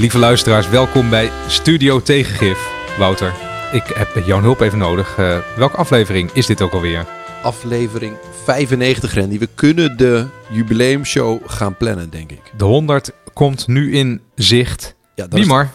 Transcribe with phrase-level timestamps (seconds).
[0.00, 2.70] Lieve luisteraars, welkom bij Studio Tegengif.
[2.98, 3.34] Wouter,
[3.72, 5.18] ik heb jouw hulp even nodig.
[5.18, 7.06] Uh, welke aflevering is dit ook alweer?
[7.42, 9.38] Aflevering 95, Randy.
[9.38, 12.52] We kunnen de jubileumshow gaan plannen, denk ik.
[12.56, 14.96] De 100 komt nu in zicht.
[15.14, 15.70] Ja, Wiemar,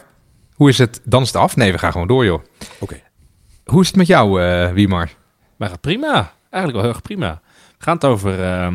[0.54, 1.02] hoe is het?
[1.04, 1.56] Dan is het af?
[1.56, 2.44] Nee, we gaan gewoon door, joh.
[2.80, 3.02] Oké.
[3.66, 5.10] Hoe is het met jou, uh, Wiemar?
[5.56, 6.34] Mij gaat prima.
[6.50, 7.42] Eigenlijk wel heel erg prima.
[7.78, 8.40] We gaan het over...
[8.40, 8.68] Uh,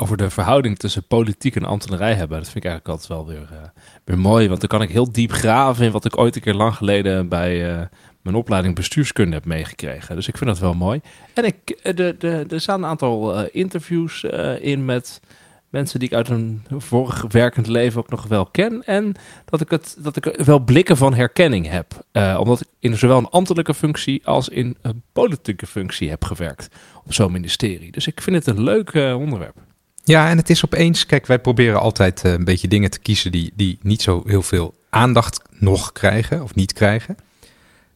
[0.00, 2.38] over de verhouding tussen politiek en ambtenarij hebben.
[2.38, 3.68] Dat vind ik eigenlijk altijd wel weer, uh,
[4.04, 4.48] weer mooi.
[4.48, 7.28] Want dan kan ik heel diep graven in wat ik ooit een keer lang geleden
[7.28, 7.80] bij uh,
[8.22, 10.14] mijn opleiding bestuurskunde heb meegekregen.
[10.14, 11.00] Dus ik vind dat wel mooi.
[11.34, 14.24] En ik, eh, de, de, er staan een aantal interviews
[14.60, 15.20] in met
[15.68, 18.84] mensen die ik uit een vorig werkend leven ook nog wel ken.
[18.84, 22.04] En dat ik, het, dat ik wel blikken van herkenning heb.
[22.38, 26.68] omdat ik in zowel een ambtelijke functie als in een politieke functie heb gewerkt
[27.04, 27.92] op zo'n ministerie.
[27.92, 29.56] Dus ik vind het een leuk onderwerp.
[30.04, 33.32] Ja, en het is opeens, kijk, wij proberen altijd eh, een beetje dingen te kiezen
[33.32, 37.16] die, die niet zo heel veel aandacht nog krijgen of niet krijgen.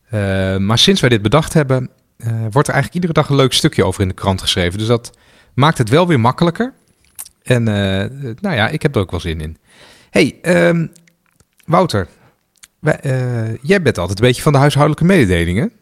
[0.07, 3.53] Uh, maar sinds wij dit bedacht hebben, uh, wordt er eigenlijk iedere dag een leuk
[3.53, 4.79] stukje over in de krant geschreven.
[4.79, 5.19] Dus dat
[5.55, 6.73] maakt het wel weer makkelijker.
[7.43, 7.63] En
[8.41, 9.57] nou ja, ik heb er ook wel zin in.
[10.11, 10.93] hey, um,
[11.65, 12.09] Wouter,
[13.63, 15.73] jij bent altijd een beetje van de huishoudelijke mededelingen.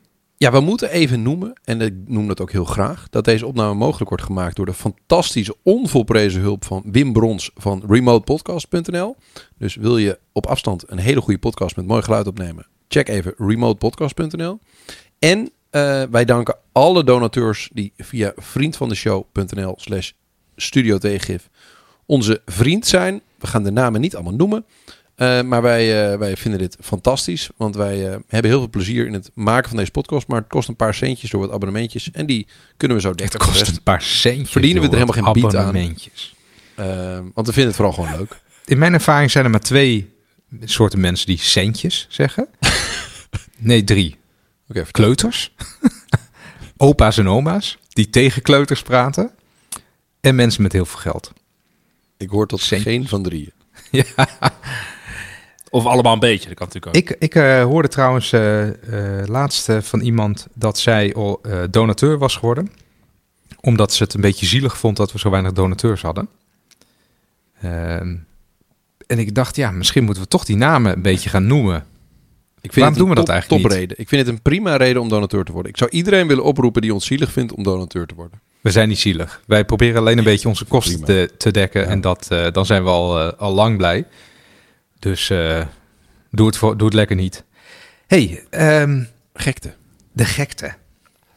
[0.43, 3.75] Ja, we moeten even noemen, en ik noem dat ook heel graag, dat deze opname
[3.75, 9.17] mogelijk wordt gemaakt door de fantastische, onvolprezen hulp van Wim Brons van remotepodcast.nl.
[9.59, 13.35] Dus wil je op afstand een hele goede podcast met mooi geluid opnemen, check even
[13.37, 14.59] remotepodcast.nl.
[15.19, 20.11] En uh, wij danken alle donateurs die via vriendvandeshow.nl slash
[20.57, 20.99] studio
[22.07, 23.23] onze vriend zijn.
[23.39, 24.65] We gaan de namen niet allemaal noemen.
[25.17, 27.49] Uh, maar wij, uh, wij vinden dit fantastisch.
[27.57, 30.27] Want wij uh, hebben heel veel plezier in het maken van deze podcast.
[30.27, 32.11] Maar het kost een paar centjes door wat abonnementjes.
[32.11, 32.47] En die
[32.77, 34.51] kunnen we zo 30 Het kost een paar centjes.
[34.51, 35.73] Verdienen we er helemaal geen bied aan.
[37.35, 38.41] want we vinden het vooral gewoon leuk.
[38.65, 40.11] In mijn ervaring zijn er maar twee
[40.65, 42.49] soorten mensen die centjes zeggen.
[43.59, 44.17] nee, drie.
[44.69, 45.55] Okay, kleuters.
[46.77, 47.79] Opa's en oma's.
[47.89, 49.31] Die tegen kleuters praten.
[50.21, 51.33] En mensen met heel veel geld.
[52.17, 53.53] Ik hoor tot geen van drieën.
[53.91, 54.29] ja.
[55.73, 57.03] Of allemaal een beetje, dat kan natuurlijk ook.
[57.03, 58.73] Ik, ik uh, hoorde trouwens uh, uh,
[59.27, 61.41] laatst van iemand dat zij al
[61.71, 62.71] donateur was geworden.
[63.61, 66.29] Omdat ze het een beetje zielig vond dat we zo weinig donateurs hadden.
[67.63, 68.17] Ehm,
[69.07, 71.77] en ik dacht, ja, misschien moeten we toch die namen een beetje gaan noemen.
[72.61, 73.99] Ik vind Waarom doen we dat eigenlijk topreden.
[73.99, 75.71] Ik vind het een prima reden om donateur te worden.
[75.71, 78.41] Ik zou iedereen willen oproepen die ons zielig vindt om donateur te worden.
[78.61, 79.43] We zijn niet zielig.
[79.47, 81.87] Wij proberen alleen een beetje onze kosten te, te, dekken.
[81.87, 84.05] En dat, dan zijn we al, al lang blij.
[85.03, 85.65] Dus uh,
[86.31, 87.45] doe, het voor, doe het lekker niet.
[88.07, 89.75] hey, um, gekte.
[90.13, 90.75] De gekte.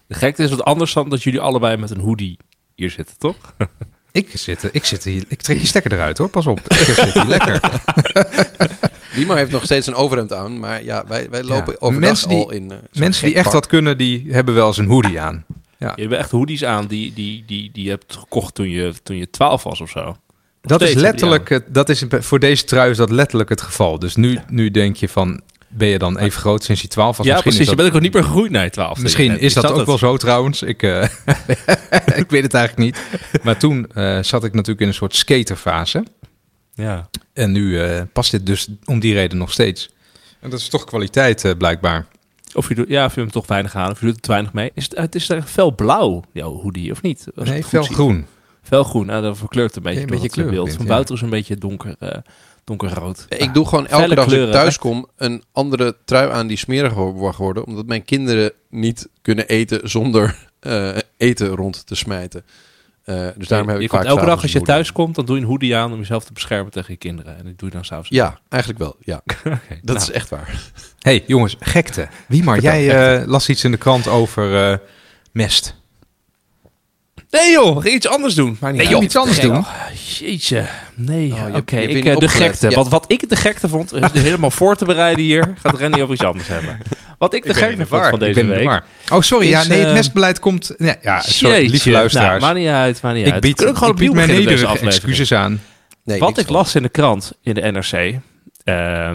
[0.07, 2.37] De gekte is wat anders dan dat jullie allebei met een hoodie
[2.75, 3.35] hier zitten, toch?
[4.11, 6.59] Ik zit, ik zit hier, ik trek je stekker eruit hoor, pas op.
[6.59, 7.81] Ik zit hier lekker.
[9.15, 11.77] Lima heeft nog steeds een overhemd aan, maar ja, wij, wij lopen ja.
[11.79, 14.77] overdag mensen die, al in uh, Mensen die echt wat kunnen, die hebben wel eens
[14.77, 15.45] een hoodie aan.
[15.77, 15.93] Ja.
[15.95, 19.17] Je hebt echt hoodies aan die, die, die, die je hebt gekocht toen je, toen
[19.17, 20.17] je 12 was of zo.
[20.65, 23.99] Dat is letterlijk, dat is voor deze trui is dat letterlijk het geval.
[23.99, 27.25] Dus nu, nu denk je van, ben je dan even groot sinds je 12 was?
[27.25, 27.69] Ja, misschien precies.
[27.69, 29.01] je bent ook niet meer gegroeid naar je 12.
[29.01, 30.61] Misschien is dat ook wel zo trouwens.
[30.61, 31.03] Ik, uh,
[32.21, 32.97] ik weet het eigenlijk niet.
[33.43, 36.05] Maar toen uh, zat ik natuurlijk in een soort skaterfase.
[36.73, 37.09] Ja.
[37.33, 39.89] En nu uh, past dit dus om die reden nog steeds.
[40.39, 42.05] En dat is toch kwaliteit blijkbaar.
[42.53, 44.31] Of je, doet, ja, of je hem toch weinig aan, of je doet er te
[44.31, 44.71] weinig mee.
[44.73, 47.25] Is het, het is er fel blauw, jouw hoodie, of niet?
[47.35, 48.25] nee, fel groen.
[48.65, 50.73] Felgroen, nou, dat verkleurt een beetje, een beetje kleurbeeld.
[50.73, 52.09] Van buiten is een beetje donker, uh,
[52.63, 53.25] donkerrood.
[53.29, 56.93] Ik doe gewoon elke dag als ik thuis kom een andere trui aan die smerig
[56.93, 57.65] wordt geworden.
[57.65, 62.45] Omdat mijn kinderen niet kunnen eten zonder uh, eten rond te smijten.
[63.05, 65.35] Uh, dus daarom heb je ik vaak elke dag als je thuis komt, dan doe
[65.35, 67.37] je een hoodie aan om jezelf te beschermen tegen je kinderen.
[67.37, 68.09] En dat doe je dan s'avonds.
[68.09, 68.95] Ja, eigenlijk wel.
[68.99, 69.97] Ja, okay, dat nou.
[69.97, 70.71] is echt waar.
[70.99, 72.07] hey, jongens, gekte.
[72.27, 74.77] Wie maar, jij uh, las iets in de krant over uh,
[75.31, 75.75] mest.
[77.35, 78.57] Nee joh, ga iets anders doen.
[78.59, 79.55] Maar niet nee joh, iets anders doen.
[79.55, 79.67] Oh,
[80.19, 80.65] jeetje.
[80.95, 81.57] Nee, oh, oké.
[81.57, 81.83] Okay.
[81.83, 82.69] Ik uh, de gekte.
[82.69, 82.75] Ja.
[82.75, 86.13] Wat, wat ik de gekte vond, is helemaal voor te bereiden hier, gaat Randy over
[86.13, 86.77] iets anders hebben.
[87.17, 88.81] Wat ik de ik gekte vond van deze week.
[89.11, 89.45] Oh, sorry.
[89.45, 90.73] Is, ja, nee, het nestbeleid komt...
[90.77, 92.41] Ja, ja sorry, lieve luisteraars.
[92.41, 93.41] Nou, maar niet uit, maar niet ik uit.
[93.41, 95.61] Bied, ik, gewoon ik bied mijn nederige excuses aan.
[96.03, 98.19] Nee, wat ik las in de krant, in de NRC...
[98.65, 99.11] Uh,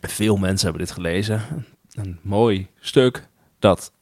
[0.00, 1.42] veel mensen hebben dit gelezen.
[1.94, 3.26] Een mooi stuk
[3.58, 3.92] dat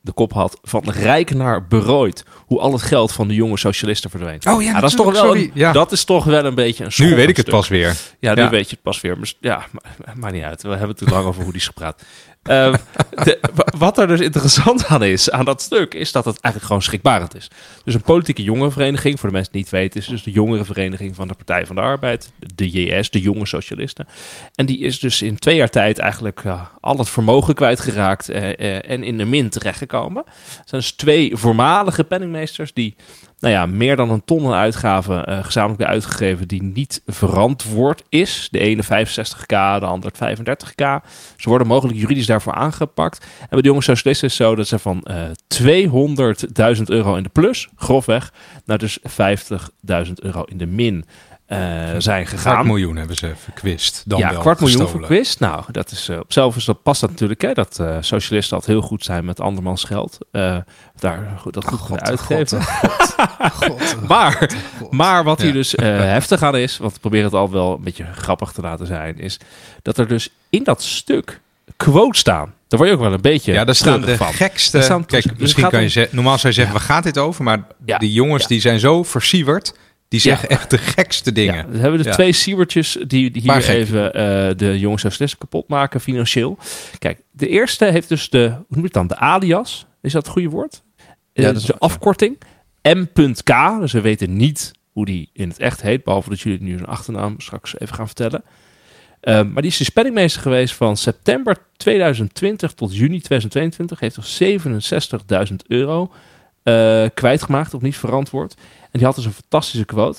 [0.00, 2.24] de kop had van rijk naar berooid.
[2.46, 4.40] Hoe al het geld van de jonge socialisten verdween.
[4.48, 5.72] Oh ja, dat is toch wel een, ja.
[5.72, 7.96] dat is toch wel een beetje een Nu weet ik het pas weer.
[8.18, 9.18] Ja, nu weet je het pas weer.
[9.18, 10.62] Maar, ja, maar, maar niet uit.
[10.62, 12.02] We hebben het te lang over hoe die is gepraat.
[12.42, 12.74] Ehm,
[13.78, 17.36] wat er dus interessant aan is, aan dat stuk, is dat het eigenlijk gewoon schrikbarend
[17.36, 17.50] is.
[17.84, 21.14] Dus een politieke jongerenvereniging, voor de mensen die het niet weten, is dus de jongerenvereniging
[21.14, 24.06] van de Partij van de Arbeid, de JS, de Jonge Socialisten.
[24.54, 26.42] En die is dus in twee jaar tijd eigenlijk
[26.80, 30.24] al het vermogen kwijtgeraakt eh, en in de min terechtgekomen.
[30.26, 32.96] Er zijn dus twee voormalige penningmeesters die
[33.40, 38.48] nou ja, meer dan een ton aan uitgaven eh, gezamenlijk uitgegeven die niet verantwoord is.
[38.50, 41.06] De ene 65k, de ander 35k.
[41.36, 43.26] Ze worden mogelijk juridisch daarvoor aangepakt.
[43.40, 45.24] En bij de jonge socialisten is het zo dat ze van eh
[46.76, 48.32] 200.000 euro in de plus, grofweg,
[48.64, 51.04] naar dus 50.000 euro in de min
[51.58, 51.58] eh,
[51.98, 52.66] zijn Kwart gegaan.
[52.66, 54.02] miljoen hebben ze verkwist.
[54.06, 55.06] Dan ja, wel kwart miljoen gestolen.
[55.06, 55.40] verkwist.
[55.40, 57.40] Nou, dat is, eh, op zelf is dat, past dat natuurlijk.
[57.42, 60.18] Hè, dat eh, socialisten altijd heel goed zijn met andermans geld.
[60.32, 60.56] Eh,
[60.98, 62.62] daar goed, dat goed God, uitgeven.
[63.52, 64.32] God, Maar,
[64.78, 64.90] God.
[64.92, 65.52] maar wat hier Ja.
[65.54, 65.86] dus eh,
[66.16, 69.18] heftig aan is, want ik probeer het al wel een beetje grappig te laten zijn,
[69.18, 69.38] is
[69.82, 71.40] dat er dus in dat stuk
[71.76, 72.54] quotes staan.
[72.68, 74.32] Daar word je ook wel een beetje Ja, daar staan de van.
[74.32, 74.82] gekste...
[74.82, 76.14] Staan- Kijk, dus misschien kan je zeggen...
[76.14, 77.44] Normaal zou je zeggen, waar gaat dit over?
[77.44, 78.48] Maar Ja, die jongens ja.
[78.48, 79.74] die zijn zo versieverd...
[80.10, 81.54] Die zeggen echt de gekste dingen.
[81.54, 82.12] Ja, we hebben dus Ja.
[82.12, 86.58] twee siewertjes die, die hier even eh, de jonge socialisten kapot maken financieel.
[86.98, 89.86] Kijk, de eerste heeft dus de, hoe noem je het dan, de alias.
[90.02, 90.82] Is dat het goede woord?
[91.32, 91.78] Eh, dat is de ja.
[91.78, 92.38] afkorting.
[92.82, 93.80] M.K.
[93.80, 96.04] Dus we weten niet hoe die in het echt heet.
[96.04, 98.42] Behalve dat jullie nu zijn achternaam straks even gaan vertellen.
[99.20, 104.00] Ehm, maar die is de spellingmeester geweest van september 2020 tot juni 2022.
[104.00, 104.24] Heeft er
[105.48, 106.12] 67.000 euro
[106.62, 108.54] eh, kwijtgemaakt of niet verantwoord.
[108.80, 110.18] En die had dus een fantastische quote.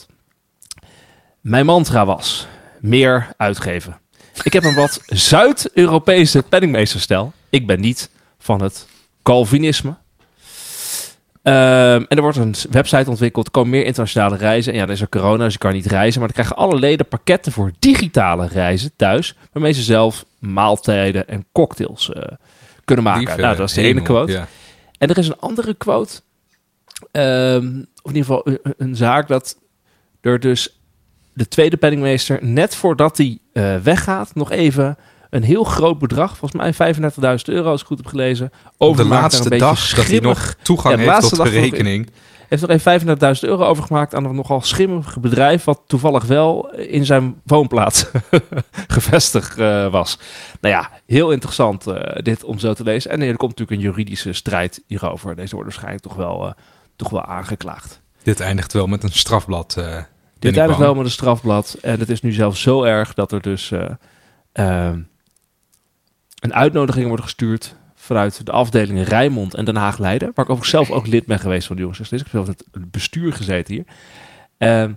[1.42, 2.48] Mijn mantra was
[2.80, 4.00] meer uitgeven.
[4.44, 5.02] Ik heb een wat
[5.32, 7.34] Zuid-Europese penningmeesterstijl.
[7.50, 8.10] Ik ben niet
[8.40, 8.88] van het
[9.24, 9.96] Calvinisme.
[11.44, 13.46] Ehm, en er wordt een website ontwikkeld.
[13.46, 14.74] Er komen meer internationale reizen.
[14.74, 16.20] En ja, dan is er corona, dus je kan niet reizen.
[16.20, 19.36] Maar dan krijgen alle leden pakketten voor digitale reizen thuis.
[19.52, 22.24] Waarmee ze zelf maaltijden en cocktails eh,
[22.86, 23.40] kunnen maken.
[23.40, 24.32] Nou, dat is de ene quote.
[24.32, 24.48] Ja.
[24.98, 26.22] En er is een andere quote.
[27.12, 27.68] Ehm,
[28.02, 29.58] of in ieder geval een, een zaak dat
[30.22, 30.82] er dus
[31.34, 34.98] de tweede penningmeester, net voordat hij eh, weggaat, nog even
[35.30, 37.10] een heel groot bedrag, volgens mij 35.000
[37.46, 41.14] euro, als ik goed heb gelezen, Op de laatste dag dat hij nog toegang Ja,
[41.14, 42.10] heeft tot de rekening.
[42.48, 47.06] heeft nog even 35.000 euro overgemaakt aan een nogal schimmig bedrijf, wat toevallig wel in
[47.06, 48.06] zijn woonplaats
[48.88, 50.20] gevestigd eh, was.
[50.62, 53.12] Nou ja, heel interessant eh, dit om zo te lezen.
[53.12, 55.36] En er komt natuurlijk een juridische strijd hierover.
[55.36, 56.54] Deze wordt waarschijnlijk toch wel,
[57.02, 58.02] toch wel aangeklaagd.
[58.24, 59.78] Dit eindigt wel met een strafblad.
[59.78, 60.04] eh
[60.40, 61.78] Dit eindigt wel met een strafblad.
[61.82, 63.90] En het is nu zelfs zo erg dat er dus eh,
[64.52, 65.02] ehm,
[66.40, 70.32] een uitnodiging wordt gestuurd vanuit de afdelingen Rijnmond en Den Haag Leiden.
[70.36, 72.00] Waar ik overigens zelf ook lid ben geweest van de jongens.
[72.00, 73.86] Ik heb zelf in het bestuur gezeten hier.
[74.58, 74.94] Ehm,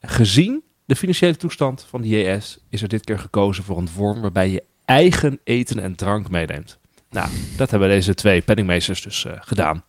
[0.00, 4.20] gezien de financiële toestand van de JS is er dit keer gekozen voor een vorm
[4.20, 6.78] waarbij je eigen eten en drank meeneemt.
[7.10, 9.84] Nou, dat hebben deze twee penningmeesters dus eh, gedaan.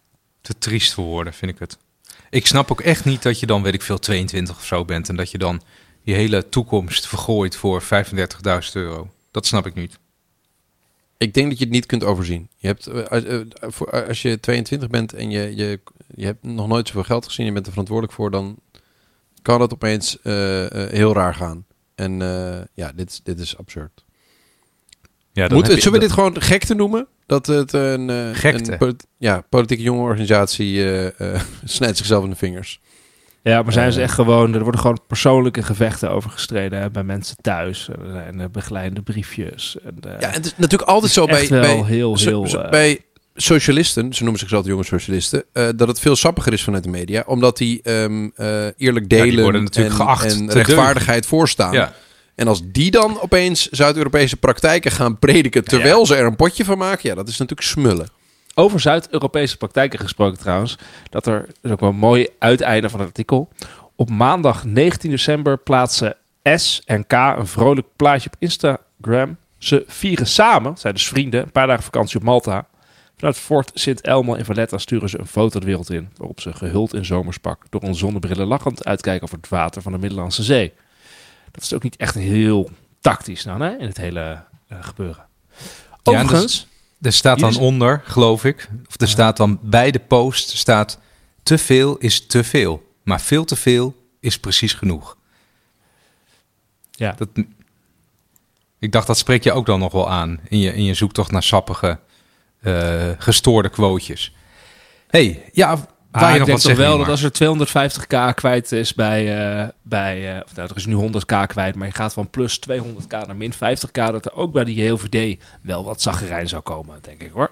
[0.49, 1.77] Te triest voor woorden, vind ik het.
[2.29, 5.09] Ik snap ook echt niet dat je dan, weet ik veel, 22 of zo bent.
[5.09, 5.61] En dat je dan
[6.01, 9.09] je hele toekomst vergooit voor 35.000 euro.
[9.31, 9.99] Dat snap ik niet.
[11.17, 12.49] Ik denk dat je het niet kunt overzien.
[12.57, 15.79] Je hebt, eh, als, eh, voor- als je 22 bent en je, je,
[16.15, 18.57] je hebt nog nooit zoveel geld gezien, je bent er verantwoordelijk voor, dan
[19.41, 21.65] kan het opeens eh, eh, heel raar gaan.
[21.95, 24.05] En eh, ja, dit, is- dit is absurd.
[25.31, 27.07] Ja, dan Moet, heb je- zullen we dit gewoon gekte noemen?
[27.29, 28.75] Dat het een, eh, Gekte?
[28.79, 31.05] een ja, politieke jonge organisatie eh,
[31.35, 32.79] eh, snijdt zichzelf in de vingers.
[33.41, 34.53] Ja, maar zijn ze echt gewoon...
[34.53, 37.87] Er worden gewoon persoonlijke gevechten over gestreden hè, bij mensen thuis.
[37.87, 39.77] Er zijn begeleide briefjes.
[39.83, 42.67] En, eh, Ja, het is natuurlijk altijd zo bij, bij, heel, heel...
[42.69, 42.99] bij
[43.35, 47.23] socialisten, ze noemen zichzelf jonge socialisten, eh, dat het veel sappiger is vanuit de media,
[47.25, 51.73] omdat die ehm, eh, eerlijk die delen worden natuurlijk en, geacht en rechtvaardigheid voorstaan.
[51.73, 51.93] Ja,
[52.39, 56.77] En als die dan opeens Zuid-Europese praktijken gaan prediken terwijl ze er een potje van
[56.77, 58.07] maken, ja, dat is natuurlijk smullen.
[58.55, 60.77] Over Zuid-Europese praktijken gesproken trouwens.
[61.09, 63.49] Dat er is ook wel een mooi uiteinde van het artikel.
[63.95, 69.37] Op maandag 19 december plaatsen S en K een vrolijk plaatje op Instagram.
[69.57, 72.67] Ze vieren samen, zijn dus vrienden, een paar dagen vakantie op Malta.
[73.17, 76.09] Vanuit Fort Sint Elmo in Valletta sturen ze een foto de wereld in.
[76.17, 79.97] Waarop ze gehuld in zomerspak door een zonnebrillen lachend uitkijken over het water van de
[79.97, 80.73] Middellandse Zee.
[81.51, 82.69] Dat is ook niet echt heel
[83.01, 85.25] tactisch nou, hè, in het hele eh, gebeuren.
[85.57, 85.67] dus-
[86.03, 86.67] Overigens,
[87.01, 90.99] er staat dan onder, geloof ik, of er staat dan bij de post, staat
[91.43, 92.87] te veel is te veel.
[93.03, 95.17] Maar veel te veel is precies genoeg.
[96.91, 97.15] ja.
[97.17, 97.29] Dat,
[98.79, 101.31] ik dacht, dat spreek je ook dan nog wel aan in je, in je zoektocht
[101.31, 101.99] naar sappige,
[102.61, 104.33] eh, gestoorde quotejes.
[105.07, 108.93] hey, ja, Ah, Waar je ik denk toch wel dat als er 250k kwijt is
[108.93, 109.51] bij...
[109.61, 112.59] eh, bij eh, of nou, er is nu 100k kwijt, maar je gaat van plus
[112.69, 113.91] 200k naar min 50k...
[113.91, 117.51] dat er ook bij die HVD wel wat zaggerijn zou komen, denk ik hoor.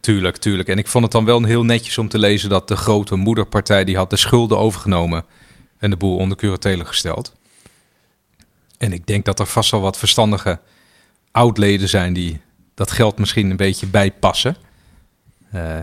[0.00, 0.68] Tuurlijk, tuurlijk.
[0.68, 3.84] En ik vond het dan wel heel netjes om te lezen dat de grote moederpartij
[3.84, 5.24] die had de schulden overgenomen
[5.78, 7.34] en de boel onder curatele gesteld.
[8.78, 10.60] En ik denk dat er vast wel wat verstandige
[11.30, 12.40] oudleden zijn die
[12.74, 14.56] dat geld misschien een beetje bijpassen.
[15.50, 15.78] Eh,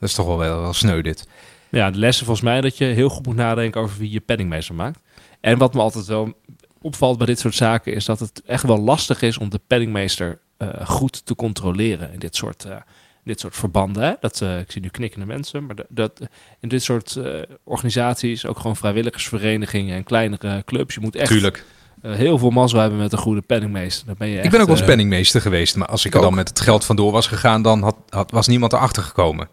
[0.00, 1.28] dat is toch wel wel, wel sneu dit.
[1.68, 4.74] Ja, de lessen volgens mij dat je heel goed moet nadenken over wie je penningmeester
[4.74, 4.98] maakt.
[5.40, 6.34] En wat me altijd wel
[6.82, 10.38] opvalt bij dit soort zaken is dat het echt wel lastig is om de penningmeester
[10.56, 12.76] eh, goed te controleren in dit soort, eh,
[13.24, 14.02] dit soort verbanden.
[14.02, 14.12] Hè?
[14.20, 16.20] Dat, eh, ik zie nu knikkende mensen, maar dat,
[16.60, 17.18] in dit soort
[17.64, 21.64] organisaties, ook gewoon vrijwilligersverenigingen en kleinere clubs, je moet echt Tuurlijk.
[22.02, 24.06] heel veel mazzel hebben met een goede penningmeester.
[24.06, 26.34] Dan ben je ik ben ook wel eens penningmeester geweest, maar als ik, er dan
[26.34, 29.48] met het geld vandoor was gegaan, dan had, had, was niemand erachter gekomen.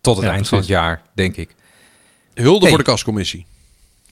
[0.00, 1.54] Tot het Ja, eind van het jaar, denk ik.
[2.34, 2.68] Hulde Hey.
[2.68, 3.46] voor de kascommissie.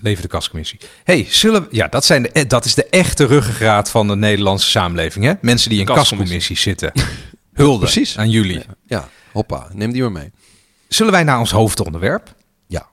[0.01, 0.79] Leven de kascommissie.
[1.05, 4.17] hey, zullen we, ja, dat, zijn de, eh, dat is de echte ruggengraat van de
[4.17, 5.25] Nederlandse samenleving.
[5.25, 5.33] Hè?
[5.41, 6.39] Mensen die in Kascommissie.
[6.39, 6.93] kascommissies zitten.
[7.63, 8.19] Hulde Precies.
[8.19, 8.63] aan jullie.
[8.87, 9.69] Ja, hoppa.
[9.73, 10.31] Neem die maar mee.
[10.89, 12.35] Zullen wij naar ons hoofdonderwerp?
[12.67, 12.87] Ja.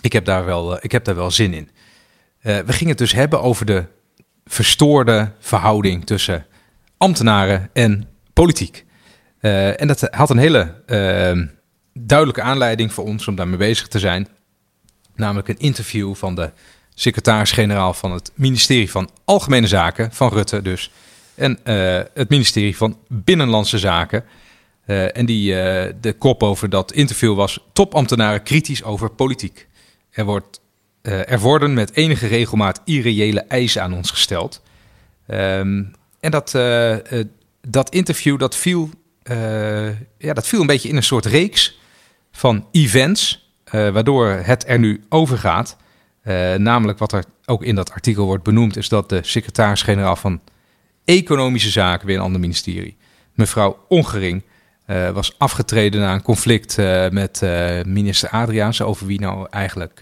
[0.00, 1.70] Ik heb daar wel, eh, ik heb daar wel zin in.
[2.40, 3.84] Eh, we gingen het dus hebben over de
[4.44, 6.46] verstoorde verhouding tussen
[6.96, 8.84] ambtenaren en politiek.
[9.40, 11.46] Eh, en dat had een hele eh,
[11.94, 14.28] duidelijke aanleiding voor ons om daarmee bezig te zijn.
[15.14, 16.50] Namelijk een interview van de
[16.94, 20.90] secretaris-generaal van het ministerie van Algemene Zaken, van Rutte dus.
[21.34, 24.24] En eh, het ministerie van Binnenlandse Zaken.
[24.84, 29.68] Eh, en die, eh, de kop over dat interview was topambtenaren kritisch over politiek.
[30.10, 30.60] Er, wordt,
[31.02, 34.62] er worden met enige regelmaat irreële eisen aan ons gesteld.
[35.26, 35.82] Ehm,
[36.20, 36.50] en dat,
[37.68, 38.90] dat interview dat viel,
[40.18, 41.78] ja, dat viel een beetje in een soort reeks
[42.36, 45.76] van events, eh, waardoor het er nu over gaat.
[46.22, 50.40] Eh, namelijk wat er ook in dat artikel wordt benoemd, is dat de secretaris-generaal van
[51.04, 52.96] Economische Zaken bij een ander ministerie,
[53.34, 54.42] mevrouw Ongering,
[54.86, 56.76] eh, was afgetreden na een conflict
[57.10, 57.40] met
[57.86, 59.98] minister Adriaans over wie nou eigenlijk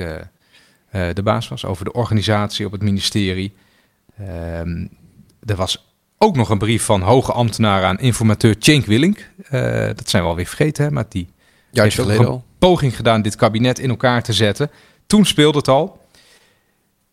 [0.91, 3.55] de baas was, over de organisatie op het ministerie.
[4.19, 4.87] Ehm,
[5.45, 9.31] er was ook nog een brief van hoge ambtenaren aan informateur Cenk Willink.
[9.97, 11.29] Dat zijn we alweer vergeten, hè, maar die
[11.73, 12.45] Ja, heeft ook een al.
[12.59, 14.71] poging gedaan dit kabinet in elkaar te zetten.
[15.07, 16.01] Toen speelde het al.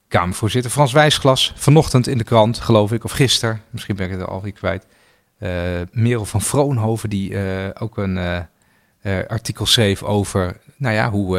[0.07, 4.27] Kamervoorzitter Frans Wijsglas, vanochtend in de krant, geloof ik, of gisteren, misschien ben ik het
[4.27, 4.85] alweer kwijt.
[5.37, 5.49] Eh
[5.91, 8.17] Merel van Vroonhoven, die eh, ook een
[9.01, 11.37] eh, artikel schreef over nou ja, hoe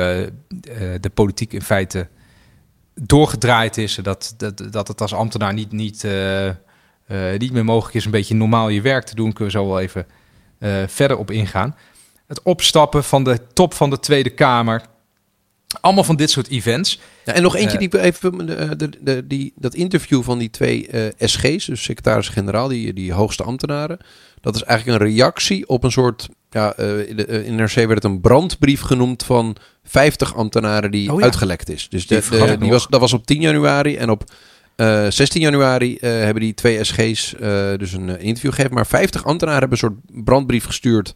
[1.00, 2.08] de politiek in feite
[2.94, 3.94] doorgedraaid is.
[3.94, 6.06] Dat, dat, dat het als ambtenaar niet, niet,
[7.38, 9.32] niet meer mogelijk is een beetje normaal je werk te doen.
[9.32, 10.06] Kunnen we zo wel even
[10.88, 11.76] verder op ingaan.
[12.30, 14.82] Het opstappen van de top van de Tweede Kamer.
[15.80, 17.00] Allemaal van dit soort events.
[17.24, 20.50] Ja, en nog eentje Eh, die even de, de, de, die, dat interview van die
[20.50, 23.98] twee eh, SG's, dus secretaris-generaal, die, die hoogste ambtenaren.
[24.40, 26.28] Dat is eigenlijk een reactie op een soort.
[26.50, 30.90] Ja, eh, in, de, eh, in NRC werd het een brandbrief genoemd van 50 ambtenaren
[30.90, 31.24] die Oh ja.
[31.24, 31.88] uitgelekt is.
[31.88, 34.24] Dus de, de- die was, dat was op 10 januari en op
[34.76, 37.40] eh, 16 januari eh, hebben die twee SG's eh,
[37.76, 38.74] dus een eh, interview gegeven.
[38.74, 41.12] Maar 50 ambtenaren hebben een soort brandbrief gestuurd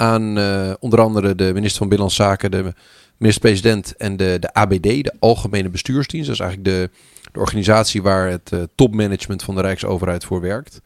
[0.00, 2.74] aan eh, onder andere de minister van Binnenlandse Zaken, de
[3.16, 6.26] minister-president en de, de ABD, de Algemene Bestuursdienst.
[6.26, 6.90] Dat is eigenlijk de,
[7.32, 10.80] de organisatie waar het eh, topmanagement van de Rijksoverheid voor werkt.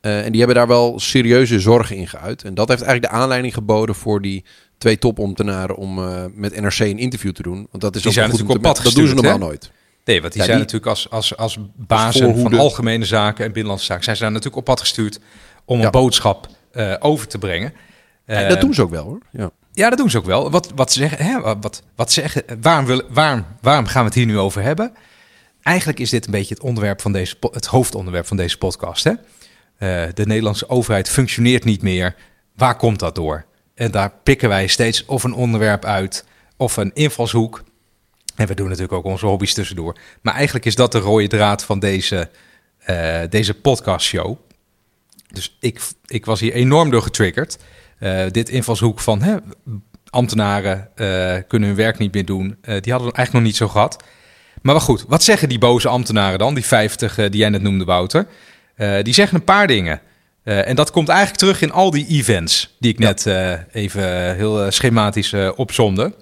[0.00, 2.42] Eh, en die hebben daar wel serieuze zorgen in geuit.
[2.44, 4.44] En dat heeft eigenlijk de aanleiding geboden voor die
[4.78, 5.94] twee topambtenaren om
[6.34, 7.66] met NRC een interview te doen.
[7.70, 8.84] Want dat is Die ook zijn goed natuurlijk op pad.
[8.84, 9.70] Dat doen ze normaal nooit.
[10.04, 13.50] Nee, want die Ja, zijn die- natuurlijk als, als, als bazen van algemene zaken en
[13.52, 14.04] binnenlandse zaken...
[14.04, 15.20] zijn ze daar natuurlijk op pad gestuurd
[15.64, 15.84] om Ja.
[15.84, 16.46] een boodschap
[17.00, 17.72] over te brengen.
[18.34, 19.18] Ja, Eh, dat doen ze ook wel hoor.
[19.30, 19.50] Ja.
[19.72, 20.50] Ja, dat doen ze ook wel.
[20.50, 24.26] Wat, wat zeggen, hè, wat, wat zeggen, waarom, wil, waarom, waarom gaan we het hier
[24.26, 24.92] nu over hebben?
[25.62, 29.04] Eigenlijk is dit een beetje het, onderwerp van deze, het hoofdonderwerp van deze podcast.
[29.04, 29.10] Hè?
[29.10, 32.14] Eh, de Nederlandse overheid functioneert niet meer.
[32.56, 33.44] Waar komt dat door?
[33.74, 36.24] En daar pikken wij steeds of een onderwerp uit
[36.56, 37.62] of een invalshoek.
[38.36, 39.96] En we doen natuurlijk ook onze hobby's tussendoor.
[40.22, 42.30] Maar eigenlijk is dat de rode draad van deze,
[42.78, 44.36] eh, deze podcastshow.
[45.32, 47.58] Dus ik, ik was hier enorm door getriggerd.
[48.00, 49.36] Eh, dit invalshoek van hè,
[50.10, 52.56] ambtenaren eh, kunnen hun werk niet meer doen.
[52.60, 54.02] eh, die hadden we eigenlijk nog niet zo gehad.
[54.62, 57.62] Maar wel goed, wat zeggen die boze ambtenaren dan, die 50 eh, die jij net
[57.62, 58.26] noemde, Wouter?
[59.02, 60.00] Die zeggen een paar dingen.
[60.44, 63.26] En dat komt eigenlijk terug in al die events die ik net
[63.72, 66.14] even heel schematisch opzomde.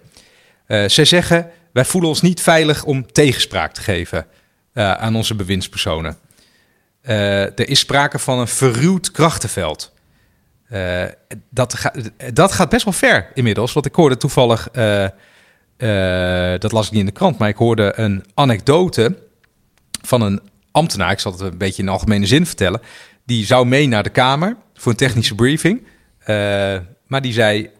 [0.67, 4.27] Eh, zij zeggen, wij voelen ons niet veilig om tegenspraak te geven
[4.75, 6.17] aan onze bewindspersonen.
[7.03, 9.93] Er is sprake van een verruwd krachtenveld.
[10.69, 11.05] Eh,
[11.51, 11.95] dat, ga-
[12.33, 13.73] dat gaat best wel ver inmiddels.
[13.73, 17.57] Want ik hoorde toevallig eh, eh, dat las ik niet in de krant, maar ik
[17.57, 19.17] hoorde een anekdote
[20.03, 21.11] van een ambtenaar.
[21.11, 22.81] Ik zal het een beetje in algemene zin vertellen.
[23.25, 25.87] Die zou mee naar de Kamer voor een technische briefing.
[27.07, 27.71] Maar die zei,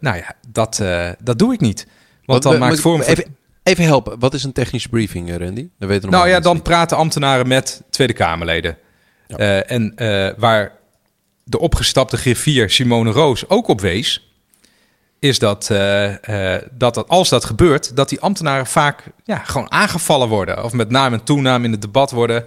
[0.00, 0.82] nou ja, dat,
[1.22, 1.86] dat doe ik niet.
[2.24, 3.00] Want dan maakt vorm...
[3.00, 5.68] Even, even helpen, wat is een technische briefing, Randy?
[5.78, 6.62] Dat weten nou ja, dan niet.
[6.62, 8.76] praten ambtenaren met Tweede Kamerleden.
[9.26, 9.62] Ja.
[9.62, 9.94] En
[10.36, 10.72] waar
[11.50, 14.32] de opgestapte griffier Simone Roos ook op wees...
[15.18, 15.66] is dat,
[16.72, 20.64] dat, dat als dat gebeurt, dat die ambtenaren vaak ja, gewoon aangevallen worden.
[20.64, 22.44] Of met naam en toenaam in het debat worden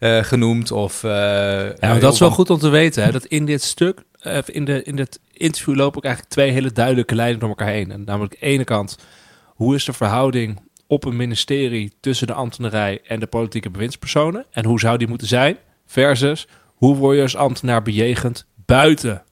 [0.00, 0.72] genoemd.
[0.72, 4.02] Of, ja, dat is wel goed om te weten, hè, dat in dit stuk
[4.46, 7.92] in, de, in het interview lopen ook eigenlijk twee hele duidelijke lijnen door elkaar heen.
[7.92, 8.98] En namelijk aan de ene kant,
[9.46, 14.46] hoe is de verhouding op een ministerie tussen de ambtenarij en de politieke bewindspersonen?
[14.50, 15.56] En hoe zou die moeten zijn?
[15.86, 19.22] Versus, hoe word je als ambtenaar bejegend buiten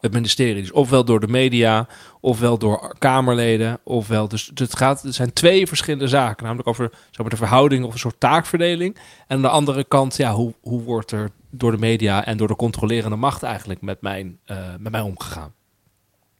[0.00, 0.62] het ministerie?
[0.62, 1.86] Dus ofwel door de media,
[2.20, 4.28] ofwel door Kamerleden, ofwel...
[4.28, 6.44] Dus het, gaat, het zijn twee verschillende zaken.
[6.44, 8.94] Namelijk over zeg maar, de verhouding of een soort taakverdeling.
[9.26, 12.48] En aan de andere kant, ja, hoe, hoe wordt er door de media en door
[12.48, 15.52] de controlerende macht eigenlijk met, mijn, uh, met mij omgegaan.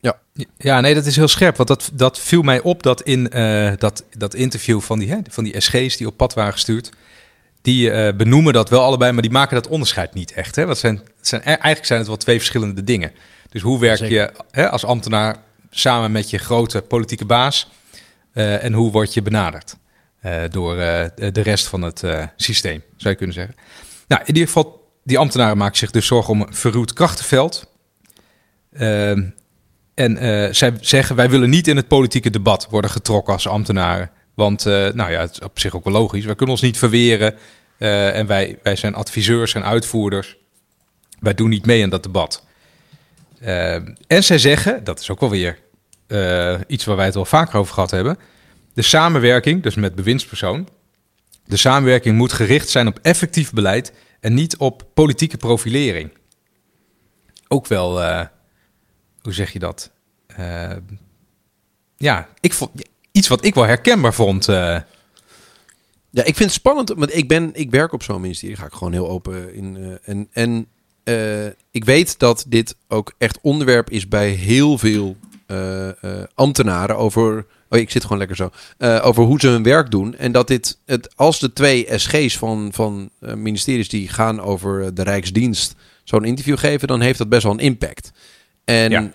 [0.01, 0.19] Ja.
[0.57, 1.57] ja, nee, dat is heel scherp.
[1.57, 5.19] Want dat, dat viel mij op dat in uh, dat, dat interview van die, hè,
[5.29, 6.91] van die SG's die op pad waren gestuurd.
[7.63, 10.57] Die uh, benoemen dat wel allebei, maar die maken dat onderscheid niet echt.
[10.57, 10.67] Hè?
[10.67, 13.13] Want zijn, zijn, eigenlijk zijn het wel twee verschillende dingen.
[13.49, 15.37] Dus hoe werk je hè, als ambtenaar
[15.71, 17.71] samen met je grote politieke baas?
[18.35, 19.77] Uh, en hoe word je benaderd
[20.51, 22.03] door de rest van het
[22.37, 23.55] systeem, zou je kunnen zeggen.
[24.09, 27.73] Nou, in ieder geval die ambtenaren maken zich dus zorgen om een verruwd krachtenveld.
[28.73, 29.11] Uh,
[29.95, 34.11] en zij zeggen, wij willen niet in het politieke debat worden getrokken als ambtenaren.
[34.41, 36.25] Want, uh, nou ja, het is op zich ook wel logisch.
[36.25, 37.35] Wij kunnen ons niet verweren.
[37.79, 40.37] Uh, en wij, wij zijn adviseurs en uitvoerders.
[41.19, 42.45] Wij doen niet mee aan dat debat.
[44.07, 45.59] en zij zeggen, dat is ook wel weer
[46.67, 48.19] iets waar wij het wel vaker over gehad hebben.
[48.75, 50.69] De samenwerking, dus met bewindspersoon.
[51.47, 56.13] De samenwerking moet gericht zijn op effectief beleid en niet op politieke profilering.
[57.49, 58.03] Ook wel,
[59.23, 59.91] hoe zeg je dat?
[61.97, 62.71] Ja, ik vond
[63.13, 64.49] iets wat ik wel herkenbaar vond.
[64.49, 64.77] Uh.
[66.11, 68.73] Ja, ik vind het spannend, want ik, ben, ik werk op zo'n ministerie, ga ik
[68.73, 69.99] gewoon heel open in.
[70.03, 70.69] en en
[71.71, 75.17] ik weet dat dit ook echt onderwerp is bij heel veel
[76.35, 78.51] ambtenaren over Oh, ik zit gewoon lekker zo.
[79.03, 80.17] Over hoe ze hun werk doen.
[80.17, 85.03] En dat dit, het, als de twee SG's van, van ministeries die gaan over de
[85.03, 88.13] Rijksdienst zo'n interview geven, dan heeft dat best wel een impact.
[88.65, 89.01] En ja.
[89.01, 89.11] um,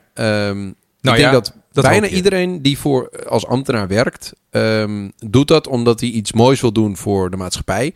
[0.55, 0.67] nou
[1.01, 5.67] ik denk ja, dat, dat bijna iedereen die voor als ambtenaar werkt, um, doet dat
[5.67, 7.93] omdat hij iets moois wil doen voor de maatschappij.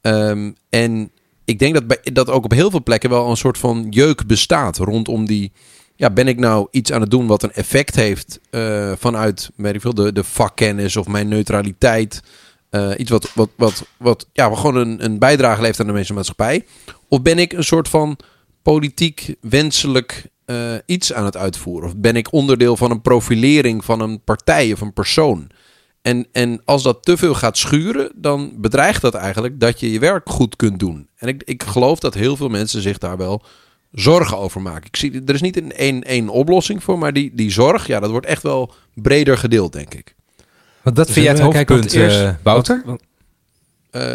[0.00, 1.10] Um, en
[1.44, 4.26] ik denk dat, bij, dat ook op heel veel plekken wel een soort van jeuk
[4.26, 5.52] bestaat rondom die
[5.96, 9.74] ja, ben ik nou iets aan het doen wat een effect heeft uh, vanuit weet
[9.74, 12.22] ik veel, de, de vakkennis of mijn neutraliteit?
[12.70, 16.14] Uh, iets wat, wat, wat, wat ja, gewoon een, een bijdrage levert aan de mensen
[16.14, 16.64] maatschappij?
[17.08, 18.18] Of ben ik een soort van
[18.62, 21.88] politiek wenselijk uh, iets aan het uitvoeren?
[21.88, 25.50] Of ben ik onderdeel van een profilering van een partij of een persoon?
[26.02, 29.98] En, en als dat te veel gaat schuren, dan bedreigt dat eigenlijk dat je je
[29.98, 31.08] werk goed kunt doen.
[31.16, 33.42] En ik, ik geloof dat heel veel mensen zich daar wel
[33.92, 34.86] zorgen over maken.
[34.86, 38.00] Ik zie, er is niet een één, één oplossing voor, maar die, die zorg, ja,
[38.00, 40.14] dat wordt echt wel breder gedeeld, denk ik.
[40.82, 42.82] Want dat dus vind jij het hoofdpunt, eerst, uh, Wouter?
[43.92, 44.14] Uh,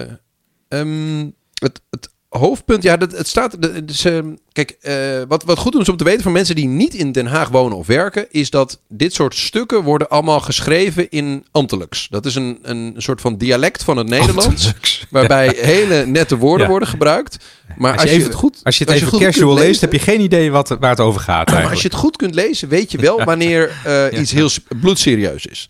[0.67, 3.57] um, het, het hoofdpunt, ja, dat, het staat.
[3.87, 4.19] Dus, uh,
[4.51, 7.25] kijk, uh, wat, wat goed is om te weten voor mensen die niet in Den
[7.25, 12.07] Haag wonen of werken, is dat dit soort stukken worden allemaal geschreven in ambtelijks.
[12.09, 14.73] Dat is een, een soort van dialect van het Nederlands,
[15.09, 15.65] waarbij ja.
[15.65, 16.69] hele nette woorden ja.
[16.69, 17.37] worden gebruikt.
[17.77, 19.91] Maar als je, als je het goed, als je het even je casual leest, heb
[19.91, 21.51] je geen idee wat, waar het over gaat.
[21.51, 24.49] Maar als je het goed kunt lezen, weet je wel wanneer uh, iets heel
[24.81, 25.69] bloedserieus is.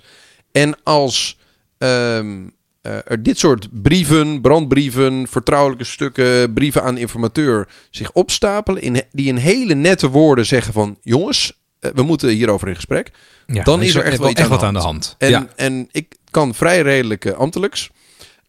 [0.52, 1.38] En als
[1.78, 2.52] um, uh,
[2.84, 9.28] er dit soort brieven, brandbrieven, vertrouwelijke stukken, brieven aan de informateur zich opstapelen, in, die
[9.28, 13.12] in hele nette woorden zeggen van jongens, uh, we moeten hierover in gesprek.
[13.48, 15.16] Ja, dan is er echt wel iets echt aan, wat aan de hand.
[15.18, 15.48] En, ja.
[15.56, 17.90] en ik kan vrij redelijk uh, ambtelijks.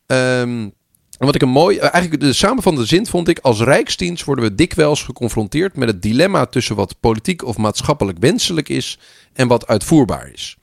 [0.07, 0.73] Um,
[1.19, 5.03] wat ik een mooi, eigenlijk de samenvattende zin vond ik, als Rijksdienst worden we dikwijls
[5.03, 8.99] geconfronteerd met het dilemma tussen wat politiek of maatschappelijk wenselijk is
[9.33, 10.57] en wat uitvoerbaar is.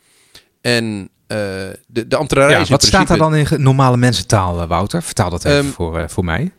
[0.61, 5.03] En de, de ambtenarij ja, Wat staat daar dan in normale mensentaal, Wouter?
[5.03, 6.51] Vertaal dat even um, voor, uh, voor mij.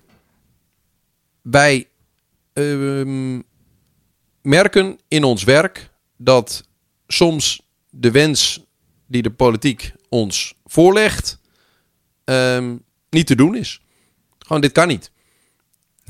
[1.43, 1.89] Wij
[2.53, 3.43] um,
[4.43, 6.65] merken in ons werk dat
[7.07, 8.65] soms de wens
[9.07, 11.39] die de politiek ons voorlegt
[12.25, 13.81] um, niet te doen is.
[14.39, 15.11] Gewoon, dit kan niet.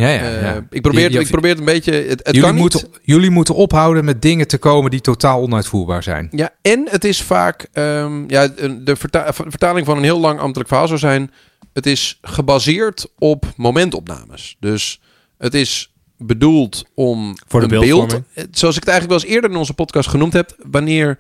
[0.03, 0.67] Ja, ja, Eh, ja.
[0.71, 1.93] ik, probeer ik probeer het een beetje...
[1.93, 3.01] Het, het jullie, kan moeten, niet.
[3.03, 6.29] jullie moeten ophouden met dingen te komen die totaal onuitvoerbaar zijn.
[6.31, 7.67] Ja, en het is vaak...
[7.73, 8.49] ehm, ja,
[8.81, 11.31] de verta- vertaling van een heel lang ambtelijk verhaal zou zijn...
[11.73, 14.57] Het is gebaseerd op momentopnames.
[14.61, 15.01] Dus
[15.39, 18.13] het is bedoeld om Voor de een beeld...
[18.13, 20.57] eh, Zoals ik het eigenlijk wel eens eerder in onze podcast genoemd heb...
[20.71, 21.19] Wanneer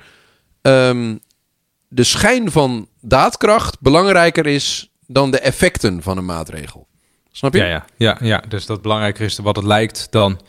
[0.63, 1.17] ehm,
[1.89, 4.91] de schijn van daadkracht belangrijker is...
[5.07, 6.87] dan de effecten van een maatregel.
[7.33, 7.59] Snap je?
[7.59, 8.43] Ja, ja, ja, ja.
[8.49, 10.41] Dus dat belangrijker is wat het lijkt dan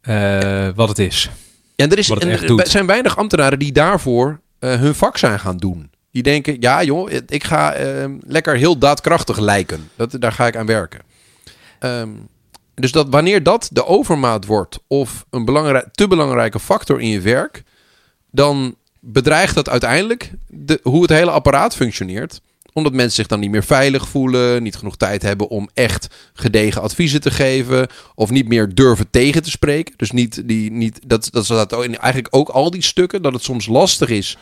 [0.00, 1.30] eh, wat het is.
[1.76, 5.40] Ja, en er, is, en er zijn weinig ambtenaren die daarvoor eh, hun vak zijn
[5.40, 5.90] gaan doen.
[6.10, 9.90] Die denken, ja joh, ik ga eh, lekker heel daadkrachtig lijken.
[9.96, 11.00] Dat, daar ga ik aan werken.
[11.78, 12.08] Ehm,
[12.74, 15.44] dus dat wanneer dat de overmaat wordt of een
[15.92, 17.62] te belangrijke factor in je werk,
[18.30, 22.40] dan bedreigt dat uiteindelijk de, hoe het hele apparaat functioneert
[22.72, 26.82] omdat mensen zich dan niet meer veilig voelen, niet genoeg tijd hebben om echt gedegen
[26.82, 29.94] adviezen te geven, of niet meer durven tegen te spreken.
[29.96, 33.66] Dus niet die, niet, dat, dat staat eigenlijk ook al die stukken, dat het soms
[33.66, 34.36] lastig is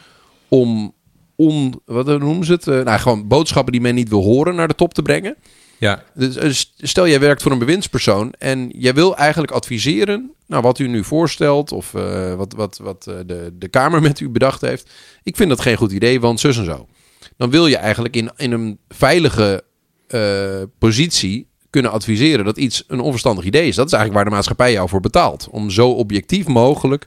[0.49, 0.95] om
[1.37, 2.67] on, wat noemen ze het?
[2.67, 5.37] Eh, nou, gewoon boodschappen die men niet wil horen naar de top te brengen.
[5.79, 10.63] Ja, Dus, eh, stel, jij werkt voor een bewindspersoon en jij wil eigenlijk adviseren, nou,
[10.63, 14.61] wat u nu voorstelt of eh, wat, wat, wat de, de Kamer met u bedacht
[14.61, 14.91] heeft.
[15.23, 16.87] Ik vind dat geen goed idee, want zus en zo.
[17.39, 19.65] Dan wil je eigenlijk in, in een veilige
[20.09, 23.77] eh, positie kunnen adviseren dat iets een onverstandig idee is.
[23.77, 25.49] Dat is eigenlijk waar de maatschappij jou voor betaalt.
[25.51, 27.07] Om zo objectief mogelijk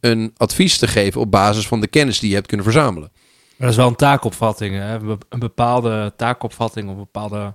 [0.00, 3.10] een advies te geven op basis van de kennis die je hebt kunnen verzamelen.
[3.12, 4.74] Maar dat is wel een taakopvatting.
[4.74, 4.94] Hè?
[5.28, 7.54] Een bepaalde taakopvatting of een bepaalde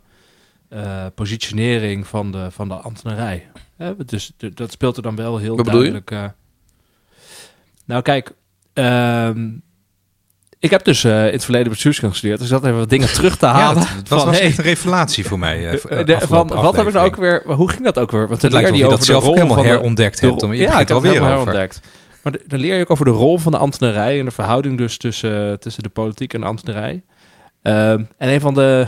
[0.69, 3.47] eh, positionering van de, van de ambtenarij.
[3.77, 4.05] Hè?
[4.05, 6.11] Dus dat speelt er dan wel heel Wat duidelijk.
[6.11, 6.25] eh.
[7.85, 8.31] Nou, kijk.
[8.73, 9.49] ehm,
[10.65, 12.39] ik heb dus eh, in het verleden bestuurskunde gestudeerd.
[12.39, 13.75] Dus zat even wat dingen terug te ja halen.
[13.75, 15.69] dat, dat van, was hey, echt een revelatie voor mij.
[15.69, 17.43] eh, eh, de- van, wat heb ik nou ook weer...
[17.45, 18.27] Hoe ging dat ook weer?
[18.27, 20.41] Want Het lijkt je over dat zelf helemaal herontdekt de- hebt.
[20.41, 21.37] Je ja, ik heb het helemaal over.
[21.37, 21.79] herontdekt.
[22.23, 24.77] Maar de- dan leer je ook over de rol van de ambtenarij en de verhouding
[24.77, 27.03] dus tussen, tussen de politiek en de ambtenarij.
[27.61, 28.87] Ehm, en een van de.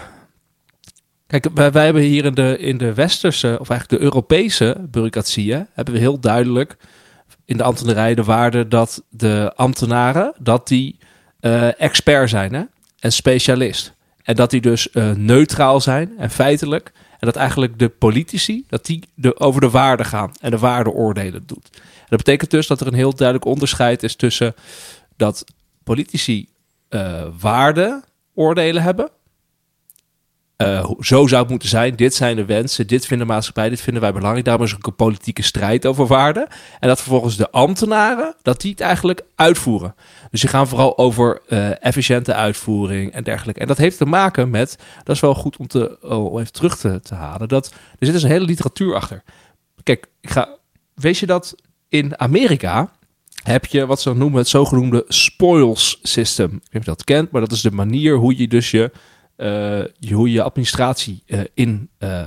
[1.28, 5.68] Kijk, wij, wij hebben hier in de, in de westerse, of eigenlijk de Europese bureaucratieën,
[5.74, 6.78] hebben we heel duidelijk
[7.46, 10.98] in de ambtenarij de waarde dat de ambtenaren, dat die
[11.48, 12.64] eh, expert zijn hè?
[13.00, 13.94] en specialist.
[14.24, 16.92] En dat die dus eh, neutraal zijn en feitelijk.
[16.96, 21.44] En dat eigenlijk de politici, dat die de, over de waarde gaan en de waardeoordelen
[21.46, 21.70] doet.
[21.74, 24.56] En dat betekent dus dat er een heel duidelijk onderscheid is tussen
[25.16, 25.46] dat
[25.84, 26.50] politici
[26.90, 29.10] eh waardeoordelen hebben.
[30.58, 31.96] Eh, zo zou het moeten zijn.
[31.96, 32.88] Dit zijn de wensen.
[32.88, 33.70] Dit vinden de maatschappij.
[33.70, 34.46] Dit vinden wij belangrijk.
[34.46, 36.48] Daarom is er een politieke strijd over waarden.
[36.80, 39.96] En dat vervolgens de ambtenaren, dat die het eigenlijk uitvoeren.
[40.32, 43.60] Dus die gaan vooral over eh, efficiënte uitvoering en dergelijke.
[43.60, 46.78] En dat heeft te maken met, dat is wel goed om, te, om even terug
[46.78, 49.24] te, te halen, dat er zit dus een hele literatuur achter.
[49.84, 50.50] Kijk, ik ga,
[50.94, 51.56] weet je dat
[51.90, 52.92] in Amerika
[53.44, 56.46] heb je wat ze noemen het zogenoemde spoils system.
[56.46, 58.72] Ik weet niet of je dat kent, maar dat is de manier hoe je dus
[58.72, 58.92] je,
[59.38, 62.26] je, hoe je administratie eh, in, eh,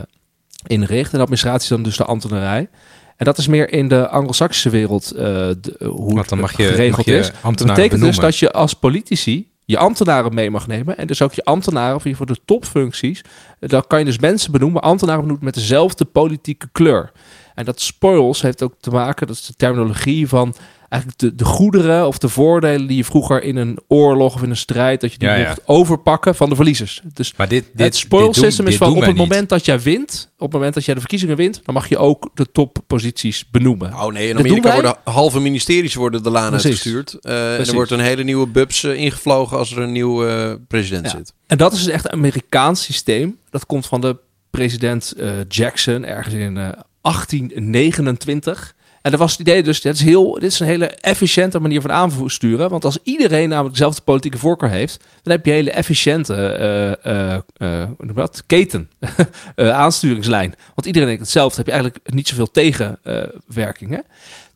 [0.67, 1.13] inricht.
[1.13, 2.69] En administratie is dan dus de ambtenarij.
[3.17, 5.25] En dat is meer in de Anglo-Saxische wereld eh,
[5.61, 7.31] de- hoe Want dan het mag je, geregeld mag je is.
[7.43, 10.97] Dat betekent dus dat je als politici je ambtenaren mee mag nemen.
[10.99, 13.25] En dus ook je ambtenaren, of in ieder geval de topfuncties.
[13.59, 17.13] Dan kan je dus mensen benoemen, ambtenaren benoemen met dezelfde politieke kleur.
[17.55, 20.55] En dat spoils heeft ook te maken, dat is de terminologie van
[20.91, 24.51] eigenlijk de, de goederen of de voordelen die je vroeger in een oorlog of in
[24.51, 25.47] een strijd, dat je die Ja, ja.
[25.49, 27.01] mocht overpakken van de verliezers.
[27.13, 29.17] Dus Maar dit, dit, het spoil dit doen- system is van op het niet.
[29.17, 31.99] moment dat jij wint, op het moment dat jij de verkiezingen wint, dan mag je
[31.99, 33.95] ook de topposities benoemen.
[33.95, 36.65] Oh nee, in Dat Amerika worden halve ministeries worden de laan Precies.
[36.71, 37.15] uitgestuurd.
[37.21, 40.53] Eh, en er wordt een hele nieuwe bubs eh, ingevlogen als er een nieuwe eh,
[40.69, 41.11] president Ja.
[41.11, 41.33] zit.
[41.47, 43.39] En dat is dus echt een Amerikaans systeem.
[43.51, 44.17] Dat komt van de
[44.51, 45.15] president
[45.49, 46.69] Jackson ergens in eh,
[47.01, 48.75] 1829.
[49.03, 51.81] En dat was het idee dus, dit is, heel, dit is een hele efficiënte manier
[51.81, 52.71] van aansturen.
[52.71, 57.35] Want als iedereen namelijk dezelfde politieke voorkeur heeft, dan heb je een hele efficiënte eh,
[57.37, 58.43] eh, eh, dat?
[58.47, 58.91] keten,
[59.55, 60.55] eh, aansturingslijn.
[60.75, 64.05] Want iedereen denkt hetzelfde, heb je eigenlijk niet zoveel tegenwerkingen.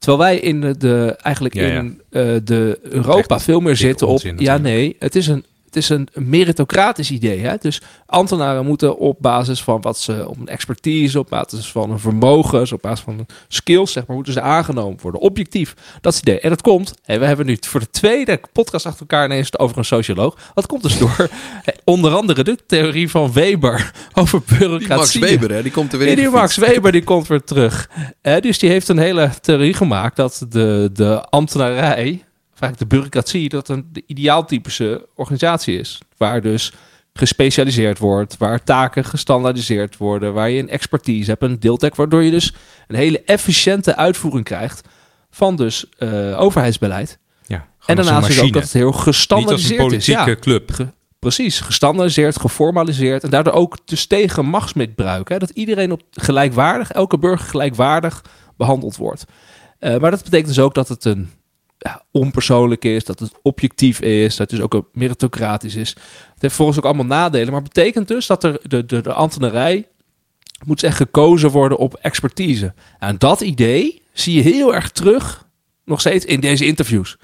[0.04, 1.78] Terwijl wij in de, eigenlijk Ja, ja.
[1.78, 4.22] in eh, de Europa veel meer zitten op.
[4.37, 5.44] Ja, nee, het is een.
[5.75, 7.41] Het is een meritocratisch idee.
[7.41, 7.57] Hè?
[7.61, 11.99] Dus ambtenaren moeten op basis van wat ze op een expertise, op basis van hun
[11.99, 15.21] vermogens, op basis van hun skills, zeg maar, moeten ze aangenomen worden.
[15.21, 15.75] Objectief.
[16.01, 16.41] Dat is het idee.
[16.41, 19.79] En dat komt, hè, we hebben nu voor de tweede podcast achter elkaar ineens over
[19.79, 20.37] een socioloog.
[20.55, 21.17] Dat komt dus door
[21.65, 25.21] eh, onder andere de theorie van Weber over Die bureaucratie.
[25.21, 26.17] Max Weber, hè, die komt er weer in.
[26.17, 27.91] die Max Weber die komt weer terug.
[28.21, 32.25] Eh, dus die heeft een hele theorie gemaakt dat de, de ambtenarij,
[32.61, 35.99] eigenlijk de bureaucratie, dat een de ideaaltypische organisatie is.
[36.17, 36.73] Waar dus
[37.12, 42.31] gespecialiseerd wordt, waar taken gestandaardiseerd worden, waar je een expertise hebt, een deeltek, waardoor je
[42.31, 42.55] dus
[42.88, 44.88] een hele efficiënte uitvoering krijgt
[45.31, 47.19] van dus eh, overheidsbeleid.
[47.47, 49.87] Ja, En daarnaast is ook dat het heel Niet als een gestandaardiseerd is.
[49.87, 50.71] politieke Ja, club.
[50.73, 55.29] ge- precies, gestandaardiseerd, geformaliseerd en daardoor ook dus tegen machtsmisbruik.
[55.29, 55.38] Hè?
[55.38, 58.25] Dat iedereen op gelijkwaardig, elke burger gelijkwaardig
[58.57, 59.25] behandeld wordt.
[59.79, 61.31] Eh, maar dat betekent dus ook dat het een
[62.11, 65.88] onpersoonlijk is, dat het objectief is, dat het dus ook meritocratisch is.
[66.33, 69.12] Het heeft volgens ook allemaal nadelen, maar het betekent dus dat er de, de, de
[69.12, 69.88] ambtenarij
[70.64, 72.75] moet echt gekozen worden op expertise.
[72.99, 75.47] En dat idee zie je heel erg terug,
[75.85, 77.16] nog steeds in deze interviews.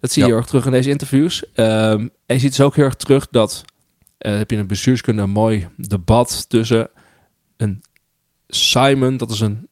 [0.00, 0.34] Dat zie je Ja.
[0.34, 1.44] heel erg terug in deze interviews.
[1.54, 3.64] Ehm, en je ziet dus ook heel erg terug dat,
[4.18, 6.90] eh heb je in een bestuurskunde een mooi debat tussen
[7.56, 7.82] een
[8.48, 9.68] Simon, dat is een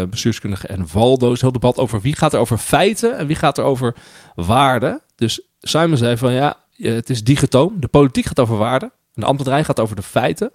[0.00, 1.34] eh, bestuurskundige, en Waldo.
[1.38, 3.94] heel debat over wie gaat er over feiten en wie gaat er over
[4.34, 5.00] waarden.
[5.16, 7.80] Dus Simon zei van ja, het is digitoom.
[7.80, 8.92] De politiek gaat over waarden.
[9.14, 10.52] En de ambtenarij gaat over de feiten.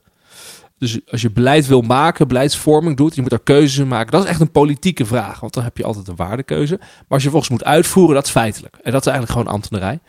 [0.77, 4.11] Dus als je beleid wil maken, beleidsvorming doet, je moet er keuzes maken.
[4.11, 6.77] Dat is echt een politieke vraag, want dan heb je altijd een waardekeuze.
[6.79, 8.77] Maar als je volgens moet uitvoeren, dat is feitelijk.
[8.81, 9.99] En dat is eigenlijk gewoon ambtenarij.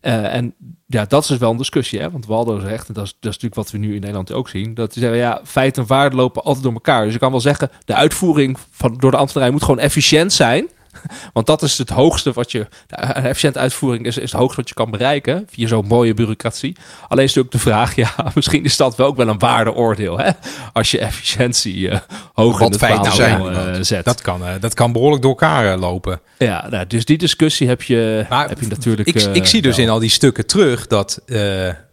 [0.00, 0.54] Eh, en
[0.86, 2.10] ja, dat is dus wel een discussie, hè?
[2.10, 4.48] want Waldo zegt, en dat is, dat is natuurlijk wat we nu in Nederland ook
[4.48, 7.04] zien, dat ze zeggen, ja, feiten en waarden lopen altijd door elkaar.
[7.04, 10.68] Dus je kan wel zeggen, de uitvoering van, door de ambtenarij moet gewoon efficiënt zijn.
[11.32, 12.66] Want dat is het hoogste wat je.
[12.86, 15.46] De efficiënte uitvoering is, is het hoogste wat je kan bereiken.
[15.50, 16.76] Via zo'n mooie bureaucratie.
[17.08, 20.18] Alleen is natuurlijk de vraag: ja, misschien is dat wel ook wel een waardeoordeel.
[20.18, 20.30] Hè?
[20.72, 21.90] Als je efficiëntie
[22.34, 24.04] Wat het feiten zijn, zet.
[24.04, 26.20] Dat kan, eh, dat kan behoorlijk door elkaar eh, lopen.
[26.38, 29.08] ja, nou, dus die discussie heb je, Maar heb je natuurlijk.
[29.08, 29.84] Ik, eh, ik zie dus wel.
[29.84, 31.22] in al die stukken terug dat,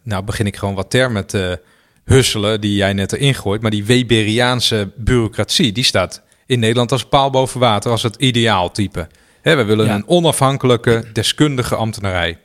[0.04, 1.62] nou begin ik gewoon wat termen te
[2.06, 7.06] husselen die jij net erin gooit, maar die Weberiaanse bureaucratie, die staat in Nederland als
[7.06, 9.08] paal boven water, als het ideaaltype.
[9.42, 9.96] Hè, we willen Ja.
[9.96, 12.40] een onafhankelijke, deskundige ambtenarij.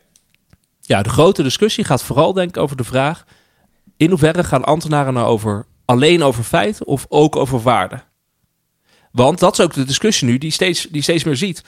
[0.80, 3.24] Ja, de grote discussie gaat vooral denk ik over de vraag...
[3.96, 8.02] in hoeverre gaan ambtenaren nou over, alleen over feiten of ook over waarden?
[9.12, 11.64] Want dat is ook de discussie nu die steeds, die steeds meer ziet.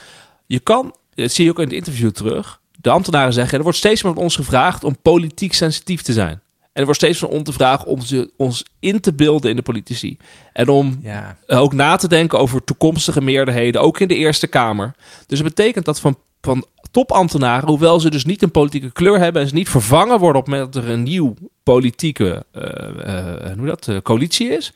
[0.46, 2.60] Je kan, dat zie je ook in het interview terug...
[2.80, 6.42] de ambtenaren zeggen, er wordt steeds meer van ons gevraagd om politiek sensitief te zijn.
[6.72, 9.62] En er wordt steeds van ons gevraagd om ze, ons in te beelden in de
[9.62, 10.16] politici.
[10.52, 11.36] En om Ja.
[11.46, 14.94] eh, ook na te denken over toekomstige meerderheden, ook in de Eerste Kamer.
[15.26, 19.42] Dus het betekent dat van, van topambtenaren, hoewel ze dus niet een politieke kleur hebben
[19.42, 23.56] en ze niet vervangen worden op het moment dat er een nieuw politieke eh, eh,
[23.58, 24.72] hoe dat, coalitie is,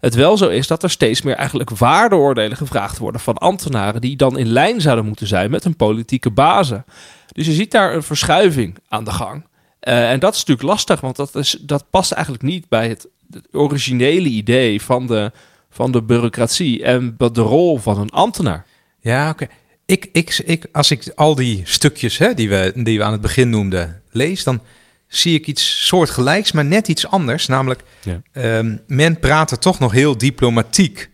[0.00, 4.16] het wel zo is dat er steeds meer eigenlijk waardeoordelen gevraagd worden van ambtenaren die
[4.16, 6.84] dan in lijn zouden moeten zijn met hun politieke bazen.
[7.32, 9.44] Dus je ziet daar een verschuiving aan de gang.
[9.84, 13.06] Eh, en dat is natuurlijk lastig, want dat, is, dat past eigenlijk niet bij het,
[13.30, 15.32] het originele idee van de,
[15.70, 18.66] van de bureaucratie en de rol van een ambtenaar.
[19.00, 19.46] Ja, oké.
[19.86, 23.20] Ik, ik, ik, als ik al die stukjes hè, die, we, die we aan het
[23.20, 24.60] begin noemden lees, dan
[25.06, 27.46] zie ik iets soortgelijks, maar net iets anders.
[27.46, 28.20] Namelijk, Ja.
[28.32, 31.10] ehm, men praat er toch nog heel diplomatiek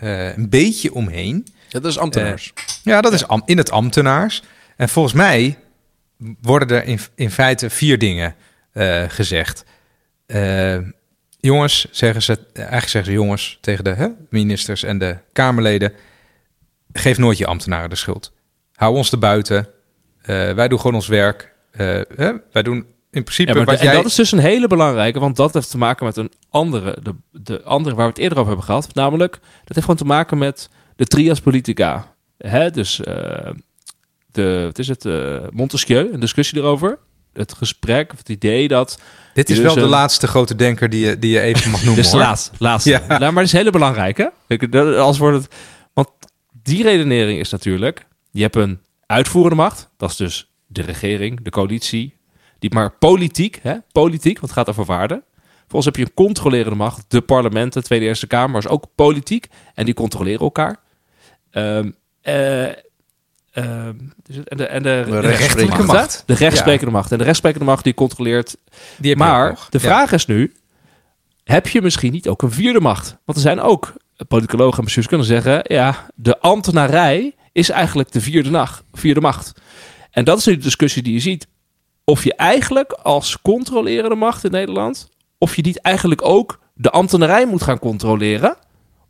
[0.00, 1.46] eh, een beetje omheen.
[1.68, 2.52] Ja, dat is ambtenaars.
[2.84, 4.42] Ja, dat is am- in het ambtenaars.
[4.76, 5.58] En volgens mij
[6.40, 8.34] worden er in, in feite vier dingen
[8.72, 9.64] eh, gezegd.
[10.26, 10.78] Eh,
[11.40, 15.92] jongens, zeggen ze, eigenlijk zeggen ze jongens tegen de hè, ministers en de Kamerleden:
[16.92, 18.32] geef nooit je ambtenaren de schuld.
[18.74, 19.68] Hou ons erbuiten.
[20.22, 21.52] Eh wij doen gewoon ons werk.
[22.16, 23.94] Hè, wij doen in principe Ja, maar wat de- en jij.
[23.94, 27.14] dat is dus een hele belangrijke, want dat heeft te maken met een andere, de,
[27.30, 28.94] de andere waar we het eerder over hebben gehad.
[28.94, 29.42] Namelijk, dat
[29.74, 32.14] heeft gewoon te maken met de trias politica.
[32.38, 32.70] Hè?
[32.70, 33.00] Dus
[34.32, 36.98] de, wat is het, eh, Montesquieu, een discussie erover.
[37.32, 39.00] Het gesprek, of het idee dat...
[39.34, 41.80] Dit is dus wel de een- laatste grote denker die je, die je even mag
[41.84, 41.96] noemen.
[41.96, 42.50] Dit is de laatste.
[42.58, 42.90] laatste.
[42.90, 42.98] Ja.
[43.06, 44.26] Nou, maar dat is hele belangrijk, hè?
[44.48, 45.54] Ik- dat- Als wordt het,
[45.92, 46.08] want
[46.62, 48.06] die redenering is natuurlijk...
[48.30, 49.88] Je hebt een uitvoerende macht.
[49.96, 52.16] Dat is dus de regering, de coalitie.
[52.58, 53.74] Die, maar politiek, hè?
[53.92, 55.22] Politiek, want het gaat over waarden.
[55.60, 57.04] Vervolgens heb je een controlerende macht.
[57.08, 59.46] De parlementen, Tweede Eerste Kamer, is ook politiek.
[59.74, 60.76] En die controleren elkaar.
[61.50, 62.66] Eh,
[63.52, 66.22] ehm, dus en de, en de, De rechtsprekende macht.
[66.26, 67.12] De rechtsprekende macht.
[67.12, 68.56] En de rechtsprekende macht die controleert
[68.98, 69.84] Die maar de Ja.
[69.84, 70.52] vraag is nu:
[71.44, 73.16] heb je misschien niet ook een vierde macht?
[73.24, 73.92] Want er zijn ook
[74.28, 79.52] politicologen en bestuurskundigen zeggen: ja, de ambtenarij is eigenlijk de vierde, nacht, vierde macht.
[80.10, 81.46] En dat is nu de discussie die je ziet.
[82.04, 85.08] Of je eigenlijk als controlerende macht in Nederland,
[85.38, 88.56] of je niet eigenlijk ook de ambtenarij moet gaan controleren,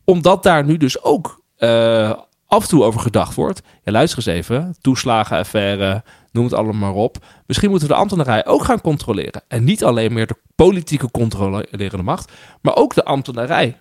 [0.04, 2.12] omdat daar nu dus ook eh,
[2.50, 3.62] af en toe over gedacht wordt.
[3.84, 7.16] Ja, luister eens even, toeslagenaffaire, noem het allemaal maar op.
[7.46, 9.42] Misschien moeten we de ambtenarij ook gaan controleren.
[9.48, 12.32] En niet alleen meer de politieke controlerende macht,
[12.62, 13.78] maar ook de ambtenarij.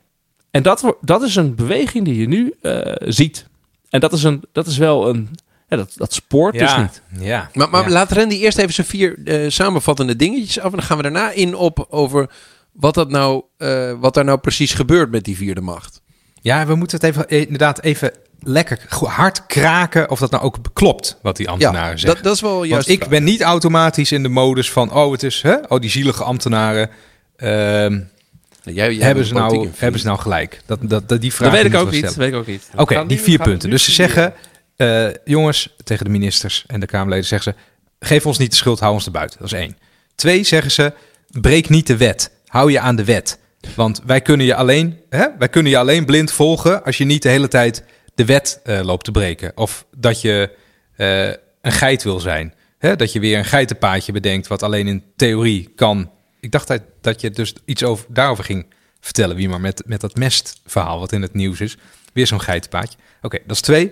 [0.52, 3.48] En dat, dat is een beweging die je nu eh, ziet.
[3.90, 5.30] En dat is, een, dat is wel een,
[5.68, 7.02] Ja, dat, dat spoort dus niet.
[7.20, 7.50] ja.
[7.54, 7.90] Maar, maar ja.
[7.90, 10.72] laat Randy eerst even zijn vier eh, samenvattende dingetjes af.
[10.72, 12.30] En dan gaan we daarna in op over
[12.72, 16.02] wat, dat nou, eh, wat daar nou precies gebeurt met die vierde macht.
[16.42, 18.12] Ja, we moeten het even, inderdaad even
[18.44, 22.16] lekker hard kraken of dat nou ook klopt wat die ambtenaren Ja, zeggen.
[22.16, 22.88] dat, dat is wel juist.
[22.88, 25.56] Want ik ben niet automatisch in de modus van, oh, het is, hè?
[25.68, 26.90] oh, die zielige ambtenaren.
[27.36, 28.00] ehm,
[28.64, 30.62] Jij, jij hebben, ze nou, hebben ze nou gelijk?
[30.66, 32.16] Dat, dat, dat, die vraag Dat weet ik ook niet.
[32.16, 32.70] Weet ik ook niet.
[32.76, 33.70] Oké, die vier punten.
[33.70, 34.34] Dus ze zeggen,
[34.76, 38.80] eh, jongens, tegen de ministers en de Kamerleden zeggen ze, geef ons niet de schuld,
[38.80, 39.40] hou ons er buiten.
[39.40, 39.78] Dat is één.
[40.16, 40.94] Twee, zeggen ze,
[41.42, 42.32] breek niet de wet.
[42.48, 43.40] Hou je aan de wet.
[43.76, 47.22] Want wij kunnen je alleen, hè, wij kunnen je alleen blind volgen als je niet
[47.22, 47.84] de hele tijd
[48.20, 49.52] de wet eh, loopt te breken.
[49.56, 50.56] Of dat je
[50.96, 51.28] eh,
[51.62, 52.54] een geit wil zijn.
[52.78, 56.12] Hè, dat je weer een geitenpaadje bedenkt wat alleen in theorie kan.
[56.40, 60.02] Ik dacht dat, dat je dus iets over, daarover ging vertellen, wie maar met, met
[60.02, 61.78] dat mestverhaal wat in het nieuws is.
[62.14, 62.98] Weer zo'n geitenpaadje.
[63.22, 63.92] Oké, dat is twee.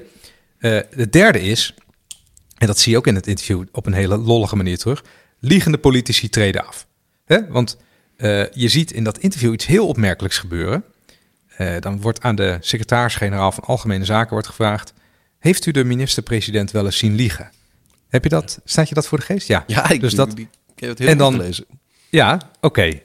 [0.59, 1.73] Eh, de derde is,
[2.57, 5.03] en dat zie je ook in het interview op een hele lollige manier terug,
[5.39, 6.87] liegende politici treden af.
[7.25, 7.47] Hè?
[7.47, 7.77] Want
[8.53, 10.83] je ziet in dat interview iets heel opmerkelijks gebeuren.
[11.57, 14.93] Eh, dan wordt aan de secretaris-generaal van Algemene Zaken wordt gevraagd:
[15.39, 17.51] Heeft u de minister-president wel eens zien liegen?
[18.09, 18.59] Heb je dat?
[18.65, 19.47] Staat je dat voor de geest?
[19.47, 19.63] Ja.
[19.67, 21.65] Ja, ik, dus dat, ik heb het heel en goed dan- gelezen.
[22.09, 22.99] ja, oké.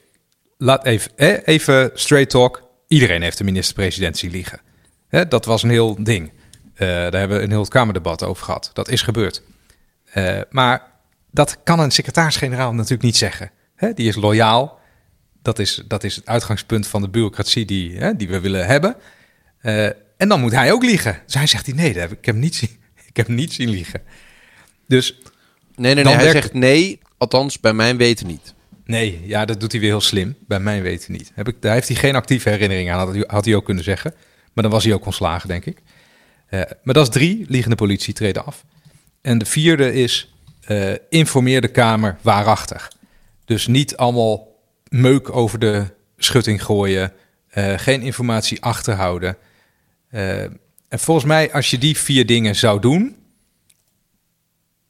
[0.58, 2.62] Laat even, hè, even straight talk.
[2.88, 4.60] Iedereen heeft de minister-president zien liegen.
[5.08, 6.32] Hè, dat was een heel ding.
[6.74, 8.70] Eh, daar hebben we een heel Kamerdebat over gehad.
[8.72, 9.42] Dat is gebeurd.
[10.04, 10.82] Eh, maar
[11.30, 13.50] dat kan een secretaris-generaal natuurlijk niet zeggen.
[13.76, 14.80] Hè, die is loyaal.
[15.42, 18.96] Dat is, dat is het uitgangspunt van de bureaucratie die, hè, die we willen hebben.
[19.58, 19.84] Eh,
[20.16, 21.20] en dan moet hij ook liegen.
[21.24, 22.70] Dus hij zegt, hij, nee, dat heb ik, ik heb hem niet zien,
[23.10, 24.02] ik heb hem niet zien liegen.
[24.86, 25.16] Dus
[25.76, 26.14] Nee, nee, nee.
[26.14, 28.54] Hij zegt nee, althans bij mijn weten niet.
[28.84, 30.36] Nee, ja, dat doet hij weer heel slim.
[30.46, 31.32] Bij mij weten niet.
[31.34, 32.98] Heb ik, daar heeft hij geen actieve herinnering aan.
[32.98, 34.14] Had hij, had hij ook kunnen zeggen.
[34.52, 35.82] Maar dan was hij ook ontslagen, denk ik.
[36.46, 37.44] Eh, maar dat is drie.
[37.48, 38.64] Liegende politie treden af.
[39.20, 42.92] En de vierde is eh, informeer de Kamer waarachtig.
[43.44, 44.51] Dus niet allemaal
[44.92, 45.84] meuk over de
[46.16, 47.12] schutting gooien.
[47.48, 49.36] eh, geen informatie achterhouden.
[50.10, 50.42] Eh,
[50.88, 53.16] en volgens mij, als je die vier dingen zou doen,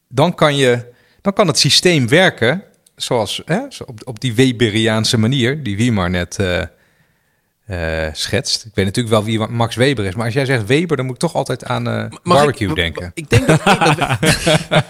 [0.08, 2.62] dan kan, je, dan kan het systeem werken
[2.96, 8.64] zoals hè, op, op die Weberiaanse manier, die Wiemar net eh, schetst.
[8.64, 11.14] Ik weet natuurlijk wel wie Max Weber is, maar als jij zegt Weber, dan moet
[11.14, 13.10] ik toch altijd aan barbecue ik, denken.
[13.14, 14.18] Ik denk dat, dat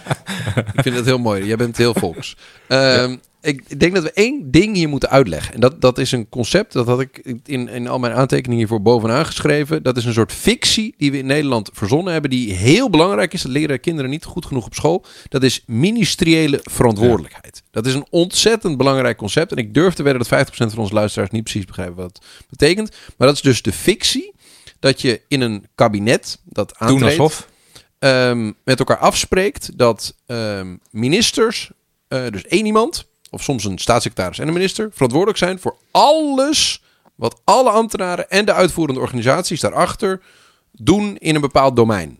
[0.74, 1.44] ik vind het heel mooi.
[1.44, 2.36] Jij bent heel volks.
[2.68, 5.54] Ehm, ik, denk dat we één ding hier moeten uitleggen.
[5.54, 8.82] En dat, dat is een concept, dat had ik in, in al mijn aantekeningen hiervoor
[8.82, 9.82] bovenaan geschreven.
[9.82, 13.42] Dat is een soort fictie die we in Nederland verzonnen hebben, die heel belangrijk is.
[13.42, 15.04] Dat leren kinderen niet goed genoeg op school.
[15.28, 17.62] Dat is ministeriële verantwoordelijkheid.
[17.70, 19.52] Dat is een ontzettend belangrijk concept.
[19.52, 22.46] En ik durf te wedden dat 50% van onze luisteraars niet precies begrijpen wat het
[22.50, 22.90] betekent.
[23.16, 24.34] Maar dat is dus de fictie
[24.78, 27.46] dat je in een kabinet dat aantreedt
[27.98, 31.70] ehm, met elkaar afspreekt dat ehm, ministers,
[32.08, 36.82] eh, dus één iemand, of soms een staatssecretaris en een minister, verantwoordelijk zijn voor alles
[37.14, 40.20] wat alle ambtenaren en de uitvoerende organisaties daarachter
[40.72, 42.18] doen in een bepaald domein.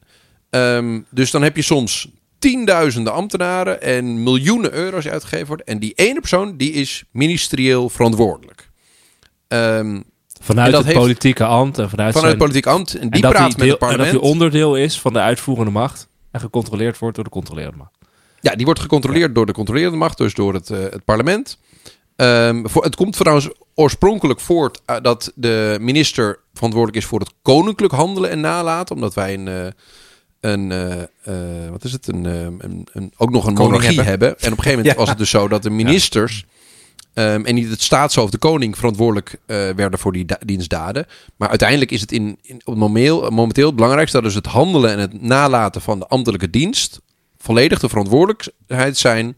[0.50, 5.66] Ehm, dus dan heb je soms tienduizenden ambtenaren en miljoenen euro's die uitgegeven worden.
[5.66, 8.70] En die ene persoon die is ministerieel verantwoordelijk.
[9.48, 10.00] Ehm,
[10.40, 12.94] Vanuit En het heeft- politieke ambt en vanuit, vanuit het politiek ambt.
[12.94, 14.08] En en die dat praat met deel- het parlement.
[14.08, 17.76] En dat hij onderdeel is van de uitvoerende macht en gecontroleerd wordt door de controlerende
[17.76, 17.98] macht.
[18.42, 21.58] Ja, die wordt gecontroleerd door de controlerende macht, dus door het, eh, het parlement.
[22.16, 27.32] Ehm, voor, het komt trouwens oorspronkelijk voort eh, dat de minister verantwoordelijk is voor het
[27.42, 28.94] koninklijk handelen en nalaten.
[28.94, 29.66] Omdat wij een, eh,
[30.40, 34.06] een wat is het, een, eh, een, een, ook nog een Koning monarchie hebben.
[34.06, 34.28] hebben.
[34.28, 35.00] En op een gegeven moment Ja.
[35.00, 36.44] was het dus zo dat de ministers
[37.14, 41.06] ehm, en niet het staatshoofd, de koning, verantwoordelijk werden voor die da- dienstdaden.
[41.36, 44.90] Maar uiteindelijk is het in, in, op momenteel, momenteel het belangrijkste dat dus het handelen
[44.90, 47.00] en het nalaten van de ambtelijke dienst
[47.42, 49.36] volledig de verantwoordelijkheid zijn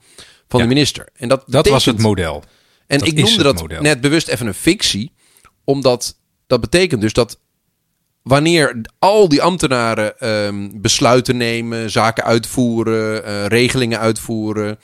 [0.49, 0.67] van Ja.
[0.67, 1.09] de minister.
[1.17, 2.43] En dat, Dat was het model.
[2.87, 3.83] En Dat ik noemde dat model.
[3.83, 5.13] net bewust even een fictie,
[5.65, 7.39] omdat dat betekent dus dat
[8.23, 14.79] wanneer al die ambtenaren ehm, besluiten nemen, zaken uitvoeren, eh, regelingen uitvoeren,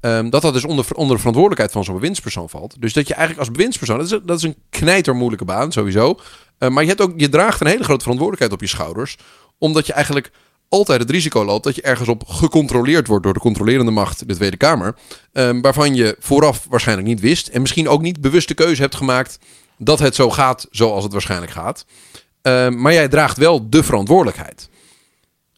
[0.00, 2.76] ehm, dat dat dus onder, onder de verantwoordelijkheid van zo'n bewindspersoon valt.
[2.80, 6.18] Dus dat je eigenlijk als bewindspersoon, dat is, dat is een knijtermoeilijke baan sowieso,
[6.58, 9.16] eh, maar je, hebt ook, je draagt een hele grote verantwoordelijkheid op je schouders,
[9.58, 10.30] omdat je eigenlijk
[10.68, 14.34] altijd het risico loopt dat je ergens op gecontroleerd wordt door de controlerende macht, de
[14.34, 14.96] Tweede Kamer,
[15.32, 18.94] ehm, waarvan je vooraf waarschijnlijk niet wist en misschien ook niet bewust de keuze hebt
[18.94, 19.38] gemaakt
[19.78, 21.84] dat het zo gaat zoals het waarschijnlijk gaat.
[22.42, 24.68] Ehm, maar jij draagt wel de verantwoordelijkheid.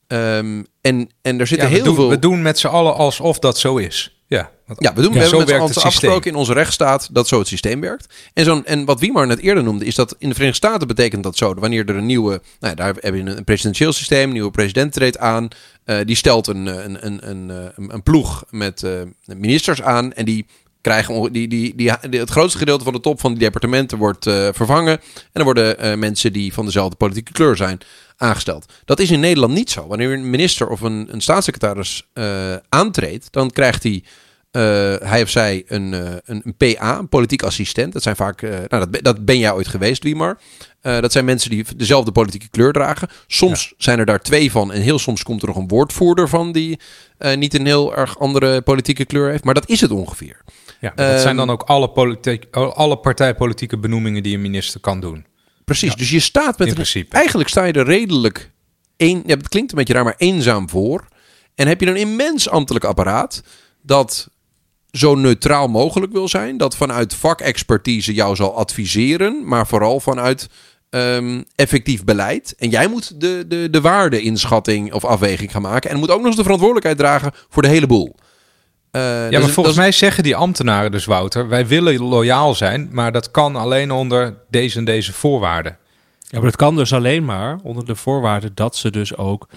[0.06, 2.08] Ehm, en, en er zitten Ja, heel doen, veel...
[2.08, 4.17] we doen met z'n allen alsof dat zo is.
[4.28, 5.84] Ja, Ja, we, doen, Ja, we hebben met systeem.
[5.84, 8.14] afgesproken in onze rechtsstaat dat zo het systeem werkt.
[8.34, 11.22] En, zo'n, en wat Wiemar net eerder noemde, is dat in de Verenigde Staten betekent
[11.22, 11.54] dat zo.
[11.54, 14.92] Wanneer er een nieuwe, nou ja, daar heb je een, presidentieel systeem, een nieuwe president
[14.92, 15.48] treedt aan.
[15.84, 18.84] eh, die stelt een, eh, een, een, een, eh, een, een ploeg met
[19.24, 20.46] ministers aan en die
[20.80, 24.24] krijgen die, die, die, die- het grootste gedeelte van de top van die departementen wordt
[24.52, 24.92] vervangen.
[25.14, 27.78] En dan worden mensen die van dezelfde politieke kleur zijn
[28.18, 28.72] aangesteld.
[28.84, 29.86] Dat is in Nederland niet zo.
[29.86, 34.04] Wanneer een minister of een, een staatssecretaris eh, aantreedt, dan krijgt hij,
[34.50, 34.62] eh,
[35.08, 37.92] hij of zij een, eh, een, een PA, een politiek assistent.
[37.92, 40.38] Dat zijn vaak, nou, dat, ben- dat ben jij ooit geweest, Wiemar.
[40.80, 43.08] Eh, dat zijn mensen die dezelfde politieke kleur dragen.
[43.26, 46.52] Soms zijn er daar twee van en heel soms komt er nog een woordvoerder van
[46.52, 46.78] die
[47.34, 49.44] niet een heel erg andere politieke kleur heeft.
[49.44, 50.40] Maar dat is het ongeveer.
[50.80, 51.90] Ja, dat zijn Ehm, dan ook alle,
[52.74, 55.26] alle partijpolitieke benoemingen die een minister kan doen.
[55.68, 57.16] Precies, dus je staat met In principe.
[57.16, 58.50] eigenlijk sta je er redelijk
[58.96, 61.08] een, ja, het klinkt een beetje raar, maar eenzaam voor.
[61.54, 63.42] En heb je een immens ambtelijk apparaat
[63.82, 64.28] dat
[64.90, 70.48] zo neutraal mogelijk wil zijn, dat vanuit vakexpertise jou zal adviseren, maar vooral vanuit
[70.90, 72.54] ehm, effectief beleid.
[72.58, 76.26] En jij moet de, de, de waardeinschatting of afweging gaan maken en moet ook nog
[76.26, 78.16] eens de verantwoordelijkheid dragen voor de hele boel.
[78.90, 82.88] Eh, Ja, is- maar volgens mij zeggen die ambtenaren dus, Wouter, wij willen loyaal zijn,
[82.92, 85.76] maar dat kan alleen onder deze en deze voorwaarden.
[86.18, 89.48] Ja, maar dat kan dus alleen maar onder de voorwaarde dat ze dus ook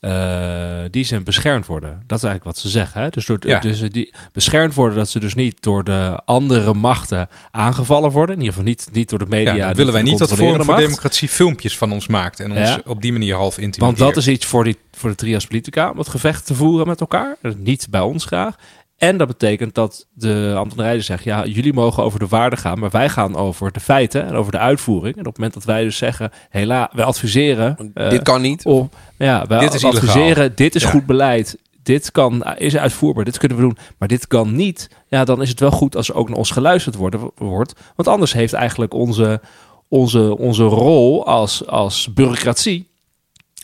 [0.00, 2.02] eh, die zijn beschermd worden.
[2.06, 3.00] Dat is eigenlijk wat ze zeggen.
[3.02, 3.08] Hè?
[3.08, 3.58] Dus, door, Ja.
[3.60, 8.34] dus die beschermd worden dat ze dus niet door de andere machten aangevallen worden.
[8.34, 9.54] In ieder geval niet, niet door de media.
[9.54, 10.76] Ja, dan willen wij niet dat Forum voor.
[10.76, 12.80] Democratie filmpjes van ons maakt en ons Ja.
[12.86, 13.86] op die manier half intimideren.
[14.04, 16.86] Want dat is iets voor, die, voor de trias politica, om het gevecht te voeren
[16.86, 17.36] met elkaar.
[17.56, 18.54] Niet bij ons graag.
[18.98, 22.90] En dat betekent dat de ambtenarij zegt, ja, jullie mogen over de waarde gaan, maar
[22.90, 25.14] wij gaan over de feiten en over de uitvoering.
[25.14, 27.90] En op het moment dat wij dus zeggen, hela, wij adviseren...
[27.94, 28.64] eh, dit kan niet.
[28.64, 30.00] om, ja, wij Dit is illegaal.
[30.08, 30.90] adviseren, dit is Ja.
[30.90, 34.90] goed beleid, dit kan, is uitvoerbaar, dit kunnen we doen, maar dit kan niet.
[35.06, 37.72] Ja, dan is het wel goed als er ook naar ons geluisterd worden, wordt.
[37.96, 39.40] Want anders heeft eigenlijk onze,
[39.88, 42.87] onze, onze rol als, als bureaucratie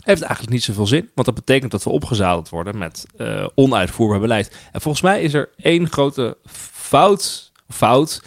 [0.05, 1.11] heeft eigenlijk niet zoveel zin.
[1.15, 4.57] Want dat betekent dat we opgezadeld worden met eh, onuitvoerbaar beleid.
[4.73, 6.37] En volgens mij is er één grote
[6.73, 8.23] fout, fout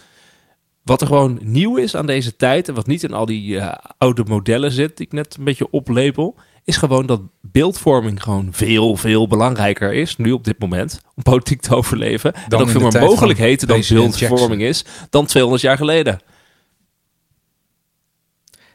[0.88, 2.68] wat er gewoon nieuw is aan deze tijd...
[2.68, 4.96] en wat niet in al die eh, oude modellen zit...
[4.96, 6.34] die ik net een beetje oplepel...
[6.64, 10.16] is gewoon dat beeldvorming gewoon veel, veel belangrijker is...
[10.16, 12.34] nu op dit moment, om politiek te overleven.
[12.34, 14.84] en Dan dat in veel meer mogelijkheden dan beeldvorming is...
[15.10, 16.20] dan 200 jaar geleden.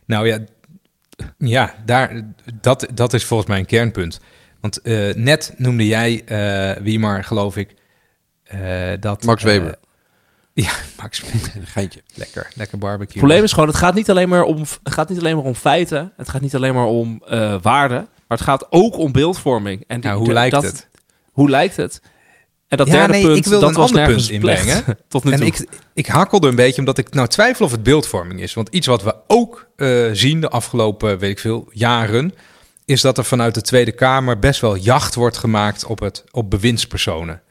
[0.06, 0.40] Nou ja,
[1.38, 2.22] ja daar,
[2.62, 4.20] dat, dat is volgens mij een kernpunt.
[4.62, 7.74] Want eh, net noemde jij, eh Wiemar, geloof ik,
[8.44, 8.60] eh,
[9.00, 9.24] dat...
[9.24, 9.76] Max Weber.
[10.54, 11.24] ja, Max
[11.64, 12.02] Geintje.
[12.16, 13.08] Lekker, lekker barbecue.
[13.14, 15.46] Het probleem is gewoon, het gaat niet alleen maar om, het gaat niet alleen maar
[15.46, 16.12] om feiten.
[16.18, 18.08] Het gaat niet alleen maar om eh waarden.
[18.28, 19.84] Maar het gaat ook om beeldvorming.
[19.88, 20.88] En die- Nou, hoe lijkt dat- het?
[21.32, 22.02] Hoe lijkt het?
[22.74, 24.84] En dat Ja, derde nee, punt, ik wil dat een was ander nergens punt inbrengen.
[25.08, 25.48] Tot nu En toe.
[25.48, 28.54] ik, ik hakkelde een beetje omdat ik nou twijfel of het beeldvorming is.
[28.54, 32.34] Want iets wat we ook eh, zien de afgelopen, weet ik veel, jaren...
[32.86, 36.50] is dat er vanuit de Tweede Kamer best wel jacht wordt gemaakt op, het, op
[36.50, 37.42] bewindspersonen.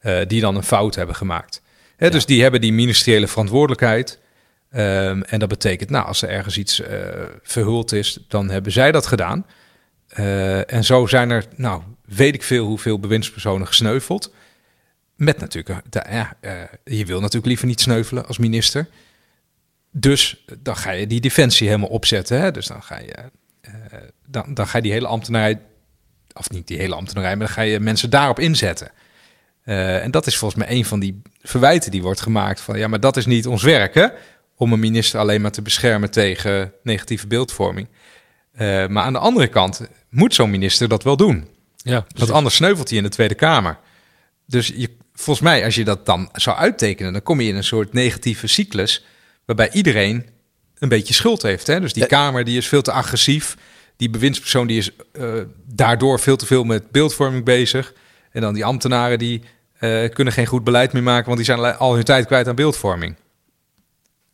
[0.00, 1.62] eh, die dan een fout hebben gemaakt.
[1.96, 4.18] Hè, Dus die hebben die ministeriële verantwoordelijkheid.
[4.70, 6.98] Ehm, en dat betekent, nou, als er ergens iets eh,
[7.42, 9.46] verhuld is, dan hebben zij dat gedaan.
[10.08, 14.32] Eh, en zo zijn er, nou, weet ik veel hoeveel bewindspersonen gesneuveld.
[15.16, 16.52] Met natuurlijk, eh, ja, eh,
[16.84, 18.88] je wil natuurlijk liever niet sneuvelen als minister.
[19.90, 22.40] Dus eh, dan ga je die defensie helemaal opzetten.
[22.40, 22.50] Hè?
[22.50, 23.14] Dus dan ga je,
[24.26, 25.60] dan, dan ga je die hele ambtenarij,
[26.32, 28.90] of niet die hele ambtenarij, maar dan ga je mensen daarop inzetten.
[29.64, 33.00] En dat is volgens mij een van die verwijten die wordt gemaakt van, ja, maar
[33.00, 34.06] dat is niet ons werk, hè?
[34.56, 37.88] Om een minister alleen maar te beschermen tegen negatieve beeldvorming.
[38.56, 41.48] Maar aan de andere kant moet zo'n minister dat wel doen.
[41.76, 43.78] ja, Want anders sneuvelt hij in de Tweede Kamer.
[44.46, 47.64] Dus je, volgens mij, als je dat dan zou uittekenen, dan kom je in een
[47.64, 49.04] soort negatieve cyclus.
[49.44, 50.26] Waarbij iedereen
[50.78, 51.66] een beetje schuld heeft.
[51.66, 51.80] Hè?
[51.80, 52.08] Dus die Ja.
[52.08, 53.56] Kamer die is veel te agressief.
[53.96, 55.32] Die bewindspersoon die is eh,
[55.66, 57.92] daardoor veel te veel met beeldvorming bezig.
[58.30, 59.42] En dan die ambtenaren die
[59.78, 62.54] eh, kunnen geen goed beleid meer maken, want die zijn al hun tijd kwijt aan
[62.54, 63.16] beeldvorming.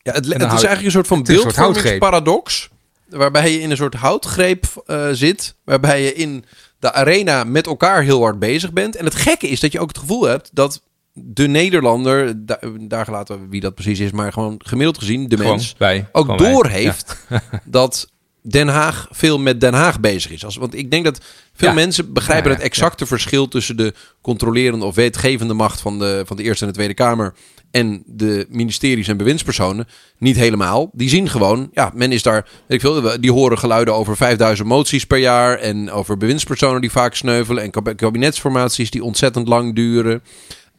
[0.03, 2.69] Ja, het, is eigenlijk een soort van beeldvormingsparadox.
[3.09, 5.55] Waarbij je in een soort houtgreep eh, zit.
[5.65, 6.45] Waarbij je in
[6.81, 8.97] de arena met elkaar heel hard bezig bent.
[8.97, 13.05] En het gekke is dat je ook het gevoel hebt dat de Nederlander, da- daar
[13.05, 16.09] gelaten wie dat precies is, maar gewoon gemiddeld gezien, de Gewoon mens, wij.
[16.13, 16.37] ook wij.
[16.37, 17.17] door heeft
[17.65, 18.09] dat
[18.43, 20.45] Den Haag veel met Den Haag bezig is.
[20.45, 21.21] Als, want ik denk dat
[21.55, 21.75] veel Ja.
[21.75, 26.23] mensen begrijpen Ja, ja, het exacte verschil tussen de controlerende of wetgevende macht van de,
[26.27, 27.35] van de Eerste en de Tweede Kamer
[27.71, 29.87] en de ministeries en bewindspersonen
[30.19, 30.91] niet helemaal.
[30.93, 34.69] Die zien gewoon, ja, men is daar, weet ik veel, die horen geluiden over 5000
[34.69, 39.75] moties per jaar en over bewindspersonen die vaak sneuvelen en kab- kabinetsformaties die ontzettend lang
[39.75, 40.23] duren.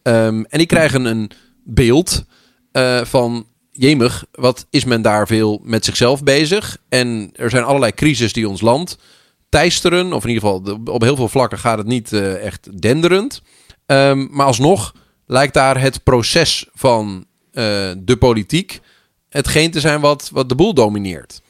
[0.04, 1.32] Ehm, en die krijgen een
[1.64, 2.26] beeld
[2.72, 6.78] eh, van jemig, wat is men daar veel met zichzelf bezig?
[6.90, 8.98] En er zijn allerlei crises die ons land
[9.50, 10.14] teisteren.
[10.14, 13.42] Of in ieder geval, op heel veel vlakken gaat het niet eh, echt denderend.
[13.86, 14.96] Ehm, maar alsnog
[15.26, 17.64] lijkt daar het proces van eh,
[17.98, 18.80] de politiek
[19.30, 21.42] hetgeen te zijn wat, wat de boel domineert.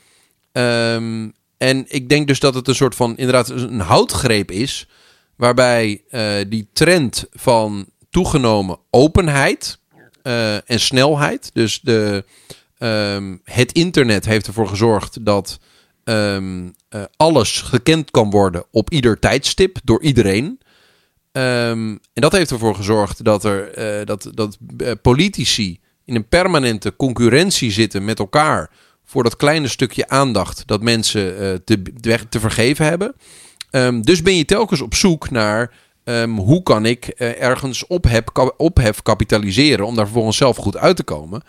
[0.52, 4.88] Ehm, en ik denk dus dat het een soort van inderdaad een houtgreep is.
[5.36, 9.80] Waarbij eh, die trend van toegenomen openheid
[10.66, 11.50] en snelheid.
[11.54, 12.26] Dus de,
[12.78, 15.60] ehm, het internet heeft ervoor gezorgd dat
[16.04, 20.60] ehm, eh, alles gekend kan worden op ieder tijdstip door iedereen.
[21.32, 26.28] Ehm, en dat heeft ervoor gezorgd dat, er, eh, dat, dat eh, politici in een
[26.28, 28.70] permanente concurrentie zitten met elkaar
[29.06, 31.82] voor dat kleine stukje aandacht dat mensen eh, te,
[32.30, 33.16] te, vergeven hebben.
[34.02, 35.74] Dus ben je telkens op zoek naar
[36.04, 38.24] ehm, hoe kan ik eh, ergens ophef,
[38.58, 41.42] ophef kapitaliseren om daar vervolgens zelf goed uit te komen.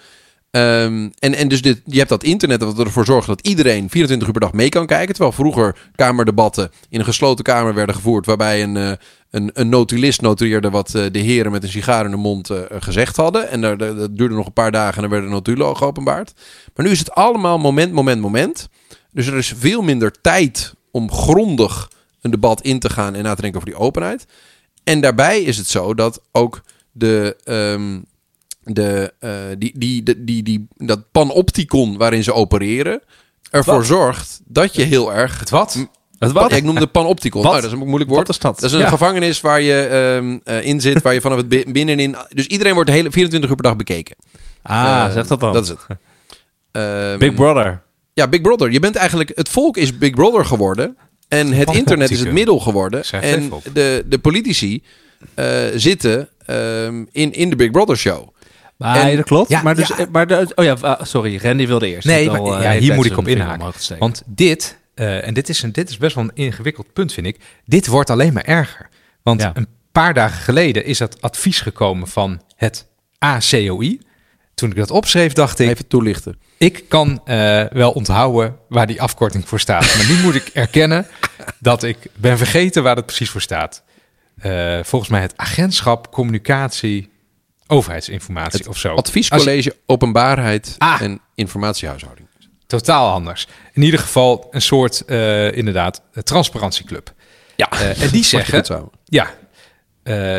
[0.50, 4.26] Ehm, en, en dus dit, je hebt dat internet dat ervoor zorgt dat iedereen 24
[4.26, 5.14] uur per dag mee kan kijken.
[5.14, 8.26] Terwijl vroeger kamerdebatten in een gesloten kamer werden gevoerd.
[8.26, 8.92] Waarbij een, eh,
[9.30, 13.16] een, een notulist notuleerde wat eh, de heren met een sigaar in de mond gezegd
[13.16, 13.48] hadden.
[13.48, 16.32] En daar- dat duurde nog een paar dagen en dan werden de notulen geopenbaard.
[16.74, 18.68] Maar nu is het allemaal moment, moment, moment.
[19.12, 21.90] Dus er is veel minder tijd om grondig
[22.22, 24.26] een debat in te gaan en na te denken over die openheid.
[24.84, 26.60] En daarbij is het zo dat ook
[26.92, 28.00] de, ehm,
[28.74, 33.00] de, eh, die, die, die, die, die, dat panopticon waarin ze opereren
[33.50, 33.86] ervoor Wat?
[33.86, 35.38] zorgt dat je heel erg...
[35.38, 35.86] Het wat?
[36.18, 36.52] Het Wat?
[36.52, 37.46] Ik noemde panopticon.
[37.46, 38.26] Oh, dat is een moeilijk woord.
[38.26, 38.54] Wat is dat?
[38.60, 38.88] Dat is een Ja.
[38.88, 42.16] gevangenis waar je ehm, eh, in zit, waar je vanaf het bi- binnenin...
[42.28, 44.16] Dus iedereen wordt de hele 24 uur per dag bekeken.
[44.62, 45.52] Ah, Eh, zeg dat dan.
[45.52, 45.86] Dat is het.
[46.72, 47.82] Ehm, Big Brother.
[48.12, 48.70] Ja, Big Brother.
[48.72, 49.32] Je bent eigenlijk...
[49.34, 50.96] Het volk is Big Brother geworden.
[51.38, 53.04] En het internet is het middel geworden.
[53.10, 54.82] En de, de politici
[55.34, 58.28] eh, zitten ehm, in, in de Big Brother show.
[58.76, 59.48] Maar En- dat klopt.
[59.50, 59.98] Ja, maar dus, ja.
[59.98, 62.06] eh, maar de, oh ja, sorry, Randy wilde eerst.
[62.06, 63.72] Nee, Ik maar, al, eh, ja, heeft hier moet ik op inhaken.
[63.98, 67.26] Want dit, eh, en dit is, een, dit is best wel een ingewikkeld punt, vind
[67.26, 67.36] ik.
[67.64, 68.88] Dit wordt alleen maar erger.
[69.22, 69.50] Want Ja.
[69.54, 72.86] een paar dagen geleden is dat advies gekomen van het
[73.18, 74.00] ACOI.
[74.62, 76.38] Toen ik dat opschreef, dacht ik, Even toelichten.
[76.58, 79.94] ik kan eh, wel onthouden waar die afkorting voor staat.
[79.96, 81.06] Maar nu moet ik erkennen
[81.58, 83.82] dat ik ben vergeten waar het precies voor staat.
[84.40, 87.10] Eh, volgens mij het agentschap communicatie
[87.66, 88.94] overheidsinformatie Het of zo.
[88.94, 91.00] Adviescollege Openbaarheid Ah.
[91.00, 92.28] en Informatiehuishouding.
[92.66, 93.48] Totaal anders.
[93.72, 97.12] In ieder geval een soort, eh, inderdaad, transparantieclub.
[97.56, 99.30] Ja, en die zeggen, ja,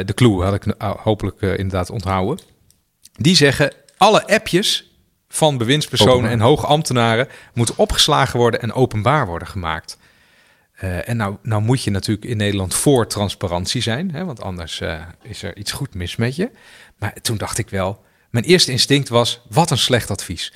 [0.04, 2.46] de clue had ik hopelijk inderdaad onthouden.
[3.14, 3.72] Die zeggen,
[4.04, 4.92] alle appjes
[5.28, 6.32] van bewindspersonen Openbaar.
[6.32, 9.98] en hoge ambtenaren moeten opgeslagen worden en openbaar worden gemaakt.
[10.74, 14.82] Eh, en nou, nou moet je natuurlijk in Nederland voor transparantie zijn, hè, want anders
[14.82, 16.52] eh, is er iets goed mis met je.
[16.98, 20.54] Maar toen dacht ik wel, mijn eerste instinct was, wat een slecht advies.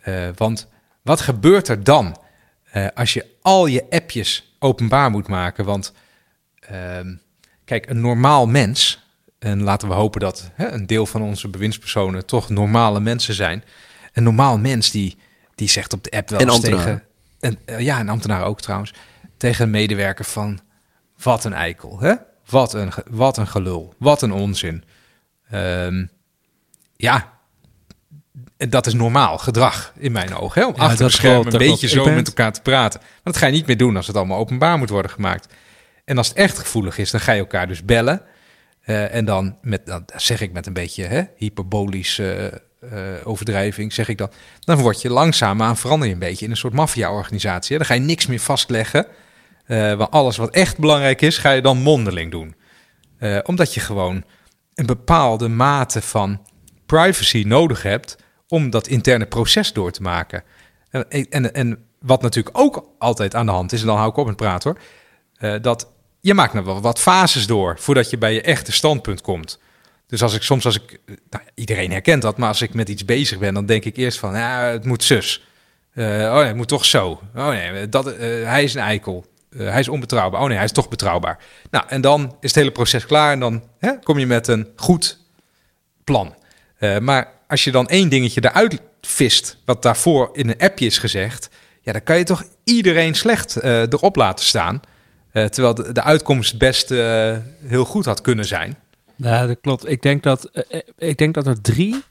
[0.00, 0.68] Eh, want
[1.02, 2.22] wat gebeurt er dan
[2.94, 5.64] als je al je appjes openbaar moet maken?
[5.64, 5.92] Want
[6.60, 7.14] ehm,
[7.64, 9.03] kijk, een normaal mens,
[9.44, 13.64] en laten we hopen dat hè, een deel van onze bewindspersonen toch normale mensen zijn.
[14.12, 15.18] Een normaal mens die,
[15.54, 17.02] die zegt op de app wel En eens tegen...
[17.40, 18.94] En, eh, ja, en ambtenaren ook trouwens.
[19.36, 20.60] Tegen een medewerker van,
[21.22, 22.14] wat een eikel, hè?
[22.48, 24.84] Wat een, wat een gelul, wat een onzin.
[25.50, 26.06] Ehm,
[26.96, 27.32] ja,
[28.56, 30.60] dat is normaal gedrag in mijn ogen.
[30.60, 30.66] Hè?
[30.66, 33.00] Om Ja, achter een beetje zo met elkaar te praten.
[33.00, 35.54] Maar dat ga je niet meer doen als het allemaal openbaar moet worden gemaakt.
[36.04, 38.22] En als het echt gevoelig is, dan ga je elkaar dus bellen.
[38.84, 42.52] Eh, en dan, met, zeg ik met een beetje hè, hyperbolisch eh, eh,
[43.24, 44.30] overdrijving, zeg ik dan.
[44.60, 47.76] Dan word je langzaamaan, verander je een beetje in een soort maffia-organisatie.
[47.76, 49.06] Dan ga je niks meer vastleggen.
[49.66, 52.54] Want alles wat echt belangrijk is, ga je dan mondeling doen.
[53.42, 54.24] Omdat je gewoon
[54.74, 56.40] een bepaalde mate van
[56.86, 58.16] privacy nodig hebt
[58.48, 60.42] om dat interne proces door te maken.
[60.90, 64.16] En, en, en wat natuurlijk ook altijd aan de hand is, en dan hou ik
[64.16, 64.80] op met praten hoor,
[65.34, 65.92] eh, dat
[66.24, 69.58] je maakt nog wel wat fases door voordat je bij je echte standpunt komt.
[70.06, 71.00] Dus als ik soms, als ik,
[71.30, 74.18] nou, iedereen herkent dat, maar als ik met iets bezig ben, dan denk ik eerst
[74.18, 75.46] van, ja, het moet zus.
[75.92, 77.20] Eh, oh nee, het moet toch zo.
[77.34, 79.26] Oh nee, dat, eh, hij is een eikel.
[79.50, 80.40] Eh, hij is onbetrouwbaar.
[80.40, 81.38] Oh nee, hij is toch betrouwbaar.
[81.70, 84.68] Nou, en dan is het hele proces klaar en dan hè, kom je met een
[84.76, 85.18] goed
[86.04, 86.34] plan.
[87.00, 91.48] Maar als je dan één dingetje eruit vist, wat daarvoor in een appje is gezegd,
[91.80, 94.80] ja, dan kan je toch iedereen slecht erop laten staan.
[95.34, 98.76] Eh, terwijl de, uitkomst best eh, heel goed had kunnen zijn.
[99.16, 99.88] Ja, dat klopt.
[99.88, 102.02] Ik denk dat, eh, ik denk dat er drie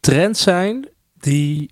[0.00, 0.88] trends zijn
[1.20, 1.70] die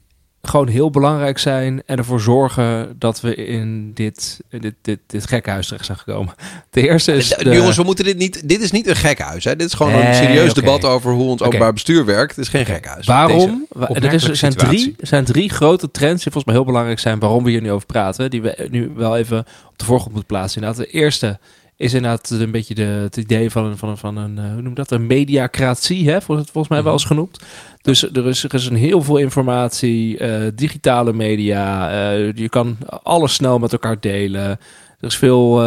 [0.48, 5.66] gewoon heel belangrijk zijn en ervoor zorgen dat we in dit, dit, dit, dit gekkenhuis
[5.66, 6.34] terecht zijn gekomen.
[6.70, 7.32] De eerste is.
[7.34, 8.48] Eh, de- Jongens, we moeten dit niet.
[8.48, 9.44] Dit is niet een gekhuis.
[9.44, 9.56] Hè?
[9.56, 11.44] Dit is gewoon een serieus debat over hoe ons Oké.
[11.44, 12.36] openbaar bestuur werkt.
[12.36, 13.06] Het is geen gekhuis.
[13.06, 13.66] Waarom?
[13.68, 17.18] Wa- Er, is, zijn drie, zijn drie grote trends die volgens mij heel belangrijk zijn
[17.18, 18.30] waarom we hier nu over praten.
[18.30, 19.38] Die we nu wel even
[19.68, 20.60] op de voorgrond moeten plaatsen.
[20.62, 21.38] Inderdaad, de eerste
[21.76, 24.62] is inderdaad een beetje de, het idee van een, van een, van een eh, hoe
[24.62, 26.20] noem dat, een mediacratie, hè?
[26.20, 27.38] Volgens, volgens mij wel eens genoemd.
[27.80, 32.76] Dus er is, er is een heel veel informatie, eh, digitale media, eh, je kan
[33.02, 34.58] alles snel met elkaar delen.
[35.00, 35.60] Er is veel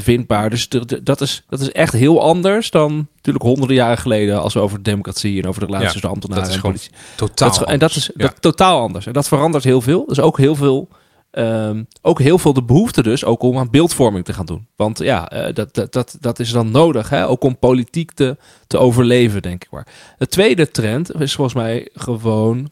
[0.00, 0.50] vindbaar.
[0.50, 0.68] Dus
[1.02, 4.76] dat, is, dat is echt heel anders dan natuurlijk honderden jaren geleden als we over
[4.76, 6.96] de democratie en over de relaties Ja, tussen ambtenaren dat is en.
[7.16, 7.48] Totaal.
[7.48, 9.06] Dat is, en dat is dat, totaal anders.
[9.06, 10.06] En dat verandert heel veel.
[10.06, 10.88] Dus ook heel veel,
[11.30, 14.66] ehm, ook heel veel de behoefte dus ook om aan beeldvorming te gaan doen.
[14.76, 17.08] Want ja, eh, dat, dat, dat, dat is dan nodig.
[17.08, 17.26] Hè?
[17.28, 19.86] Ook om politiek te, te overleven, denk ik maar.
[20.18, 22.70] De tweede trend is volgens mij gewoon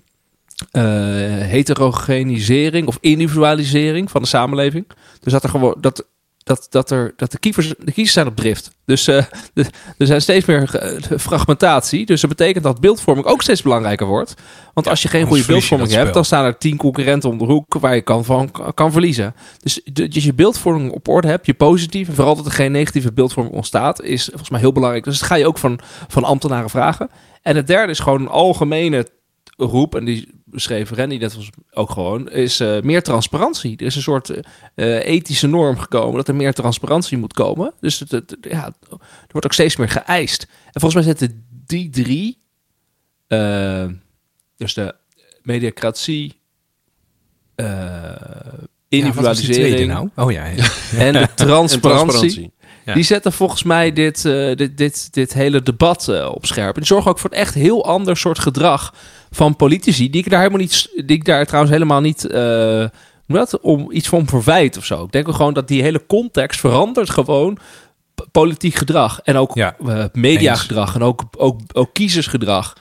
[0.71, 0.83] eh,
[1.41, 4.87] heterogenisering of individualisering van de samenleving.
[5.21, 6.07] Dus dat er gewoon dat,
[6.49, 8.71] dat, dat, er, dat de, kiezers, de kiezers zijn op drift.
[8.85, 9.25] Dus eh,
[9.55, 9.67] de-
[9.99, 12.07] er zijn steeds meer eh, fragmentatie.
[12.07, 14.35] Dus dat betekent dat beeldvorming ook steeds belangrijker wordt.
[14.75, 17.45] Want als je geen goede je beeldvorming hebt, dan staan er tien concurrenten om de
[17.45, 19.35] hoek waar je kan van kan verliezen.
[19.63, 23.55] Dus dat je beeldvorming op orde hebt, je positieve, vooral dat er geen negatieve beeldvorming
[23.55, 25.05] ontstaat, is volgens mij heel belangrijk.
[25.05, 25.79] Dus dat ga je ook van,
[26.09, 27.11] van ambtenaren vragen.
[27.43, 29.07] En het derde is gewoon een algemene
[29.57, 33.77] roep, en die beschreef Randy dat was ook gewoon, is eh, meer transparantie.
[33.77, 34.31] Er is een soort
[34.75, 37.73] eh, ethische norm gekomen dat er meer transparantie moet komen.
[37.81, 38.99] Dus het, het- ja, er
[39.31, 40.43] wordt ook steeds meer geëist.
[40.73, 42.39] En volgens mij zetten die drie,
[43.27, 43.87] eh,
[44.57, 44.95] dus de
[45.43, 46.37] mediacratie,
[47.57, 48.19] Ja,
[48.89, 50.09] individualisering nou?
[50.17, 50.67] Oh ja, ja.
[50.97, 52.53] en de En transparantie.
[52.89, 52.95] Ja.
[52.95, 56.77] Die zetten volgens mij dit, eh, dit, dit, dit hele debat eh, op scherp.
[56.77, 58.95] En zorgen ook voor een echt heel ander soort gedrag
[59.31, 60.11] van politici.
[60.11, 62.23] Die ik daar helemaal niet, die ik daar trouwens helemaal niet,
[63.27, 65.05] dat, om iets van verwijt of zo.
[65.05, 67.59] Ik denk ook gewoon dat die hele context verandert gewoon
[68.33, 69.21] politiek gedrag.
[69.21, 69.77] En ook Ja,
[70.13, 72.77] mediagedrag en ook, ook, ook kiezersgedrag.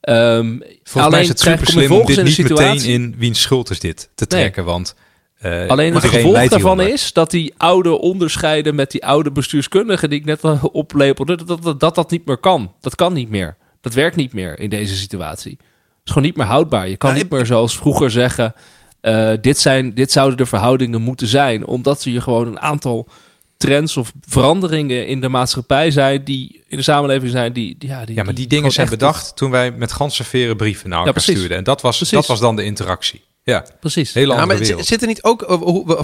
[0.00, 3.80] Ehm, Volgens mij is het super slim om dit niet meteen in wiens schuld is
[3.80, 4.40] dit te Nee.
[4.40, 4.64] trekken.
[4.64, 4.94] Want
[5.42, 10.18] eh, Alleen het gevolg daarvan is dat die oude onderscheiden met die oude bestuurskundigen die
[10.18, 12.72] ik net al oplepelde, dat dat, dat niet meer kan.
[12.80, 13.56] Dat kan niet meer.
[13.80, 15.52] Dat werkt niet meer in deze situatie.
[15.52, 15.60] Het
[16.04, 16.88] is gewoon niet meer houdbaar.
[16.88, 18.54] Je kan Ja, niet meer zoals vroeger zeggen,
[19.00, 21.66] eh, dit, zijn, dit zouden de verhoudingen moeten zijn.
[21.66, 23.08] Omdat er gewoon een aantal
[23.56, 28.04] trends of veranderingen in de maatschappij zijn, die in de samenleving zijn, die, die- ja,
[28.04, 31.56] die, Ja, maar die dingen zijn bedacht toen wij met ganzenveren brieven naar elkaar stuurden.
[31.56, 32.16] En dat was, Precies.
[32.16, 33.22] dat was dan de interactie.
[33.44, 34.12] Ja, Precies.
[34.12, 34.86] hele Ja, andere maar het wereld.
[34.86, 35.48] zit er niet ook,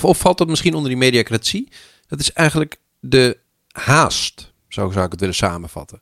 [0.05, 1.68] of, valt dat misschien onder die mediacratie?
[2.07, 3.39] Dat is eigenlijk de
[3.72, 6.01] haast, zo zou ik het willen samenvatten.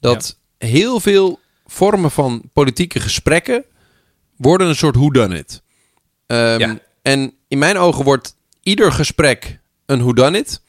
[0.00, 3.64] Dat heel veel vormen van politieke gesprekken
[4.36, 5.62] worden een soort whodunit.
[6.26, 6.78] Ehm Ja.
[7.02, 10.60] En in mijn ogen wordt ieder gesprek een whodunit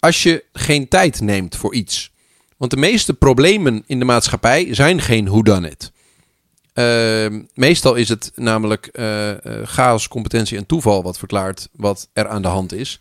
[0.00, 2.10] als je geen tijd neemt voor iets.
[2.56, 5.92] Want de meeste problemen in de maatschappij zijn geen whodunit.
[6.72, 12.28] Ehm, meestal is het namelijk eh, eh, chaos, competentie en toeval wat verklaart wat er
[12.28, 13.00] aan de hand is.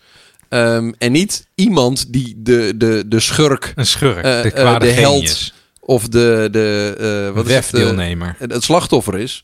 [0.50, 5.54] Ehm, en niet iemand die de, de, de schurk Een schurk, de eh, de held,
[5.80, 8.36] of de, de eh, wat is het, WEF-deelnemer.
[8.40, 9.44] het slachtoffer is.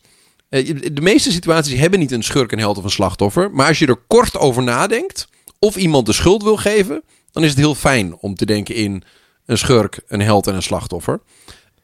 [0.50, 3.52] De meeste situaties hebben niet een schurk, een held of een slachtoffer.
[3.52, 5.28] Maar als je er kort over nadenkt,
[5.60, 9.04] of iemand de schuld wil geven, dan is het heel fijn om te denken in
[9.46, 11.22] een schurk, een held en een slachtoffer.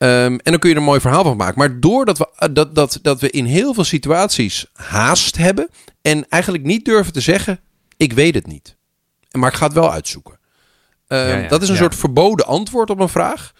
[0.04, 1.58] Ehm, en dan kun je er een mooi verhaal van maken.
[1.58, 5.70] Maar doordat we, eh, dat, dat, dat we in heel veel situaties haast hebben
[6.02, 7.60] en eigenlijk niet durven te zeggen:
[7.98, 8.76] Ik weet het niet.
[9.32, 10.40] Maar ik ga het wel uitzoeken.
[11.08, 11.82] Ehm, Ja, ja, dat is een ja.
[11.82, 13.52] soort verboden antwoord op een vraag.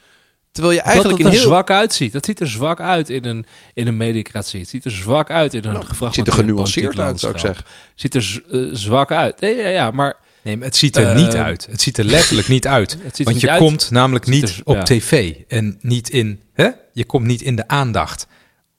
[0.52, 1.50] Terwijl je eigenlijk dat het er heel.
[1.50, 2.14] zwak uitziet.
[2.14, 4.60] Dat ziet er zwak uit in een, in een mediacratie.
[4.60, 7.34] Het ziet er zwak uit in een Nou, gevraagd Het ziet er genuanceerd uit, zou
[7.34, 7.66] ik zeggen.
[7.96, 9.40] Ziet er eh, zwak uit.
[9.40, 11.68] Nee, ja, ja, maar Nee, maar het ziet er niet uit.
[11.72, 12.98] Het ziet er letterlijk niet uit.
[13.24, 13.60] Want je uit.
[13.60, 14.84] komt namelijk niet er- op ja.
[14.84, 16.42] tv en niet in.
[16.54, 16.70] Hè?
[16.94, 18.28] Je komt niet in de aandacht.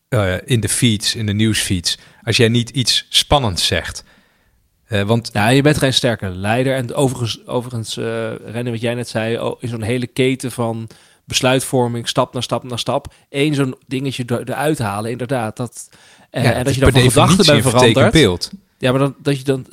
[0.08, 1.98] eh, in de feeds, in de nieuwsfeeds.
[2.22, 4.04] Als jij niet iets spannends zegt.
[4.84, 6.74] Eh, want ja, je bent geen sterke leider.
[6.74, 8.04] En overigens, overigens eh
[8.44, 10.88] Rennen, wat jij net zei, oh, in zo'n hele keten van
[11.24, 15.56] besluitvorming, stap na stap na stap, één zo'n dingetje er- eruit halen, inderdaad.
[15.56, 15.88] Dat,
[16.30, 18.12] ja, en dat is je dan van gedachten bent veranderd.
[18.12, 18.50] beeld.
[18.84, 19.66] Ja, maar dan, dat je dan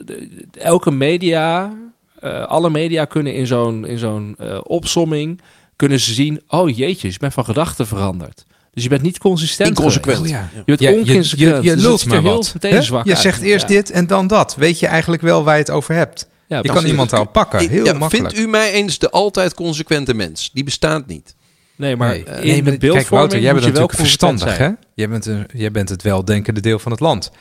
[0.51, 1.73] elke media,
[2.19, 5.41] eh, alle media kunnen in zo'n in zo'n eh, opsomming
[5.75, 6.41] kunnen ze zien.
[6.47, 8.45] Oh jeetje, je bent van gedachten veranderd.
[8.73, 9.69] Dus je bent niet consistent.
[9.69, 10.19] Inconsequent.
[10.19, 10.49] Oh ja.
[10.53, 11.63] Je bent Ja, je, onconsequent.
[11.63, 12.83] je, je Dus lult maar er heel wat.
[12.85, 13.19] zwak Je uit.
[13.19, 13.75] zegt eerst Ja.
[13.75, 14.55] dit en dan dat.
[14.55, 16.27] Weet je eigenlijk wel waar je het over hebt.
[16.47, 17.69] Ja, je kan iemand al pakken.
[17.69, 18.29] Heel Ja, makkelijk.
[18.29, 20.49] vindt u mij eens de altijd consequente mens?
[20.53, 21.35] Die bestaat niet.
[21.75, 22.23] Nee, maar Nee.
[22.23, 24.69] in Nee, de beeldvorming Kijk, Wouter, jij bent je wel natuurlijk verstandig, hè?
[24.95, 27.31] Jij bent, een, jij bent het weldenkende deel van het land.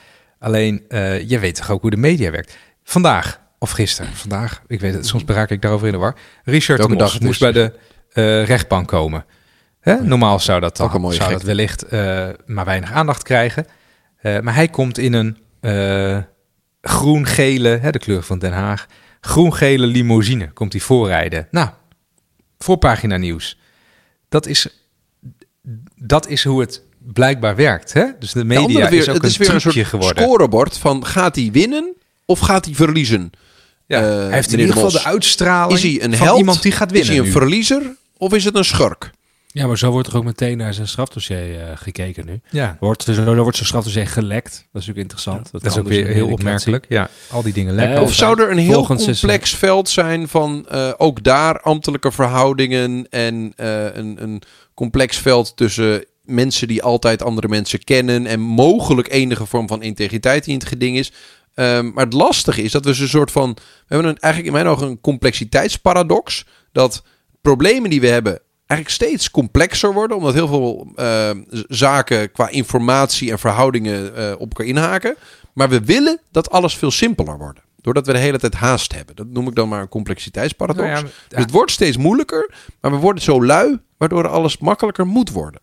[0.40, 2.56] Alleen, eh, je weet toch ook hoe de media werkt.
[2.82, 6.16] Vandaag, of gisteren, vandaag, ik weet het, soms beraak ik daarover in de war.
[6.44, 7.72] Richard Mos dag moest bij de
[8.12, 9.24] eh, rechtbank komen.
[9.80, 10.04] Hè?
[10.04, 13.66] Normaal zou dat, dan, zou dat wellicht eh, maar weinig aandacht krijgen.
[14.22, 15.36] Maar hij komt in een
[16.80, 18.86] groen-gele, de kleur van Den Haag,
[19.20, 21.48] groen-gele limousine komt hij voorrijden.
[21.50, 21.68] Nou,
[22.58, 23.58] voorpagina nieuws.
[24.28, 24.84] Dat is,
[25.94, 26.82] dat is hoe het
[27.12, 27.92] blijkbaar werkt.
[27.92, 28.04] Hè?
[28.18, 30.22] Dus de media weer, is ook het een is weer een trucje soort geworden.
[30.22, 31.92] scorebord van gaat hij winnen
[32.24, 33.30] of gaat hij verliezen?
[33.86, 35.02] Ja, Eh, hij heeft in ieder de geval Mos.
[35.02, 36.38] de uitstraling Is hij een van held?
[36.38, 37.00] iemand die gaat winnen.
[37.00, 37.30] Is hij een nu.
[37.30, 39.10] verliezer of is het een schurk?
[39.52, 42.40] Ja, maar zo wordt er ook meteen naar zijn strafdossier eh, gekeken nu.
[42.50, 44.50] Ja, Wordt, zo, zo wordt zijn strafdossier gelekt.
[44.50, 45.48] Dat is natuurlijk interessant.
[45.52, 46.86] dat is ook anders weer heel opmerkelijk.
[46.88, 47.96] Ja, al die dingen lekker.
[47.96, 53.06] Eh, Of zou er een heel complex veld zijn van eh, ook daar ambtelijke verhoudingen
[53.10, 54.42] en eh, een, een
[54.74, 60.44] complex veld tussen mensen die altijd andere mensen kennen en mogelijk enige vorm van integriteit
[60.44, 61.12] die in het geding is.
[61.54, 63.52] Ehm, maar het lastige is dat we een soort van.
[63.54, 66.44] We hebben een, eigenlijk in mijn ogen een complexiteitsparadox.
[66.72, 67.02] Dat
[67.42, 70.16] problemen die we hebben eigenlijk steeds complexer worden.
[70.16, 75.16] Omdat heel veel eh, z- zaken qua informatie en verhoudingen eh, op elkaar inhaken.
[75.54, 77.60] Maar we willen dat alles veel simpeler wordt.
[77.80, 79.16] Doordat we de hele tijd haast hebben.
[79.16, 80.88] Dat noem ik dan maar een complexiteitsparadox.
[80.88, 82.50] Nou ja, Dus het wordt steeds moeilijker.
[82.80, 83.78] Maar we worden zo lui.
[83.96, 85.60] Waardoor alles makkelijker moet worden.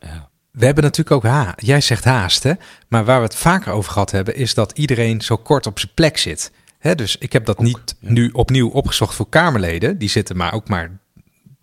[0.00, 0.28] Ja.
[0.50, 2.52] We hebben natuurlijk ook ha Jij zegt haast, hè?
[2.88, 5.92] Maar waar we het vaker over gehad hebben, is dat iedereen zo kort op zijn
[5.94, 6.50] plek zit.
[6.78, 9.98] Hè, dus ik heb dat niet nu opnieuw opgezocht voor Kamerleden.
[9.98, 10.98] Die zitten maar ook maar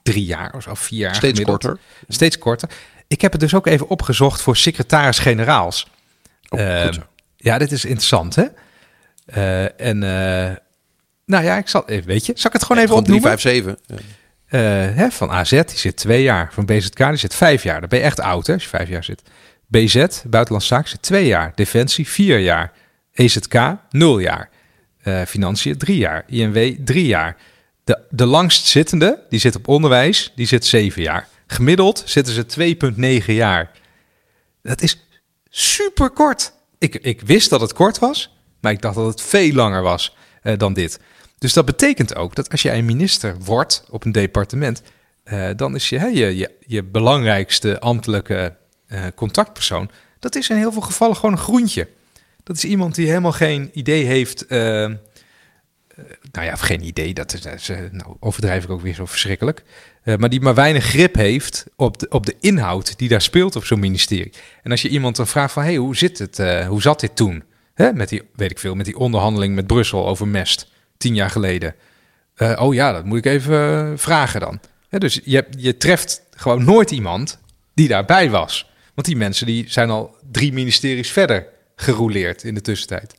[0.04, 1.16] drie jaar of zo, vier jaar.
[1.16, 1.62] Steeds gemiddeld.
[1.64, 1.84] korter.
[2.08, 2.70] Steeds korter.
[3.08, 5.88] Ik heb het dus ook even opgezocht voor secretaris-generaals.
[6.50, 7.02] Oh, Eh, zo.
[7.38, 8.46] ja, dit is interessant, hè?
[9.26, 10.56] Eh, en eh,
[11.26, 13.40] nou ja, ik zal, eh, weet je, zal ik het gewoon even Gewoon 3, opnoemen?
[13.40, 13.78] 5, 7.
[13.86, 13.96] Ja.
[14.56, 14.62] Eh,
[14.96, 16.54] hè, van AZ, die zit twee jaar.
[16.54, 17.80] Van BZK, zit vijf jaar.
[17.80, 19.22] Dan ben je echt oud, hè, als je vijf jaar zit.
[19.68, 19.96] BZ,
[20.28, 21.52] Buitenlandse Zaken, zit twee jaar.
[21.56, 22.72] Defensie, vier jaar.
[23.14, 24.50] EZK, nul jaar.
[25.02, 26.24] Eh, Financiën, drie jaar.
[26.28, 27.38] INW, drie jaar.
[27.84, 31.28] De, de langst zittende, die zit op onderwijs, die zit zeven jaar.
[31.48, 32.46] Gemiddeld zitten ze
[33.26, 33.72] 2,9 jaar.
[34.62, 35.08] Dat is
[35.50, 36.54] super kort.
[36.78, 40.16] Ik, ik wist dat het kort was, maar ik dacht dat het veel langer was
[40.42, 41.00] eh, dan dit.
[41.38, 44.82] Dus dat betekent ook dat als jij een minister wordt op een departement,
[45.24, 48.56] eh, dan is je, je, je, belangrijkste ambtelijke
[48.88, 51.88] eh, contactpersoon, dat is in heel veel gevallen gewoon een groentje.
[52.44, 54.46] Dat is iemand die helemaal geen idee heeft.
[54.48, 54.58] eh,
[56.32, 57.40] nou ja, of geen idee, dat
[57.92, 59.64] nou, overdrijf ik ook weer zo verschrikkelijk.
[60.04, 63.66] Maar die maar weinig grip heeft op de, op de inhoud die daar speelt op
[63.66, 64.34] zo'n ministerie.
[64.64, 67.44] En als je iemand dan vraagt van, hey, hoe zit het, hoe zat dit toen?
[67.74, 70.68] Hè, met die, weet ik veel, met die onderhandeling met Brussel over mest,
[70.98, 71.76] tien jaar geleden.
[72.36, 74.60] Eh, oh ja, dat moet ik even eh, vragen dan.
[74.90, 77.38] Dus je, je treft gewoon nooit iemand
[77.74, 78.70] die daarbij was.
[78.94, 83.16] Want die mensen die zijn al drie ministeries verder gerouleerd in de tussentijd.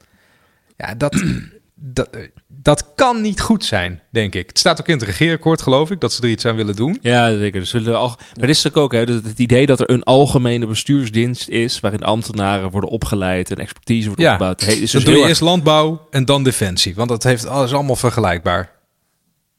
[0.76, 1.22] Ja, dat,
[1.78, 4.48] dat, eh, dat kan niet goed zijn, denk ik.
[4.48, 6.98] Het staat ook in het regeerakkoord, geloof ik, dat ze er iets aan willen doen.
[7.00, 7.60] Ja, zeker.
[7.60, 8.08] Dus zullen al...
[8.08, 11.80] Maar dit is ook, ook hè, dus het idee dat er een algemene bestuursdienst is...
[11.80, 14.60] waarin ambtenaren worden opgeleid en expertise wordt Ja, opgebouwd.
[14.60, 16.94] Hey, is Dus doe heel je erg- eerst landbouw en dan defensie.
[16.94, 18.74] Want dat heeft alles allemaal vergelijkbaar.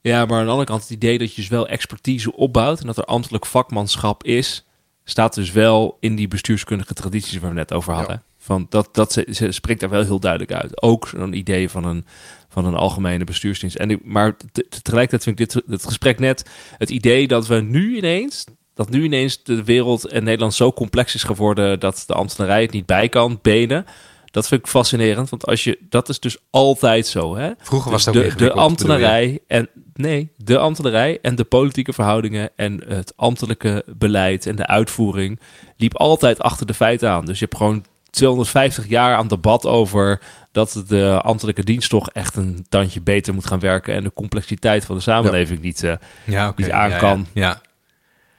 [0.02, 2.80] Ja, maar aan de andere kant het idee dat je dus wel expertise opbouwt...
[2.80, 4.66] en dat er ambtelijk vakmanschap is...
[5.04, 8.24] staat dus wel in die bestuurskundige tradities waar we net over hadden.
[8.48, 10.82] Van dat, dat ze, ze springt daar wel heel duidelijk uit.
[10.82, 12.06] Ook zo'n idee van een,
[12.50, 13.76] van een algemene bestuursdienst.
[13.76, 16.50] En ik, maar te- te- tegelijkertijd vind ik dit het gesprek net...
[16.78, 18.46] het idee dat we nu ineens...
[18.74, 21.80] dat nu ineens de wereld en Nederland zo complex is geworden...
[21.80, 23.86] dat de ambtenarij het niet bij kan, benen...
[24.32, 27.36] Dat vind ik fascinerend, want als je, dat is dus altijd zo.
[27.36, 27.52] Hè?
[27.60, 31.94] Vroeger was Dus het ook de, de ambtenarij en nee, de ambtenarij en de politieke
[31.94, 35.40] verhoudingen en het ambtelijke beleid en de uitvoering
[35.78, 37.26] liep altijd achter de feiten aan.
[37.26, 37.86] Dus je hebt gewoon
[38.18, 43.48] 250 jaar aan debat over dat de ambtelijke dienst toch echt een tandje beter moet
[43.48, 45.84] gaan werken en de complexiteit van de samenleving niet.
[45.84, 45.94] eh
[46.24, 46.62] Ja, oké.
[46.62, 47.28] niet aan kan.
[47.34, 47.62] Ja,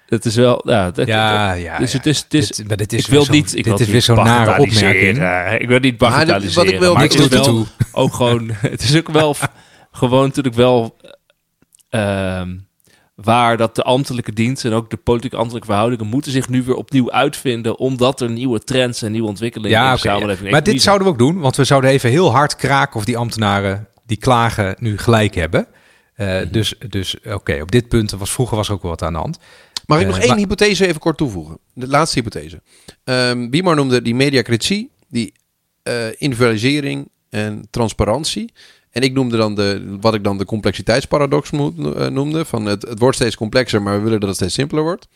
[0.07, 1.79] het is wel, ja, dat- ja, ja.
[1.79, 3.49] dus het is, het is Dit- maar dit is ik wil niet.
[3.51, 5.61] Ik dit wil is weer niet zo'n nare opmerking.
[5.61, 6.65] Ik wil niet Maar bagatelliseren.
[6.65, 8.51] wat ik wil- maar niks wel ook gewoon.
[8.61, 9.37] Het is ook wel
[9.93, 10.97] gewoon natuurlijk wel
[11.91, 12.57] ehm,
[13.23, 16.75] waar dat de ambtelijke dienst en ook de politieke ambtelijke verhoudingen moeten zich nu weer
[16.75, 20.09] opnieuw uitvinden, omdat er nieuwe trends en nieuwe ontwikkelingen Ja, in de oké.
[20.09, 20.15] ja.
[20.15, 20.51] samenleving.
[20.51, 23.17] Maar dit zouden we ook doen, want we zouden even heel hard kraken of die
[23.17, 25.67] ambtenaren die klagen nu gelijk hebben.
[26.15, 26.53] Eh, Mhm.
[26.53, 29.39] Dus, dus oké, op dit punt was vroeger was ook wel wat aan de hand.
[29.87, 31.59] Mag ik Eh, nog één maar- hypothese even kort toevoegen?
[31.75, 32.63] De laatste hypothese.
[33.05, 35.33] Ehm Biemar noemde die mediacritie, die
[35.83, 38.53] eh, individualisering en transparantie.
[38.91, 42.45] En ik noemde dan de, wat ik dan de complexiteitsparadox eh, noemde.
[42.45, 45.09] Van het, het wordt steeds complexer, maar we willen dat het steeds simpeler wordt.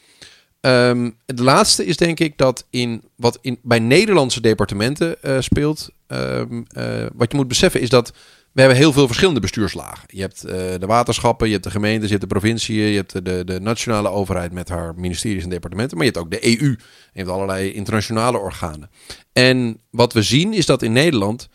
[0.61, 5.91] Ehm, het laatste is denk ik dat in wat in, bij Nederlandse departementen eh, speelt,
[6.07, 8.13] ehm, eh, wat je moet beseffen is dat
[8.53, 10.05] we hebben heel veel verschillende bestuurslagen.
[10.07, 10.41] Je hebt
[10.81, 13.61] de waterschappen, je hebt de gemeentes, je hebt de provinciën, je hebt de, de, de
[13.61, 16.69] nationale overheid met haar ministeries en departementen, maar je hebt ook de EU.
[17.13, 18.91] Je hebt allerlei internationale organen.
[19.33, 21.49] En wat we zien is dat in Nederland,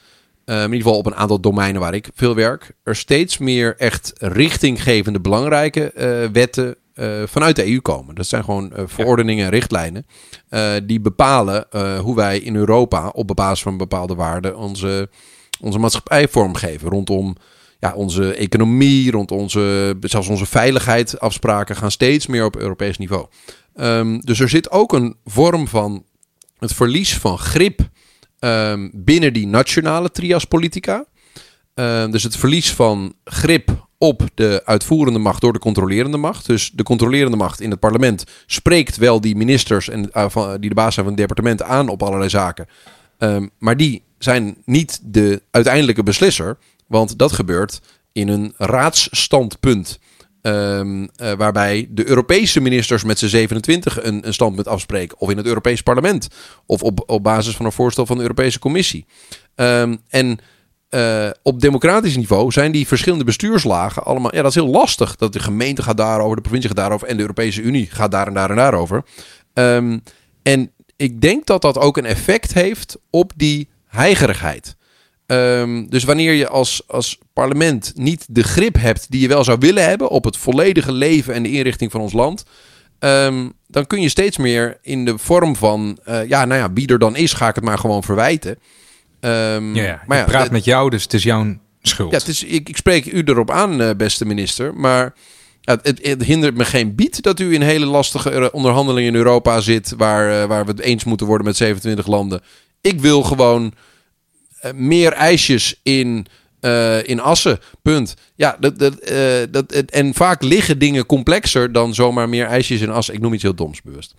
[0.47, 3.75] eh, in ieder geval op een aantal domeinen waar ik veel werk, er steeds meer
[3.77, 8.15] echt richtinggevende belangrijke eh, wetten eh, vanuit de EU komen.
[8.15, 10.05] Dat zijn gewoon eh, verordeningen en richtlijnen
[10.83, 11.67] die bepalen
[12.01, 15.09] hoe wij in Europa op basis van bepaalde waarden onze,
[15.59, 16.89] onze maatschappij vormgeven.
[16.89, 17.35] Rondom
[17.79, 21.19] ja, onze economie, rond onze, zelfs onze veiligheid.
[21.19, 23.25] Afspraken gaan steeds meer op Europees niveau.
[23.75, 26.03] Ehm, dus er zit ook een vorm van
[26.59, 27.89] het verlies van grip
[28.39, 31.05] ehm, binnen die nationale trias politica.
[31.73, 36.45] Ehm, dus het verlies van grip op de uitvoerende macht door de controlerende macht.
[36.45, 40.75] Dus de controlerende macht in het parlement spreekt wel die ministers en, eh, die de
[40.75, 42.67] baas zijn van het departement aan op allerlei zaken.
[43.17, 46.57] Ehm, maar die zijn niet de uiteindelijke beslisser,
[46.87, 47.81] want dat gebeurt
[48.11, 49.99] in een raadsstandpunt.
[50.47, 55.19] Ehm, eh, waarbij de Europese ministers met z'n 27 een, standpunt afspreken.
[55.19, 56.27] Of in het Europees parlement.
[56.65, 59.05] Of op, op basis van een voorstel van de Europese Commissie.
[59.55, 60.39] Ehm, en
[60.89, 64.35] eh, op democratisch niveau zijn die verschillende bestuurslagen allemaal.
[64.35, 65.15] Ja, dat is heel lastig.
[65.15, 68.27] Dat de gemeente gaat daarover, de provincie gaat daarover en de Europese Unie gaat daar
[68.27, 69.03] en daar en daarover.
[69.53, 69.99] Ehm,
[70.43, 74.76] en ik denk dat dat ook een effect heeft op die heigerigheid.
[75.27, 79.57] Ehm, dus wanneer je als, als parlement niet de grip hebt die je wel zou
[79.59, 82.43] willen hebben op het volledige leven en de inrichting van ons land,
[82.99, 86.87] ehm, dan kun je steeds meer in de vorm van, eh, ja, nou ja, wie
[86.87, 88.57] er dan is, ga ik het maar gewoon verwijten.
[89.19, 90.01] Ehm, Ja, ja.
[90.07, 92.11] maar ik ja, praat het- met jou, dus het is jouw schuld.
[92.11, 94.73] ja, het is, ik, ik spreek u erop aan, eh, beste minister.
[94.73, 95.13] Maar
[95.61, 99.15] ja, het, het hindert me geen bied dat u in hele lastige eh, onderhandelingen in
[99.17, 99.93] Europa zit.
[99.97, 102.41] Waar, waar we het eens moeten worden met 27 landen.
[102.81, 103.73] Ik wil gewoon
[104.75, 106.25] meer ijsjes in,
[106.59, 107.59] eh, in assen.
[107.81, 108.13] Punt.
[108.35, 109.17] Ja, dat, dat, eh,
[109.51, 113.13] dat, het- en vaak liggen dingen complexer dan zomaar meer ijsjes in assen.
[113.13, 114.13] Ik noem iets heel doms bewust.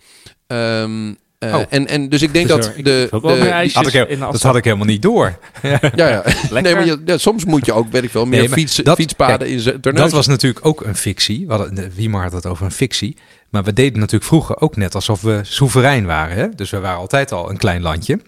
[0.47, 1.63] Ehm, eh, Oh.
[1.69, 4.55] en, en dus ik denk Dus dat er- de, de- Had ik in dat had
[4.55, 5.39] ik helemaal niet door.
[5.61, 6.23] ja, ja.
[6.61, 8.75] Nee, maar je, ja, soms moet je ook, weet ik wel, meer Nee, maar fiets,
[8.75, 11.45] dat- fietspaden kijk, in zijn Dat was natuurlijk ook een fictie.
[11.47, 13.17] We hadden, de- Wiemar had het over een fictie.
[13.49, 16.37] Maar we deden natuurlijk vroeger ook net alsof we soeverein waren.
[16.37, 16.49] Hè?
[16.55, 18.19] Dus we waren altijd al een klein landje.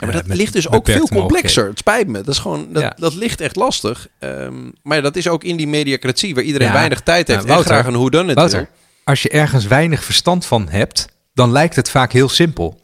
[0.00, 1.66] Maar dat met ligt dus ook veel complexer.
[1.68, 2.18] Het spijt me.
[2.20, 4.08] Dat, is gewoon, dat, dat ligt echt lastig.
[4.18, 7.86] Ehm, maar dat is ook in die mediacratie, waar iedereen weinig tijd heeft Wouter, graag
[7.86, 8.66] een hoe dan het
[9.08, 12.80] als je ergens weinig verstand van hebt, dan lijkt het vaak heel simpel.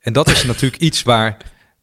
[0.00, 1.36] En dat is natuurlijk iets waar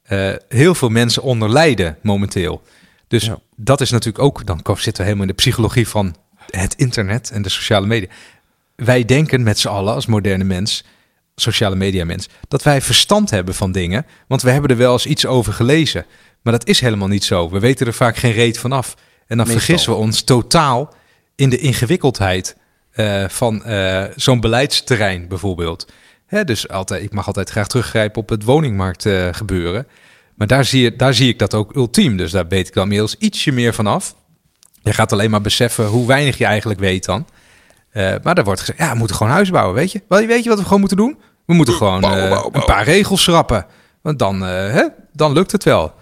[0.04, 2.62] eh, heel veel mensen onder lijden momenteel.
[3.08, 3.40] Dus Ja.
[3.56, 6.16] dat is natuurlijk ook, dan zitten we helemaal in de psychologie van
[6.50, 8.08] het internet en de sociale media.
[8.76, 10.84] Wij denken met z'n allen als moderne mens,
[11.36, 15.06] sociale media mens, dat wij verstand hebben van dingen, want we hebben er wel eens
[15.06, 16.06] iets over gelezen.
[16.42, 17.50] Maar dat is helemaal niet zo.
[17.50, 18.96] We weten er vaak geen reet van af.
[19.28, 19.56] En dan Meestal.
[19.56, 20.94] vergissen we ons totaal
[21.36, 22.58] in de ingewikkeldheid
[22.92, 25.88] eh, van eh, zo'n beleidsterrein bijvoorbeeld.
[26.26, 29.88] Hè, dus altijd, ik mag altijd graag teruggrijpen op het woningmarkt eh, gebeuren.
[30.36, 32.18] Maar daar zie, je, daar zie ik dat ook ultiem.
[32.18, 34.16] Dus daar weet ik dan inmiddels ietsje meer van af.
[34.82, 37.28] Je gaat alleen maar beseffen hoe weinig je eigenlijk weet dan.
[37.94, 40.02] Eh, maar er wordt gezegd, ja, we moeten gewoon huis bouwen, weet je?
[40.08, 41.20] Wel, Weet je wat we gewoon moeten doen?
[41.46, 43.66] We moeten gewoon Bouwen, eh, bouwen, een paar regels schrappen.
[44.02, 45.94] Want dan, eh, hè, dan lukt het wel.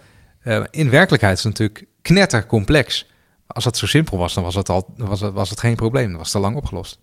[0.42, 3.10] Eh, in werkelijkheid is het natuurlijk knettercomplex.
[3.48, 6.08] Als het zo simpel was, dan was het, al, was het, was het geen probleem.
[6.10, 7.00] Dan was het al lang opgelost.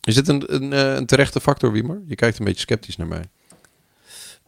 [0.00, 2.00] Is dit een, een, een terechte factor, Wiemer?
[2.06, 3.24] Je kijkt een beetje sceptisch naar mij.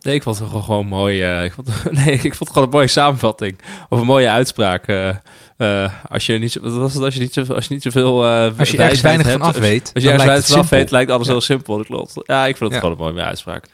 [0.00, 1.22] Nee, ik vond het gewoon, gewoon mooi.
[1.22, 1.68] eh, ik, vond,
[2.04, 3.59] nee, ik vond het gewoon een mooie samenvatting.
[3.88, 4.86] Of een mooie uitspraak.
[4.86, 5.16] eh,
[5.57, 7.82] eh, als je niet zo, wat was het, als je niet zo, als je niet
[7.82, 8.24] zoveel.
[8.24, 10.54] eh, Als je ergens weinig hebt, van af weet, Als je ergens lijkt weinig het
[10.54, 11.32] van af weet, lijkt alles Ja.
[11.32, 11.76] heel simpel.
[11.76, 12.12] Dat klopt.
[12.22, 12.88] Ja, ik vond het Ja.
[12.88, 13.64] gewoon een mooie uitspraak.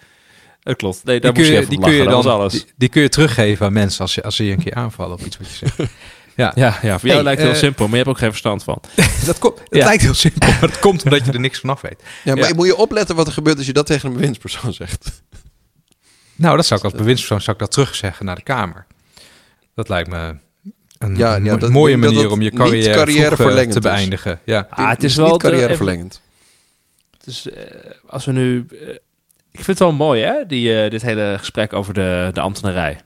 [0.62, 1.05] Dat klopt.
[1.05, 2.53] Nee, daar Die kun, je je, even die, kun je dan, alles.
[2.53, 5.12] die, die kun je teruggeven aan mensen als, je, als ze je een keer aanvallen
[5.18, 5.76] op iets wat je zegt.
[6.37, 8.28] Ja, Ja, ja, voor jou lijkt het heel eh, simpel, maar je hebt ook geen
[8.30, 8.80] verstand van.
[9.26, 9.59] dat komt.
[9.59, 9.85] Het Ja.
[9.85, 12.03] lijkt heel simpel, maar dat komt omdat je er niks van af weet.
[12.24, 12.55] Ja, maar Ja.
[12.55, 15.22] moet je opletten wat er gebeurt als je dat tegen een bewindspersoon zegt.
[16.35, 18.87] Nou, dat zou ik als bewindspersoon zou ik dat terugzeggen naar de Kamer.
[19.74, 20.37] Dat lijkt me
[21.03, 23.78] een, Ja, ja, dat- mooie dat manier dat om je carrière, te is.
[23.78, 24.40] beëindigen.
[24.44, 24.66] Ja.
[24.70, 26.20] Ah, het is niet wel de- carrièreverlengend.
[27.24, 27.62] Dus eh,
[28.07, 28.66] als we nu.
[28.70, 28.88] eh,
[29.50, 30.46] ik vind het wel mooi, hè?
[30.46, 33.00] Die, eh, dit hele gesprek over de, de ambtenarij.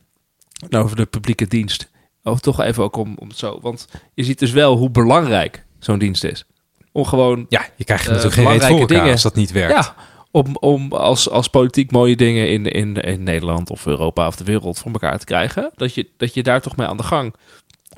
[0.70, 1.90] En over de publieke dienst.
[2.22, 3.58] Over toch even ook om, om het zo.
[3.62, 6.44] Want je ziet dus wel hoe belangrijk zo'n dienst is.
[6.92, 7.46] Om gewoon.
[7.48, 9.12] ja, je krijgt natuurlijk geen reet voor elkaar dingen.
[9.12, 9.72] als dat niet werkt.
[9.74, 9.94] Ja,
[10.30, 14.44] om, om als, als politiek mooie dingen in, in, in Nederland of Europa of de
[14.44, 15.70] wereld voor elkaar te krijgen.
[15.74, 17.34] Dat je, dat je daar toch mee aan de gang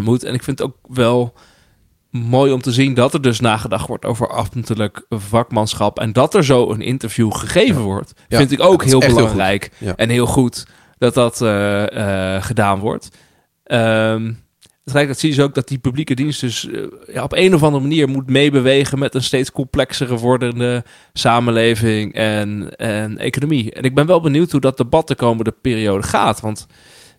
[0.04, 0.24] moet.
[0.24, 1.34] En ik vind het ook wel
[2.10, 5.98] mooi om te zien dat er dus nagedacht wordt over ambtelijk vakmanschap.
[5.98, 8.12] En dat er zo een interview gegeven wordt.
[8.28, 10.66] Ja, vind ik ook dat heel belangrijk en heel goed.
[10.98, 13.08] dat dat eh, eh, gedaan wordt.
[13.64, 14.32] Ehm
[14.88, 16.82] tegelijkertijd zie je dus ook dat die publieke dienst dus eh,
[17.12, 22.76] ja, op een of andere manier moet meebewegen met een steeds complexere wordende samenleving en,
[22.76, 23.72] en economie.
[23.72, 26.40] En ik ben wel benieuwd hoe dat debat de komende periode gaat.
[26.40, 26.66] Want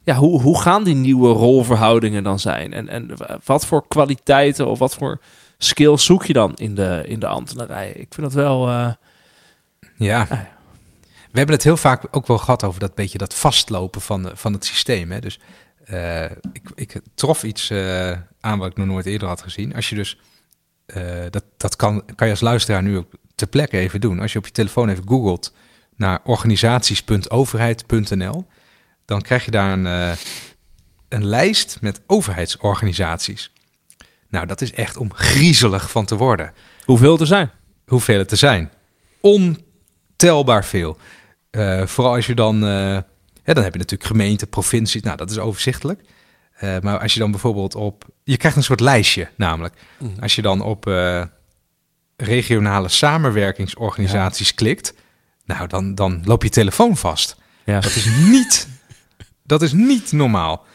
[0.03, 2.73] ja, hoe, hoe gaan die nieuwe rolverhoudingen dan zijn?
[2.73, 3.11] En, en
[3.45, 5.19] wat voor kwaliteiten of wat voor
[5.57, 7.89] skills zoek je dan in de, in de ambtenarij?
[7.89, 8.67] Ik vind dat wel...
[8.67, 8.91] eh,
[9.97, 10.21] Ja.
[10.21, 10.47] Ah, ja.
[11.31, 14.53] We hebben het heel vaak ook wel gehad over dat beetje dat vastlopen van, van
[14.53, 15.11] het systeem.
[15.11, 15.19] Hè?
[15.19, 15.39] Dus
[15.85, 16.23] eh,
[16.53, 19.75] ik, ik trof iets eh, aan wat ik nog nooit eerder had gezien.
[19.75, 20.19] Als je dus,
[20.85, 24.19] eh, dat, dat kan, kan je als luisteraar nu ook ter plekke even doen.
[24.19, 25.53] Als je op je telefoon even googelt
[25.95, 28.45] naar organisaties.overheid.nl,
[29.09, 30.11] dan krijg je daar een, eh,
[31.09, 33.51] een lijst met overheidsorganisaties.
[34.29, 36.53] Nou, dat is echt om griezelig van te worden
[36.85, 37.51] hoeveel er zijn?
[37.87, 38.71] hoeveel het er zijn.
[39.21, 40.97] Ontelbaar veel.
[41.49, 42.63] Eh, vooral als je dan...
[42.63, 42.97] eh,
[43.43, 45.01] ja, dan heb je natuurlijk gemeenten, provincies.
[45.01, 46.01] Nou, dat is overzichtelijk.
[46.55, 48.03] Eh, maar als je dan bijvoorbeeld op...
[48.23, 49.75] Je krijgt een soort lijstje namelijk.
[50.19, 51.23] Als je dan op eh,
[52.17, 54.93] regionale samenwerkingsorganisaties klikt...
[55.45, 57.35] Nou, dan, dan loop je telefoon vast.
[57.65, 58.67] Ja, Dat is niet...
[59.49, 60.65] dat is niet normaal.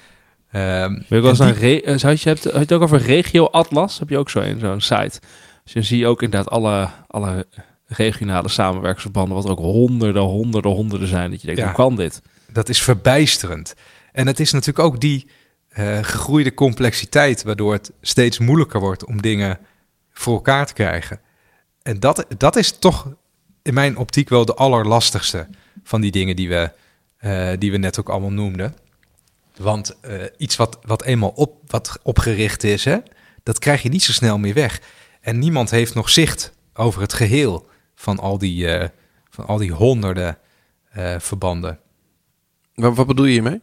[0.50, 2.98] Ehm, Wil wel eens en een re- eh, je, hebt, had je het ook over
[3.00, 3.98] Regio Atlas?
[3.98, 5.20] Heb je ook zo een zo'n site?
[5.64, 7.46] Dus je zie je ook inderdaad alle, alle
[7.86, 11.30] regionale samenwerksverbanden, wat er ook honderden, honderden, honderden zijn.
[11.30, 11.66] Dat je denkt, Ja.
[11.66, 12.22] hoe kan dit?
[12.52, 13.74] dat is verbijsterend.
[14.12, 15.26] En het is natuurlijk ook die
[15.68, 19.58] eh, gegroeide complexiteit, waardoor het steeds moeilijker wordt om dingen
[20.12, 21.20] voor elkaar te krijgen.
[21.82, 23.08] En dat, dat is toch
[23.62, 25.46] in mijn optiek wel de allerlastigste
[25.84, 26.70] van die dingen die we,
[27.24, 28.74] eh, die we net ook allemaal noemden.
[29.56, 32.96] Want eh, iets wat, wat eenmaal op, wat opgericht is, hè,
[33.42, 34.80] dat krijg je niet zo snel meer weg.
[35.20, 38.88] En niemand heeft nog zicht over het geheel van al die, eh,
[39.30, 40.38] van al die honderden
[41.18, 41.78] verbanden.
[42.74, 43.60] Wat, wat bedoel je hiermee?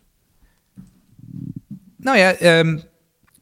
[1.97, 2.80] Nou ja, ehm,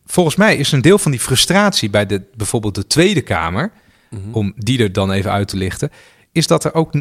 [0.05, 3.71] volgens mij is een deel van die frustratie bij de, bijvoorbeeld de Tweede Kamer,
[4.09, 4.33] Mhm.
[4.33, 5.91] om die er dan even uit te lichten,
[6.31, 6.93] is dat er ook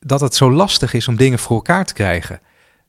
[0.00, 2.40] dat het zo lastig is om dingen voor elkaar te krijgen.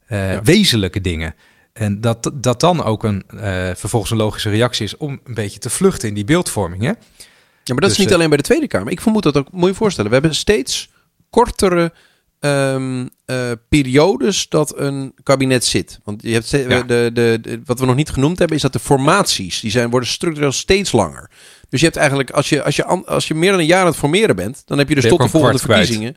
[0.07, 0.41] Eh, Ja.
[0.41, 1.35] Wezenlijke dingen.
[1.73, 3.39] En dat, dat dan ook een, eh,
[3.75, 6.81] vervolgens een logische reactie is om een beetje te vluchten in die beeldvorming.
[6.81, 6.87] Hè?
[6.87, 8.91] Ja, maar dat is Dus, niet eh, alleen bij de Tweede Kamer.
[8.91, 10.89] Ik vermoed dat ook, moet je voorstellen, we hebben steeds
[11.29, 11.93] kortere
[12.39, 15.99] ehm, eh, periodes dat een kabinet zit.
[16.03, 16.81] Want je hebt Ja.
[16.83, 19.89] de, de, de- wat we nog niet genoemd hebben, is dat de formaties, die zijn,
[19.89, 21.29] worden structureel steeds langer.
[21.69, 23.85] Dus je hebt eigenlijk, als je, als je, als je meer dan een jaar aan
[23.87, 26.15] het formeren bent, dan heb je dus Ben tot de volgende verkiezingen,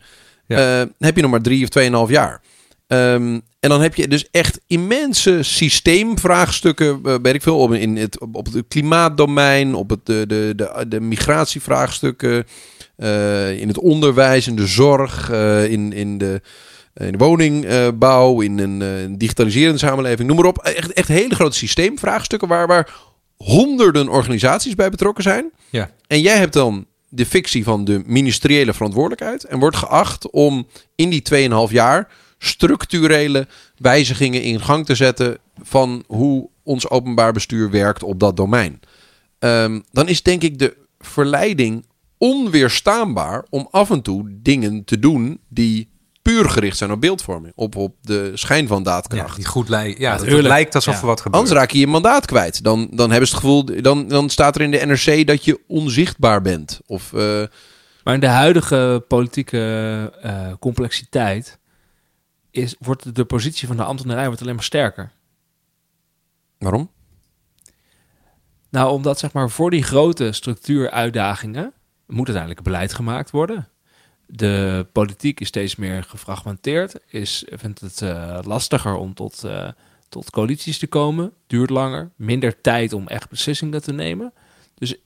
[0.98, 2.40] heb je nog maar drie of tweeënhalf jaar.
[2.86, 7.96] Ehm, en dan heb je dus echt immense systeemvraagstukken, eh, weet ik veel, op, in
[7.96, 12.46] het, op het klimaatdomein, op het, de, de, de, de migratievraagstukken,
[12.96, 16.40] eh, in het onderwijs, in de zorg, eh, in, in, de,
[16.94, 20.58] in de woningbouw, in een, een digitaliserende samenleving, noem maar op.
[20.58, 22.94] Echt, echt hele grote systeemvraagstukken waar, waar
[23.36, 25.50] honderden organisaties bij betrokken zijn.
[25.70, 25.90] Ja.
[26.06, 31.10] En jij hebt dan de fictie van de ministeriële verantwoordelijkheid en wordt geacht om in
[31.10, 31.22] die
[31.68, 32.08] 2,5 jaar
[32.42, 38.80] structurele wijzigingen in gang te zetten van hoe ons openbaar bestuur werkt op dat domein.
[39.38, 41.86] Ehm, dan is denk ik de verleiding
[42.18, 45.88] onweerstaanbaar om af en toe dingen te doen die
[46.22, 49.36] puur gericht zijn op beeldvorming, op, op de schijn van Ja, daadkracht.
[49.36, 49.98] die goed lijkt.
[49.98, 51.00] Ja, dat het lijkt alsof Ja.
[51.00, 51.36] er wat gebeurt.
[51.42, 52.62] Anders raak je je mandaat kwijt.
[52.64, 55.60] Dan, dan hebben ze het gevoel, dan, dan staat er in de NRC dat je
[55.66, 56.80] onzichtbaar bent.
[56.86, 57.42] Of eh,
[58.04, 59.58] Maar in de huidige politieke
[60.22, 61.58] eh, complexiteit
[62.50, 65.10] is, wordt de positie van de ambtenarij wordt alleen maar sterker.
[66.58, 66.90] waarom?
[68.68, 71.72] Nou, omdat zeg maar voor die grote structuuruitdagingen
[72.06, 73.68] moet uiteindelijk beleid gemaakt worden.
[74.26, 79.68] De politiek is steeds meer gefragmenteerd, is, vindt het eh, lastiger om tot, eh,
[80.08, 84.32] tot coalities te komen, duurt langer, minder tijd om echt beslissingen te nemen.
[84.74, 84.96] Dus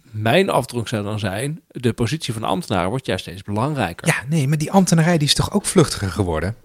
[0.00, 4.06] mijn afdruk zou dan zijn, de positie van de ambtenaren wordt juist steeds belangrijker.
[4.06, 6.56] Ja, nee, maar die ambtenarij die is toch ook vluchtiger geworden?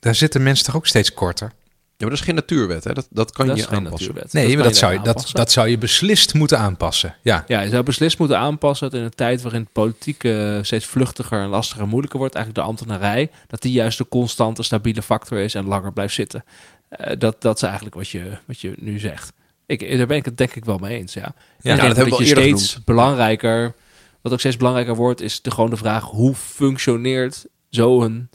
[0.00, 1.52] Daar zitten mensen toch ook steeds korter?
[2.00, 2.84] Ja, maar dat is geen natuurwet.
[2.84, 2.92] Hè?
[2.92, 3.90] Dat, dat kan dat je aanpassen.
[3.90, 4.32] natuurwet.
[4.32, 5.34] Nee, maar kan dat zou, je, dat, aanpassen.
[5.34, 7.14] dat zou je beslist moeten aanpassen.
[7.22, 10.86] Ja, Ja, je zou beslist moeten aanpassen dat in een tijd waarin politiek eh, steeds
[10.86, 15.02] vluchtiger en lastiger en moeilijker wordt, eigenlijk de ambtenarij, dat die juist de constante, stabiele
[15.02, 16.44] factor is en langer blijft zitten.
[16.88, 19.32] Eh, dat, dat is eigenlijk wat je, wat je nu zegt.
[19.66, 21.34] Ik, daar ben ik het denk ik wel mee eens, ja.
[21.60, 22.84] Denk dat hebben we je steeds genoemd.
[22.84, 23.74] belangrijker,
[24.20, 28.28] wat ook steeds belangrijker wordt, is de, gewoon de vraag hoe functioneert zo'n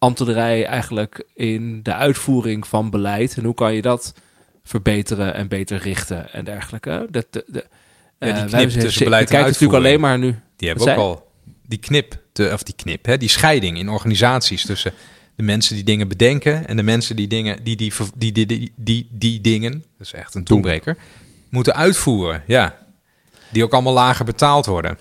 [0.00, 4.14] ambtenarij eigenlijk in de uitvoering van beleid en hoe kan je dat
[4.64, 7.06] verbeteren en beter richten en dergelijke.
[7.10, 7.64] Dat, de, de,
[8.18, 10.38] die eh, knip tussen beleid en kijkt natuurlijk alleen maar nu.
[10.56, 11.28] die hebben ook al
[11.70, 14.92] die knip, de, of die knip, hè, die scheiding in organisaties tussen
[15.36, 18.72] de mensen die dingen bedenken en de mensen die dingen, die die, die, die, die,
[18.76, 20.96] die, die dingen, dat is echt een toebreker,
[21.48, 22.42] moeten uitvoeren.
[22.46, 22.78] Ja.
[23.48, 24.98] Die ook allemaal lager betaald worden.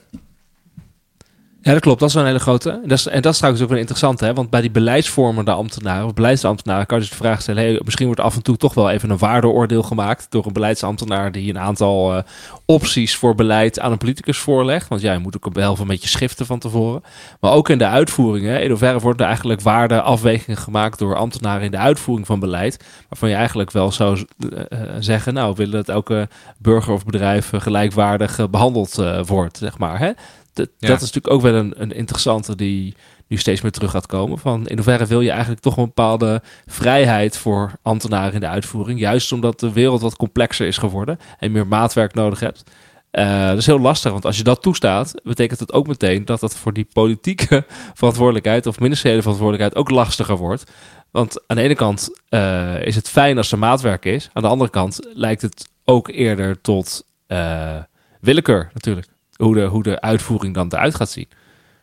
[1.62, 2.00] Ja, dat klopt.
[2.00, 2.70] Dat is wel een hele grote.
[2.70, 4.34] En dat is, en dat is trouwens ook wel interessant, hè?
[4.34, 8.22] Want bij die beleidsvormende ambtenaren, of beleidsambtenaren, kan je dus de vraag stellen: misschien wordt
[8.22, 12.16] af en toe toch wel even een waardeoordeel gemaakt door een beleidsambtenaar die een aantal
[12.16, 12.24] eh,
[12.66, 14.88] opties voor beleid aan een politicus voorlegt.
[14.88, 17.04] Want ja, je moet ook wel een beetje schiften van tevoren.
[17.40, 21.72] Maar ook in de uitvoeringen, in hoeverre worden er eigenlijk waardeafwegingen gemaakt door ambtenaren in
[21.72, 25.76] de uitvoering van beleid, waarvan je eigenlijk wel zou eh, eh, zeggen: nou, we willen
[25.76, 30.00] dat elke burger of bedrijf gelijkwaardig eh, behandeld eh, wordt, zeg maar.
[30.00, 30.12] Hè?
[30.60, 30.88] Dat, Ja.
[30.88, 32.96] dat is natuurlijk ook wel een, een interessante die
[33.28, 34.40] nu steeds meer terug gaat komen.
[34.40, 39.00] Van in hoeverre wil je eigenlijk toch een bepaalde vrijheid voor ambtenaren in de uitvoering.
[39.00, 42.64] Juist omdat de wereld wat complexer is geworden en meer maatwerk nodig hebt.
[43.12, 46.42] Eh, dat is heel lastig, want als je dat toestaat, betekent het ook meteen dat
[46.42, 50.72] het voor die politieke verantwoordelijkheid of ministeriële verantwoordelijkheid ook lastiger wordt.
[51.12, 54.30] Want aan de ene kant eh, is het fijn als er maatwerk is.
[54.34, 57.76] Aan de andere kant lijkt het ook eerder tot eh,
[58.22, 59.08] willekeur natuurlijk.
[59.44, 61.28] Hoe de, hoe de uitvoering dan eruit gaat zien.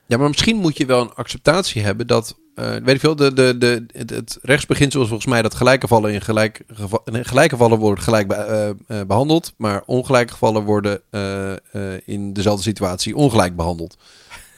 [0.07, 3.33] Ja, maar misschien moet je wel een acceptatie hebben dat, eh, weet ik veel, de,
[3.33, 7.25] de, de, het, het rechtsbeginsel is volgens mij dat gelijke gevallen in gelijk, geva- in
[7.25, 8.69] gelijke gevallen worden gelijk be- eh,
[9.01, 11.59] eh, behandeld, maar ongelijke gevallen worden eh, eh,
[12.05, 13.97] in dezelfde situatie ongelijk behandeld.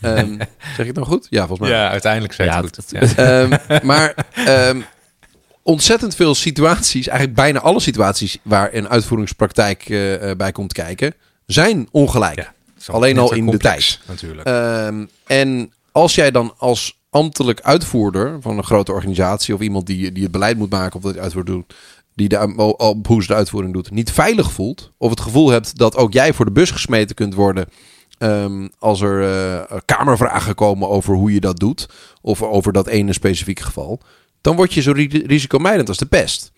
[0.00, 0.36] Ehm,
[0.76, 1.26] zeg ik het nou goed?
[1.30, 1.78] Ja, volgens mij.
[1.78, 2.90] Ja, uiteindelijk zei Ja, het goed.
[2.90, 3.46] dat- Ja.
[3.48, 4.80] Ehm, maar ehm,
[5.62, 9.84] ontzettend veel situaties, eigenlijk bijna alle situaties waar een uitvoeringspraktijk
[10.36, 11.14] bij komt kijken,
[11.46, 12.36] zijn ongelijk.
[12.36, 12.56] Ja,
[12.88, 14.46] Zo Alleen al in de complex, Natuurlijk.
[14.48, 20.12] Ehm, en als jij dan als ambtelijk uitvoerder van een grote organisatie of iemand die,
[20.12, 21.74] die het beleid moet maken of dat uitvoerder doet,
[22.14, 25.78] die de, op hoe ze de uitvoering doet, niet veilig voelt, of het gevoel hebt
[25.78, 27.66] dat ook jij voor de bus gesmeten kunt worden
[28.18, 31.88] ehm, als er eh, kamervragen komen over hoe je dat doet,
[32.20, 34.00] of over dat ene specifieke geval,
[34.40, 36.52] dan word je zo ri- risicomijdend als de pest.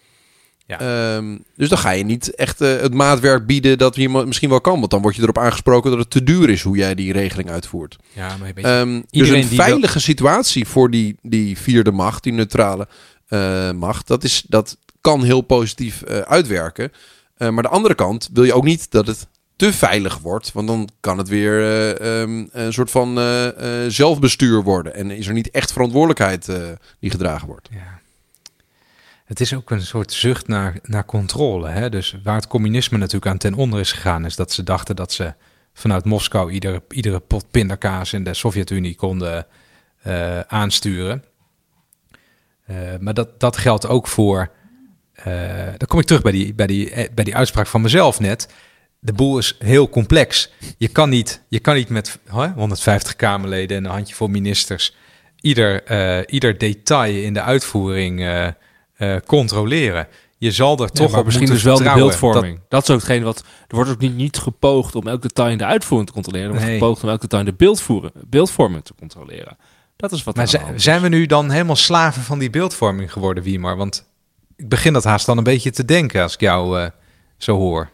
[0.70, 1.14] Ja.
[1.16, 4.60] Ehm, dus dan ga je niet echt eh, het maatwerk bieden dat je misschien wel
[4.60, 4.78] kan.
[4.78, 7.50] Want dan word je erop aangesproken dat het te duur is hoe jij die regeling
[7.50, 7.96] uitvoert.
[8.12, 8.70] ja, maar beetje...
[8.70, 12.88] Ehm, dus een wil- veilige situatie voor die, die vierde macht, die neutrale
[13.28, 16.92] eh, macht, dat, is, dat kan heel positief eh, uitwerken.
[17.36, 20.52] Maar de andere kant wil je ook niet dat het te veilig wordt.
[20.52, 23.18] Want dan kan het weer eh, ehm, een soort van
[23.88, 24.94] zelfbestuur worden.
[24.94, 26.48] En is er niet echt verantwoordelijkheid
[27.00, 27.68] die gedragen wordt.
[27.72, 27.99] Ja.
[29.30, 31.68] Het is ook een soort zucht naar, naar controle.
[31.68, 31.88] Hè?
[31.88, 35.12] Dus waar het communisme natuurlijk aan ten onder is gegaan, is dat ze dachten dat
[35.12, 35.34] ze
[35.72, 39.46] vanuit Moskou iedere, iedere pot pindakaas in de Sovjet-Unie konden
[40.02, 41.24] eh, aansturen.
[42.66, 44.50] Eh, maar dat, dat geldt ook voor.
[45.14, 48.48] eh dan kom ik terug bij die, bij, die, bij die uitspraak van mezelf net.
[48.98, 50.52] De boel is heel complex.
[50.78, 54.96] Je kan niet, je kan niet met hè, 150 Kamerleden en een handjevol ministers
[55.40, 58.54] ieder, ieder detail in de uitvoering
[59.00, 60.08] eh, controleren.
[60.38, 62.60] Je zal er toch op misschien dus wel de beeldvorming.
[62.68, 63.38] Dat, is ook hetgeen wat...
[63.68, 66.46] Er wordt ook niet, niet gepoogd om elk detail in de uitvoering te controleren.
[66.46, 66.78] Er wordt Nee.
[66.78, 69.56] gepoogd om elk detail in de beeldvoeren, beeldvorming te controleren.
[69.96, 70.82] Dat is wat Maar zi- is.
[70.82, 73.76] zijn we nu dan helemaal slaven van die beeldvorming geworden, Wiemar?
[73.76, 74.08] Want
[74.56, 76.90] ik begin dat haast dan een beetje te denken als ik jou eh,
[77.36, 77.90] zo hoor.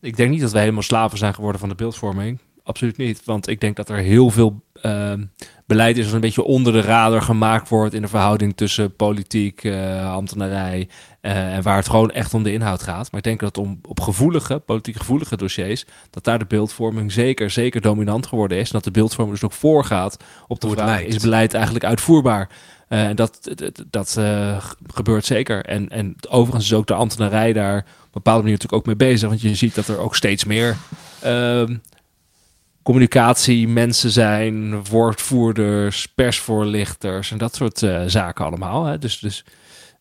[0.00, 2.38] Ik denk niet dat wij helemaal slaven zijn geworden van de beeldvorming.
[2.64, 3.24] Absoluut niet.
[3.24, 5.22] Want ik denk dat er heel veel ehm,
[5.66, 9.64] beleid is dat een beetje onder de radar gemaakt wordt in de verhouding tussen politiek,
[9.64, 10.88] eh, ambtenarij
[11.20, 13.10] eh, en waar het gewoon echt om de inhoud gaat.
[13.10, 17.50] Maar ik denk dat om op gevoelige, politiek gevoelige dossiers, dat daar de beeldvorming zeker,
[17.50, 18.66] zeker dominant geworden is.
[18.66, 20.16] En dat de beeldvorming dus ook voorgaat
[20.48, 22.48] op de vraag, is beleid eigenlijk uitvoerbaar?
[22.88, 24.20] Eh, En dat, dat, dat
[24.86, 25.64] gebeurt zeker.
[25.64, 29.08] En, en overigens is ook de ambtenarij daar op een bepaalde manier natuurlijk ook mee
[29.08, 29.28] bezig.
[29.28, 30.76] Want je ziet dat er ook steeds meer
[31.20, 31.74] ehm
[32.82, 38.84] communicatie mensen zijn, woordvoerders, persvoorlichters en dat soort eh, zaken allemaal.
[38.84, 38.98] Hè.
[38.98, 39.44] Dus, dus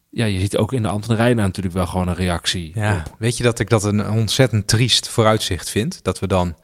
[0.10, 2.72] ja, je ziet ook in de ambtenarij natuurlijk wel gewoon een reactie.
[2.74, 3.16] Ja, op.
[3.20, 6.04] weet je dat ik dat een ontzettend triest vooruitzicht vind?
[6.04, 6.56] Dat we dan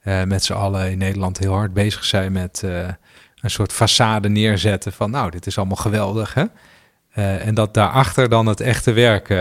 [0.00, 2.88] eh, met z'n allen in Nederland heel hard bezig zijn met eh,
[3.40, 6.34] een soort façade neerzetten van nou, dit is allemaal geweldig.
[6.34, 6.44] Hè?
[7.38, 9.34] En dat daarachter dan het echte werk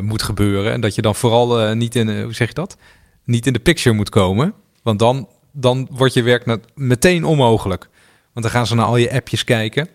[0.00, 0.72] moet gebeuren.
[0.72, 2.76] En dat je dan vooral niet in, hoe zeg je dat?
[3.24, 4.54] Niet in de picture moet komen.
[4.82, 7.88] Want dan, dan wordt je werk meteen onmogelijk.
[8.32, 9.88] Want dan gaan ze naar al je appjes kijken.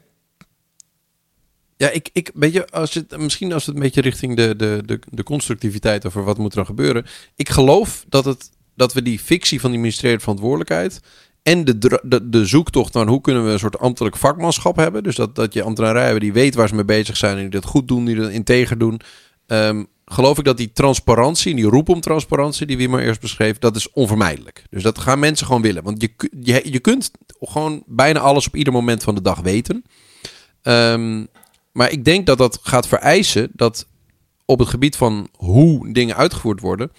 [1.77, 4.99] Ja, ik, ik weet als het, misschien als het een beetje richting de, de, de,
[5.11, 7.05] de constructiviteit over wat moet er dan gebeuren.
[7.35, 11.01] Ik geloof dat, het, dat we die fictie van die ministeriële verantwoordelijkheid
[11.43, 15.03] en de, de, de zoektocht naar hoe kunnen we een soort ambtelijk vakmanschap hebben.
[15.03, 17.49] Dus dat, dat je ambtenarij hebben die weet waar ze mee bezig zijn en die
[17.49, 18.99] dat goed doen, die dat integer doen.
[19.47, 23.57] Ehm, geloof ik dat die transparantie die roep om transparantie die we maar eerst beschreef,
[23.57, 24.63] dat is onvermijdelijk.
[24.69, 25.83] Dus dat gaan mensen gewoon willen.
[25.83, 29.83] Want je, je, je kunt gewoon bijna alles op ieder moment van de dag weten.
[30.61, 31.25] Ehm,
[31.71, 33.87] maar ik denk dat dat gaat vereisen dat
[34.45, 36.91] op het gebied van hoe dingen uitgevoerd worden,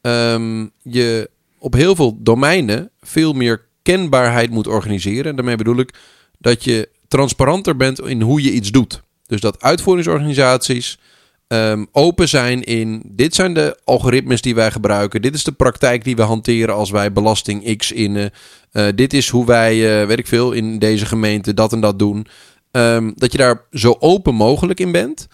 [0.00, 5.30] ehm, je op heel veel domeinen veel meer kenbaarheid moet organiseren.
[5.30, 5.94] En daarmee bedoel ik
[6.38, 9.02] dat je transparanter bent in hoe je iets doet.
[9.26, 10.98] Dus dat uitvoeringsorganisaties
[11.46, 15.22] ehm, open zijn in dit zijn de algoritmes die wij gebruiken.
[15.22, 18.30] Dit is de praktijk die we hanteren als wij belasting X innen.
[18.72, 21.98] Uh, dit is hoe wij, uh, weet ik veel, in deze gemeente dat en dat
[21.98, 22.26] doen.
[22.70, 25.26] Um, dat je daar zo open mogelijk in bent.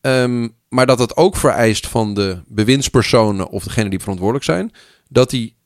[0.00, 4.72] Um, maar dat het ook vereist van de bewindspersonen of degene die verantwoordelijk zijn,
[5.08, 5.56] dat die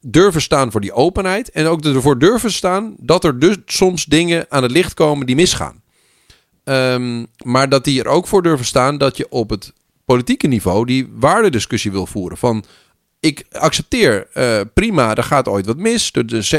[0.00, 4.46] durven staan voor die openheid en ook ervoor durven staan dat er dus soms dingen
[4.48, 5.82] aan het licht komen die misgaan.
[6.68, 9.72] Um, maar dat die er ook voor durven staan dat je op het
[10.04, 12.38] politieke niveau die waardediscussie wil voeren.
[12.38, 12.64] Van
[13.20, 16.12] ik accepteer uh, prima, er gaat ooit wat mis.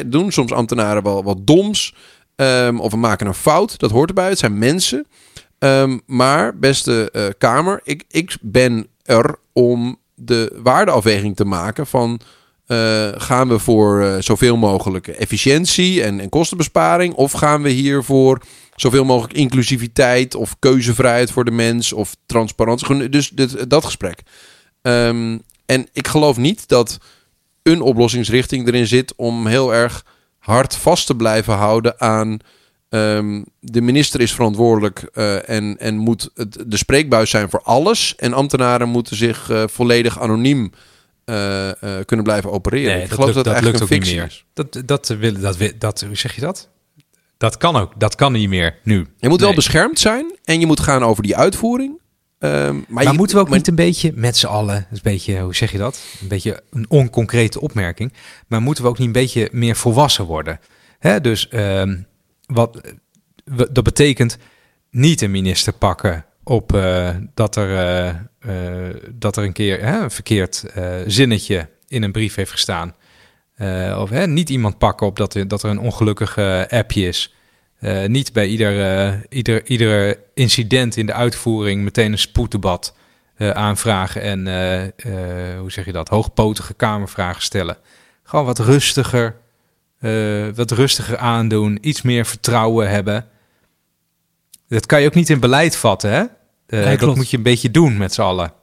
[0.05, 1.95] Doen soms ambtenaren wel wat doms.
[2.35, 3.79] Um, of we maken een fout.
[3.79, 4.29] Dat hoort erbij.
[4.29, 5.07] Het zijn mensen.
[5.59, 12.19] Um, maar, beste uh, Kamer, ik, ik ben er om de waardeafweging te maken van...
[12.67, 17.13] Uh, gaan we voor uh, zoveel mogelijk efficiëntie en, en, kostenbesparing?
[17.13, 18.41] Of gaan we hier voor
[18.75, 23.09] zoveel mogelijk inclusiviteit of keuzevrijheid voor de mens of transparantie?
[23.09, 24.21] Dus dit, dat gesprek.
[24.81, 26.97] Um, en ik geloof niet dat
[27.63, 30.05] een oplossingsrichting erin zit om heel erg
[30.37, 32.39] hard vast te blijven houden aan
[32.89, 34.99] Um, de minister is verantwoordelijk
[35.45, 38.15] en, en moet het, de spreekbuis zijn voor alles.
[38.15, 40.71] En ambtenaren moeten zich volledig anoniem
[41.29, 41.71] uh,
[42.05, 42.95] kunnen blijven opereren.
[42.95, 44.43] Nee, ik geloof dat, dat, dat lukt ook niet meer.
[44.53, 46.69] Dat, dat, wil, dat, dat, hoe zeg je dat?
[47.37, 47.99] Dat kan ook.
[47.99, 48.95] Dat kan niet meer nu.
[48.95, 49.47] Je moet nee.
[49.47, 51.99] wel beschermd zijn en je moet gaan over die uitvoering.
[52.39, 54.99] Um, maar, maar je, moeten we ook maar, niet een beetje met z'n allen, een
[55.03, 56.05] beetje, hoe zeg je dat?
[56.21, 58.13] Een beetje een onconcrete opmerking.
[58.47, 60.59] Maar moeten we ook niet een beetje meer volwassen worden?
[60.99, 61.21] Hè?
[61.21, 62.07] Dus um,
[62.45, 62.81] wat,
[63.71, 64.37] dat betekent
[64.91, 68.15] niet een minister pakken op uh, dat, er, uh,
[68.55, 70.63] uh, dat er een keer hè, een verkeerd
[71.05, 72.95] zinnetje in een brief heeft gestaan.
[73.97, 77.33] of hè, niet iemand pakken op dat er, dat er een ongelukkige appje is.
[78.07, 82.95] niet bij ieder, ieder, ieder incident in de uitvoering meteen een spoeddebat
[83.37, 84.39] aanvragen en
[85.59, 87.77] hoe zeg je dat, hoogpotige kamervragen stellen.
[88.23, 89.35] Gewoon wat rustiger
[90.55, 93.25] wat rustiger aandoen, iets meer vertrouwen hebben.
[94.67, 96.23] Dat kan je ook niet in beleid vatten, hè?
[96.67, 98.53] Uh, nee, dat moet je een beetje doen met z'n allen.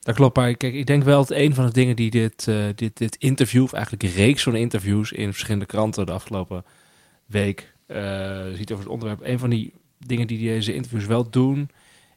[0.00, 2.64] Dat klopt, maar kijk, ik denk wel dat een van de dingen die dit, uh,
[2.74, 6.64] dit, dit interview, of eigenlijk een reeks van interviews in verschillende kranten de afgelopen
[7.26, 7.72] week
[8.54, 11.70] ziet over het onderwerp, een van die dingen die deze interviews wel doen,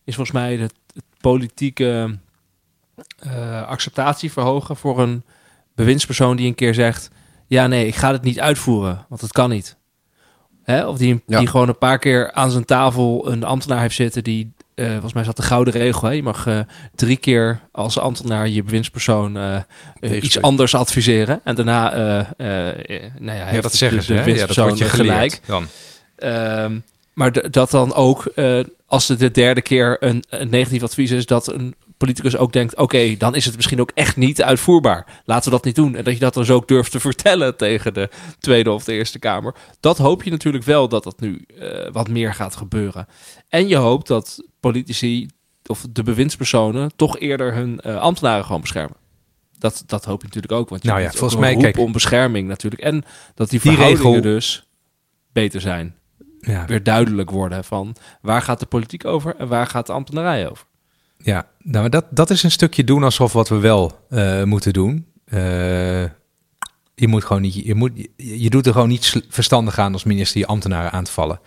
[0.03, 2.17] is volgens mij het, het politieke
[3.65, 5.23] acceptatie verhogen voor een
[5.75, 7.11] bewindspersoon die een keer zegt
[7.51, 9.77] ja, nee, ik ga het niet uitvoeren, want het kan niet.
[10.63, 10.87] Hè?
[10.87, 11.39] Of die, ja.
[11.39, 15.13] die gewoon een paar keer aan zijn tafel een ambtenaar heeft zitten die, uh, volgens
[15.13, 16.13] mij zat de gouden regel, hè?
[16.13, 16.59] je mag uh,
[16.95, 19.59] drie keer als ambtenaar je bewindspersoon uh,
[20.01, 21.41] iets anders adviseren.
[21.43, 21.93] En daarna,
[23.19, 25.39] nou ja, ja dat zeggen ze, de ja, dat wordt je gelijk.
[25.45, 25.67] Dan.
[26.15, 26.79] Ehm,
[27.13, 28.33] maar dat dan ook,
[28.85, 32.73] als het de derde keer een, een negatief advies is, dat een politicus ook denkt:
[32.73, 35.21] oké, okay, dan is het misschien ook echt niet uitvoerbaar.
[35.25, 35.95] Laten we dat niet doen.
[35.95, 38.09] En dat je dat dan zo ook durft te vertellen tegen de
[38.39, 39.55] Tweede of de Eerste Kamer.
[39.79, 43.07] Dat hoop je natuurlijk wel dat dat nu uh, wat meer gaat gebeuren.
[43.49, 45.27] En je hoopt dat politici
[45.65, 48.97] of de bewindspersonen toch eerder hun uh, ambtenaren gewoon beschermen.
[49.57, 50.69] Dat, dat hoop je natuurlijk ook.
[50.69, 52.81] Want je nou ja, volgens mij kijk om bescherming natuurlijk.
[52.81, 53.03] En
[53.35, 54.21] dat die, die verhoudingen regel...
[54.21, 54.67] dus
[55.33, 55.95] beter zijn.
[56.39, 56.65] Ja.
[56.65, 60.65] Weer duidelijk worden van waar gaat de politiek over en waar gaat de ambtenarij over.
[61.23, 65.05] Ja, nou, dat, dat is een stukje doen alsof wat we wel uh, moeten doen.
[65.33, 65.39] Uh,
[66.95, 70.39] je moet gewoon niet, je, moet, je doet er gewoon niet verstandig aan als minister
[70.39, 71.39] je ambtenaren aan te vallen.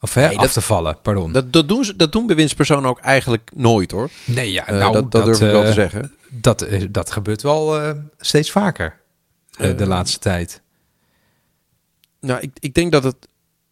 [0.00, 1.32] Of hè, nee, af te vallen, pardon.
[1.32, 4.10] Dat, dat, doen, ze, dat doen bewindspersonen ook eigenlijk nooit hoor.
[4.24, 6.12] Nee, ja, uh, nou, dat, dat, durf ik wel te zeggen.
[6.30, 9.00] Dat, dat gebeurt wel steeds vaker
[9.56, 10.62] de laatste tijd.
[12.20, 13.28] Nou, ik, ik denk dat het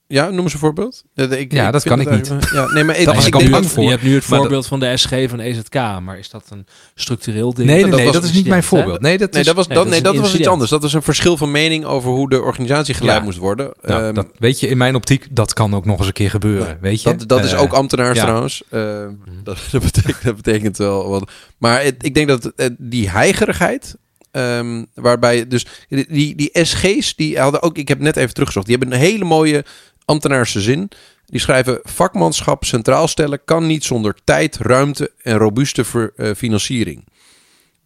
[0.08, 1.04] ja, noem eens een voorbeeld.
[1.14, 2.26] Ik, ja, dat kan ik niet.
[2.54, 3.82] ja, nee, maar ik, ik, voor.
[3.82, 6.66] Je hebt nu het voorbeeld dat, van de SG van EZK, maar is dat een
[6.94, 7.68] structureel ding?
[7.68, 9.00] Nee, nee, nee, dat, dat is niet mijn voorbeeld.
[9.00, 10.70] Nee, dat, nee, dat was, nee, dat, nee, dat was iets anders.
[10.70, 13.24] Dat was een verschil van mening over hoe de organisatie geleid ja.
[13.24, 13.72] moest worden.
[13.82, 16.30] Nou, um, dat, weet je, in mijn optiek, dat kan ook nog eens een keer
[16.30, 16.66] gebeuren.
[16.66, 17.16] Ja, weet je?
[17.16, 18.24] Dat, dat uh, is ook ambtenaars ja.
[18.24, 18.62] trouwens.
[18.70, 19.06] Uh,
[19.42, 21.30] dat, dat, betekent, dat betekent wel wat.
[21.58, 23.96] Maar het, ik denk dat uh, die heigerigheid,
[24.36, 28.76] Um, waarbij dus die, die SG's, die hadden ook, ik heb net even teruggezocht, die
[28.76, 29.64] hebben een hele mooie
[30.06, 30.88] ambtenaarse zin.
[31.26, 37.04] Die schrijven: vakmanschap centraal stellen kan niet zonder tijd, ruimte en robuuste ver, uh, financiering.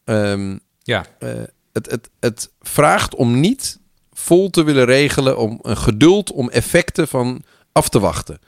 [0.04, 1.04] Um, ja.
[1.18, 1.30] Uh,
[1.72, 3.78] het, het, het vraagt om niet
[4.12, 7.42] vol te willen regelen, om een geduld om effecten van
[7.72, 8.38] af te wachten.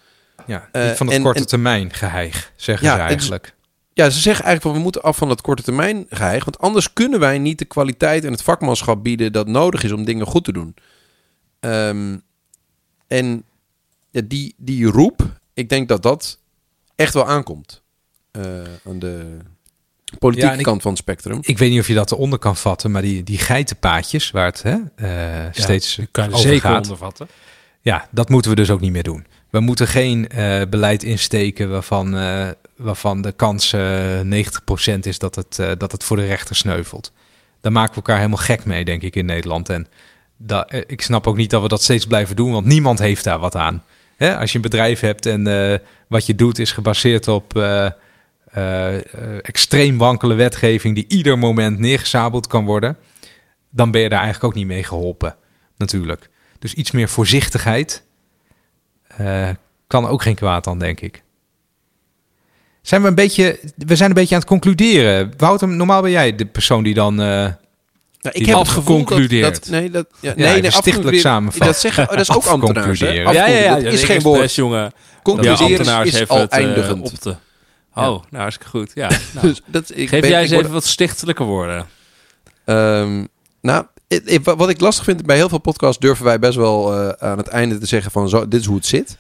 [0.47, 3.55] Ja, Eh, van het en- korte en- termijn geheig, zeggen Ja, ze het eigenlijk.
[3.93, 6.93] Ja, ze zeggen eigenlijk van we moeten af van dat korte termijn geheig, want anders
[6.93, 10.44] kunnen wij niet de kwaliteit en het vakmanschap bieden dat nodig is om dingen goed
[10.44, 10.74] te doen.
[11.61, 12.16] Ehm,
[13.07, 13.44] en
[14.12, 16.39] die, die roep, ik denk dat dat
[16.97, 17.82] echt wel aankomt
[18.30, 18.43] eh,
[18.89, 19.36] aan de
[20.18, 21.39] politieke Ja, en ik- kant van het spectrum.
[21.40, 24.62] Ik weet niet of je dat eronder kan vatten, maar die, die geitenpaadjes waar het
[24.62, 26.76] hè, eh, steeds kan je over zeker gaat.
[26.82, 27.28] ondervatten.
[27.80, 29.26] Ja, dat moeten we dus ook niet meer doen.
[29.51, 35.34] We moeten geen eh, beleid insteken waarvan, eh, waarvan de kans eh 90% is dat
[35.34, 37.12] het, eh, dat het voor de rechter sneuvelt.
[37.60, 39.68] Daar maken we elkaar helemaal gek mee, denk ik, in Nederland.
[39.68, 39.86] En
[40.36, 43.24] da- eh, ik snap ook niet dat we dat steeds blijven doen, want niemand heeft
[43.24, 43.82] daar wat aan.
[44.16, 44.36] Hè?
[44.39, 45.78] Als je een bedrijf hebt en eh,
[46.09, 47.86] wat je doet is gebaseerd op eh,
[48.44, 48.97] eh,
[49.43, 52.97] extreem wankele wetgeving die ieder moment neergezabeld kan worden,
[53.70, 55.36] dan ben je daar eigenlijk ook niet mee geholpen,
[55.76, 56.28] natuurlijk.
[56.59, 58.02] Dus iets meer voorzichtigheid
[59.86, 61.22] kan ook geen kwaad dan, denk ik.
[62.82, 65.32] Zijn we een beetje, we zijn een beetje aan het concluderen.
[65.36, 67.20] Wouter, normaal ben jij de persoon die dan.
[68.23, 71.66] Nou, ik heb het gevoel dat, nee, dat ja, nee, nee, stichtelijk samenvatten.
[71.66, 73.01] Dat zeggen, oh, dat is ook ambtenaars.
[73.01, 73.09] Hè?
[73.11, 73.74] Ja, ja, ja.
[73.81, 74.55] Dat is geen woord.
[74.55, 74.93] jongen.
[75.23, 77.01] Ambtenaars is heeft al het, eh, eindigend.
[77.12, 77.31] op de...
[77.94, 78.90] Oh, nou, hartstikke goed.
[78.94, 79.09] Ja.
[79.35, 81.86] Nou, Dus dat, ik Geef ben- jij eens word- even wat stichtelijke woorden.
[82.65, 83.24] Ehm,
[83.61, 83.85] nou,
[84.43, 87.49] wat ik lastig vind bij heel veel podcasts durven wij best wel eh, aan het
[87.49, 89.16] einde te zeggen van zo, dit is hoe het zit.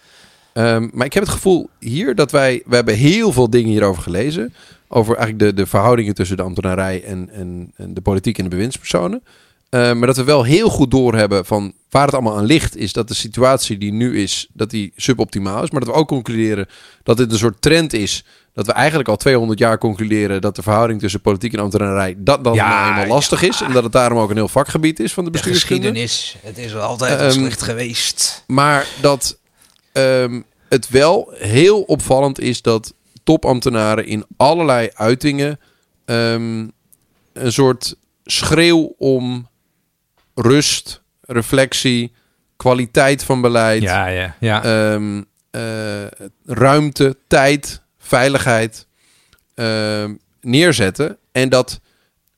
[0.52, 4.02] Ehm, maar ik heb het gevoel hier dat wij, we hebben heel veel dingen hierover
[4.02, 4.54] gelezen.
[4.94, 8.50] Over eigenlijk de, de verhoudingen tussen de ambtenarij en, en, en de politiek en de
[8.50, 9.22] bewindspersonen.
[9.68, 12.92] Ehm, maar dat we wel heel goed doorhebben van waar het allemaal aan ligt, is
[12.92, 15.70] dat de situatie die nu is, dat die suboptimaal is.
[15.70, 16.66] Maar dat we ook concluderen
[17.02, 18.24] dat dit een soort trend is.
[18.54, 22.44] Dat we eigenlijk al 200 jaar concluderen dat de verhouding tussen politiek en ambtenarij dat
[22.44, 23.60] dan Ja, nou eenmaal lastig is.
[23.60, 25.88] En dat het daarom ook een heel vakgebied is van de bestuurskunde.
[26.42, 28.44] het is altijd Ehm, slecht geweest.
[28.46, 29.38] Maar dat
[29.92, 32.94] ehm, het wel heel opvallend is dat
[33.24, 35.60] topambtenaren in allerlei uitingen
[36.04, 36.66] ehm,
[37.32, 39.48] een soort schreeuw om
[40.34, 42.12] rust, reflectie,
[42.56, 44.64] kwaliteit van beleid, Ja, ja, ja.
[44.64, 45.62] ehm, eh,
[46.46, 48.86] ruimte, tijd, veiligheid
[49.54, 51.16] ehm, neerzetten.
[51.32, 51.80] En dat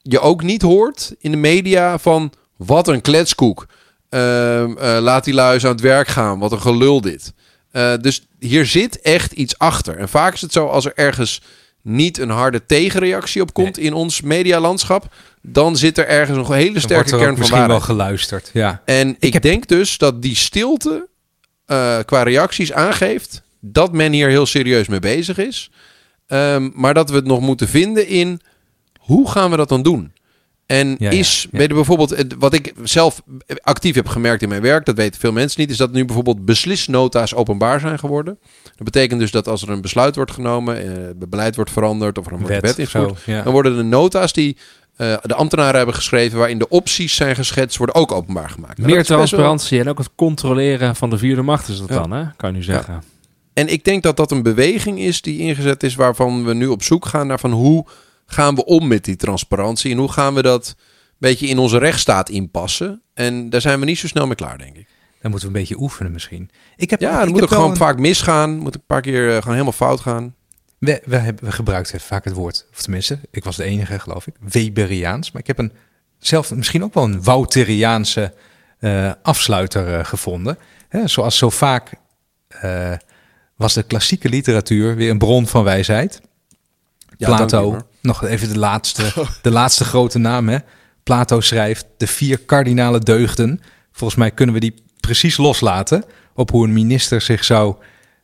[0.03, 3.67] je ook niet hoort in de media van wat een kletskoek.
[4.09, 4.67] Eh,
[5.01, 6.39] laat die lui aan het werk gaan.
[6.39, 7.33] Wat een gelul dit.
[7.71, 9.97] Eh, dus hier zit echt iets achter.
[9.97, 11.43] En vaak is het zo als er ergens
[11.83, 16.81] niet een harde tegenreactie op komt in ons medialandschap, dan zit er ergens een hele
[16.81, 18.51] sterke er kern van misschien wel geluisterd.
[18.53, 18.83] Ja.
[18.85, 21.09] En ik, heb- denk dus dat die stilte
[21.67, 25.71] eh, qua reacties aangeeft dat men hier heel serieus mee bezig is.
[26.27, 28.41] Ehm, maar dat we het nog moeten vinden in
[28.99, 30.13] hoe gaan we dat dan doen?
[30.67, 31.67] En Ja, is, ja.
[31.67, 33.23] bijvoorbeeld, wat ik zelf
[33.63, 36.45] actief heb gemerkt in mijn werk, dat weten veel mensen niet, is dat nu bijvoorbeeld
[36.45, 38.39] beslisnota's openbaar zijn geworden.
[38.63, 42.19] Dat betekent dus dat als er een besluit wordt genomen, eh, het beleid wordt veranderd
[42.19, 43.43] of er een wet ingevoerd, zo, ja.
[43.43, 44.57] dan worden de nota's die
[44.97, 48.79] eh, de ambtenaren hebben geschreven, waarin de opties zijn geschetst, worden ook openbaar gemaakt.
[48.79, 52.11] Meer is wel- transparantie en ook het controleren van de vierde macht is dat dan,
[52.11, 52.25] hè?
[52.37, 53.03] Kan je nu zeggen.
[53.53, 56.83] En ik denk dat dat een beweging is die ingezet is waarvan we nu op
[56.83, 57.87] zoek gaan naar van hoe
[58.35, 61.79] gaan we om met die transparantie en hoe gaan we dat een beetje in onze
[61.79, 63.03] rechtsstaat inpassen.
[63.15, 64.87] En daar zijn we niet zo snel mee klaar, denk ik.
[65.21, 66.51] Dan moeten we een beetje oefenen misschien.
[66.77, 69.35] Ik heb, Ja, dan moet wel gewoon een- vaak misgaan, moet een paar keer eh,
[69.37, 70.35] gewoon helemaal fout gaan.
[70.79, 74.27] We, we, hebben, we gebruiken vaak het woord, of tenminste, ik was de enige geloof
[74.27, 75.33] ik, Weberiaans.
[75.33, 75.73] Maar ik heb een,
[76.19, 78.33] zelf misschien ook wel een Wouteriaanse
[78.79, 80.59] eh, afsluiter eh, gevonden.
[80.89, 81.93] Hè, zoals zo vaak
[83.57, 86.21] was de klassieke literatuur weer een bron van wijsheid.
[87.17, 87.87] Ja, Plato.
[88.05, 89.13] Nog even de laatste,
[89.43, 90.49] de laatste grote naam.
[90.49, 90.59] Hè?
[91.03, 93.61] Plato schrijft de vier kardinale deugden.
[93.93, 96.05] Volgens mij kunnen we die precies loslaten
[96.35, 97.77] op hoe een minister zich zou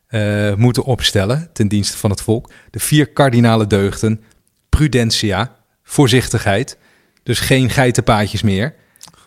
[0.07, 2.51] eh, moeten opstellen ten dienste van het volk.
[2.69, 4.23] De vier kardinale deugden:
[4.69, 6.77] prudentia, voorzichtigheid,
[7.23, 8.75] dus geen geitenpaadjes meer.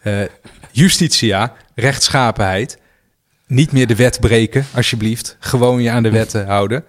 [0.02, 0.20] Eh,
[0.70, 2.78] justitia, rechtschapenheid,
[3.46, 5.36] niet meer de wet breken, alsjeblieft.
[5.40, 6.84] Gewoon je aan de wetten houden.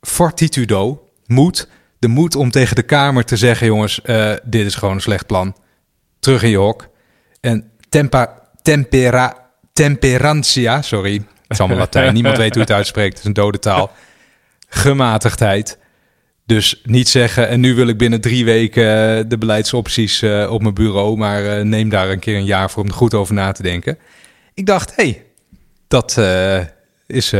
[0.00, 1.68] Fortitudo, moed.
[1.98, 5.26] De moed om tegen de Kamer te zeggen, jongens, eh, dit is gewoon een slecht
[5.26, 5.56] plan.
[6.20, 6.88] Terug in je hok.
[7.40, 12.14] En tempa, tempera, temperantia, sorry, het is allemaal Latijn.
[12.14, 13.92] Niemand weet hoe het uitspreekt, het is een dode taal.
[14.68, 15.78] Gematigdheid.
[16.46, 20.62] Dus niet zeggen, en nu wil ik binnen drie weken eh, de beleidsopties eh, op
[20.62, 23.52] mijn bureau, maar neem daar een keer een jaar voor om er goed over na
[23.52, 23.98] te denken.
[24.54, 25.24] Ik dacht, hé, hey,
[25.88, 26.18] dat
[27.06, 27.30] is,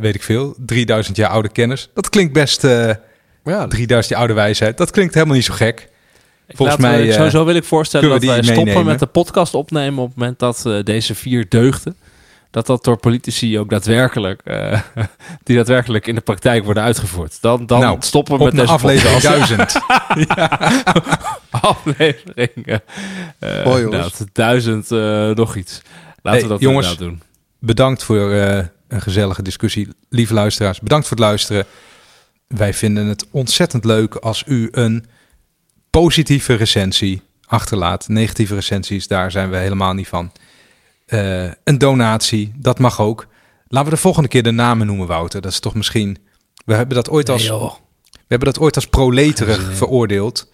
[0.00, 1.90] weet ik veel, 3000 jaar oude kennis.
[1.94, 2.66] Dat klinkt best,
[3.44, 4.76] Ja, 3000 jaar oude wijsheid.
[4.78, 5.88] Dat klinkt helemaal niet zo gek.
[6.48, 8.90] Ik Volgens mij, ik- eh, sowieso wil ik voorstellen dat we wij die stoppen meenemen.
[8.90, 11.96] met de podcast opnemen op het moment dat eh, deze vier deugden,
[12.50, 14.80] dat dat door politici ook daadwerkelijk, eh,
[15.44, 17.38] die daadwerkelijk in de praktijk worden uitgevoerd.
[17.40, 19.48] Dan, dan Nou, stoppen we met deze aflevering podcast.
[19.48, 19.80] 1000.
[21.50, 22.50] aflevering.
[22.56, 22.80] Mooi,
[23.40, 23.84] jongens.
[23.84, 25.82] inderdaad, duizend eh, nog iets.
[26.22, 26.96] Laten we dat jongens.
[26.96, 27.22] doen.
[27.58, 29.88] Bedankt voor eh, een gezellige discussie.
[30.08, 31.64] Lieve luisteraars, bedankt voor het luisteren.
[32.56, 35.04] Wij vinden het ontzettend leuk als u een
[35.90, 38.08] positieve recensie achterlaat.
[38.08, 40.32] Negatieve recensies, daar zijn we helemaal niet van.
[41.06, 43.26] Eh, een donatie, dat mag ook.
[43.68, 45.40] Laten we de volgende keer de namen noemen, Wouter.
[45.40, 46.18] Dat is toch misschien...
[46.64, 47.58] We hebben dat ooit als, Nee,
[48.10, 50.50] we hebben dat ooit als proleterig veroordeeld.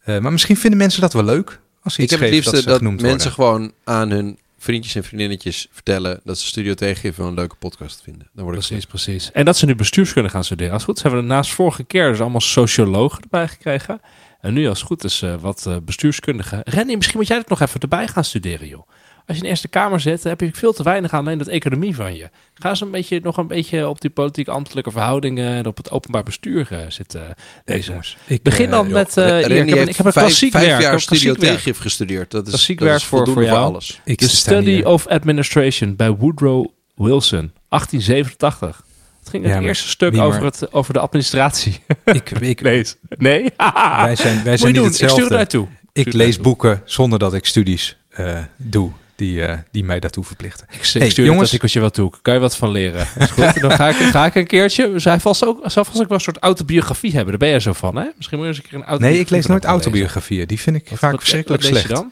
[0.00, 1.60] Eh, maar misschien vinden mensen dat wel leuk.
[1.82, 3.56] Als ze Ik iets heb het liefste dat, ze dat, genoemd mensen worden.
[3.56, 8.28] gewoon aan hun vriendjes en vriendinnetjes vertellen dat ze Studio Tegengeven een leuke podcast vinden.
[8.32, 9.32] Dan word ik Precies, precies.
[9.32, 10.72] En dat ze nu bestuurskunde gaan studeren.
[10.72, 14.00] Als het goed is, hebben we naast vorige keer dus allemaal sociologen erbij gekregen.
[14.40, 16.60] En nu als het goed is, eh, wat eh, bestuurskundigen.
[16.64, 18.88] Rennie, misschien moet jij dat nog even erbij gaan studeren, joh.
[19.30, 21.46] Als je in de Eerste Kamer zit, heb je veel te weinig aan alleen dat
[21.46, 22.28] economie van je.
[22.54, 26.22] Ga eens een beetje, nog een beetje op die politiek-ambtelijke verhoudingen en op het openbaar
[26.22, 27.34] bestuur eh, zitten.
[27.64, 27.92] Deze.
[28.26, 29.16] Ik, Begin eh, dan met...
[29.16, 30.76] eh, Rennie ik, heb een, ik heb een vijf- klassiek vijf werk.
[30.78, 31.34] ik heb jaar een Studio
[31.80, 32.30] gestudeerd.
[32.30, 33.64] Dat is, Klassiek dat werk is voor- voldoende voor jou.
[33.66, 34.00] alles.
[34.04, 34.86] ik The Study hier.
[34.86, 38.82] of Administration bij Woodrow Wilson, 1887.
[39.20, 41.78] Het ging het Ja, maar eerste stuk over, het, over de administratie.
[42.04, 42.96] Ik, ik, lees.
[43.08, 43.42] Nee?
[44.04, 44.86] wij zijn, wij zijn niet doen.
[44.88, 45.34] Ik stuur het hetzelfde.
[45.34, 45.66] naartoe.
[45.92, 48.90] Ik lees boeken zonder dat ik studies eh, doe
[49.20, 50.66] die, eh, die mij daartoe verplichten.
[50.70, 51.42] Ik, Hey, ik stuur jongens.
[51.44, 52.12] artikeltje wel toe.
[52.22, 53.06] Kan je wat van leren?
[53.18, 53.60] Is goed.
[53.60, 54.92] Dan ga ik, ga ik een keertje.
[54.98, 57.28] Zij vast ook, vast ook wel een soort autobiografie hebben.
[57.28, 58.06] Daar ben jij zo van, hè?
[58.16, 59.16] Misschien moet je eens een keer een autobiografie.
[59.16, 60.46] Nee, ik lees nooit autobiografieën.
[60.46, 61.94] Die vind ik Wat- vaak wat- verschrikkelijk wat je slecht.
[61.94, 62.10] dan?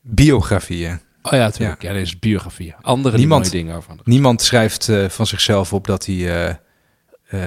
[0.00, 1.00] Biografieën.
[1.22, 1.82] Oh ja, natuurlijk.
[1.82, 2.74] Ja, deze is biografieën.
[2.80, 3.94] Andere Niemand- mooie dingen over.
[4.04, 7.40] Niemand schrijft eh, van zichzelf op dat hij, eh,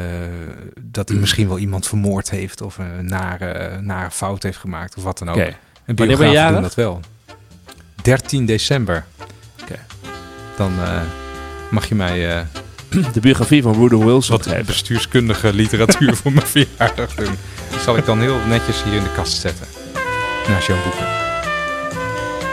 [0.81, 5.03] dat hij misschien wel iemand vermoord heeft of een nare, nare fout heeft gemaakt of
[5.03, 5.35] wat dan ook.
[5.35, 5.43] Oké.
[5.45, 6.99] En je biografen doen dat wel.
[8.01, 9.05] 13 december.
[9.61, 9.79] Oké.
[10.57, 11.01] Dan eh,
[11.69, 12.45] mag je mij eh,
[13.13, 14.65] De biografie van Woodrow Wilson wat geven.
[14.65, 17.37] bestuurskundige literatuur voor mijn verjaardag doen.
[17.69, 19.67] Die zal ik dan heel netjes hier in de kast zetten.
[20.47, 21.07] Naast jouw boeken.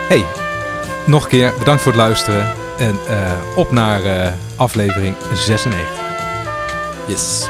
[0.08, 0.24] Hey,
[1.06, 2.54] nog een keer bedankt voor het luisteren.
[2.78, 5.88] En eh, op naar eh, aflevering 96.
[7.06, 7.46] Yes.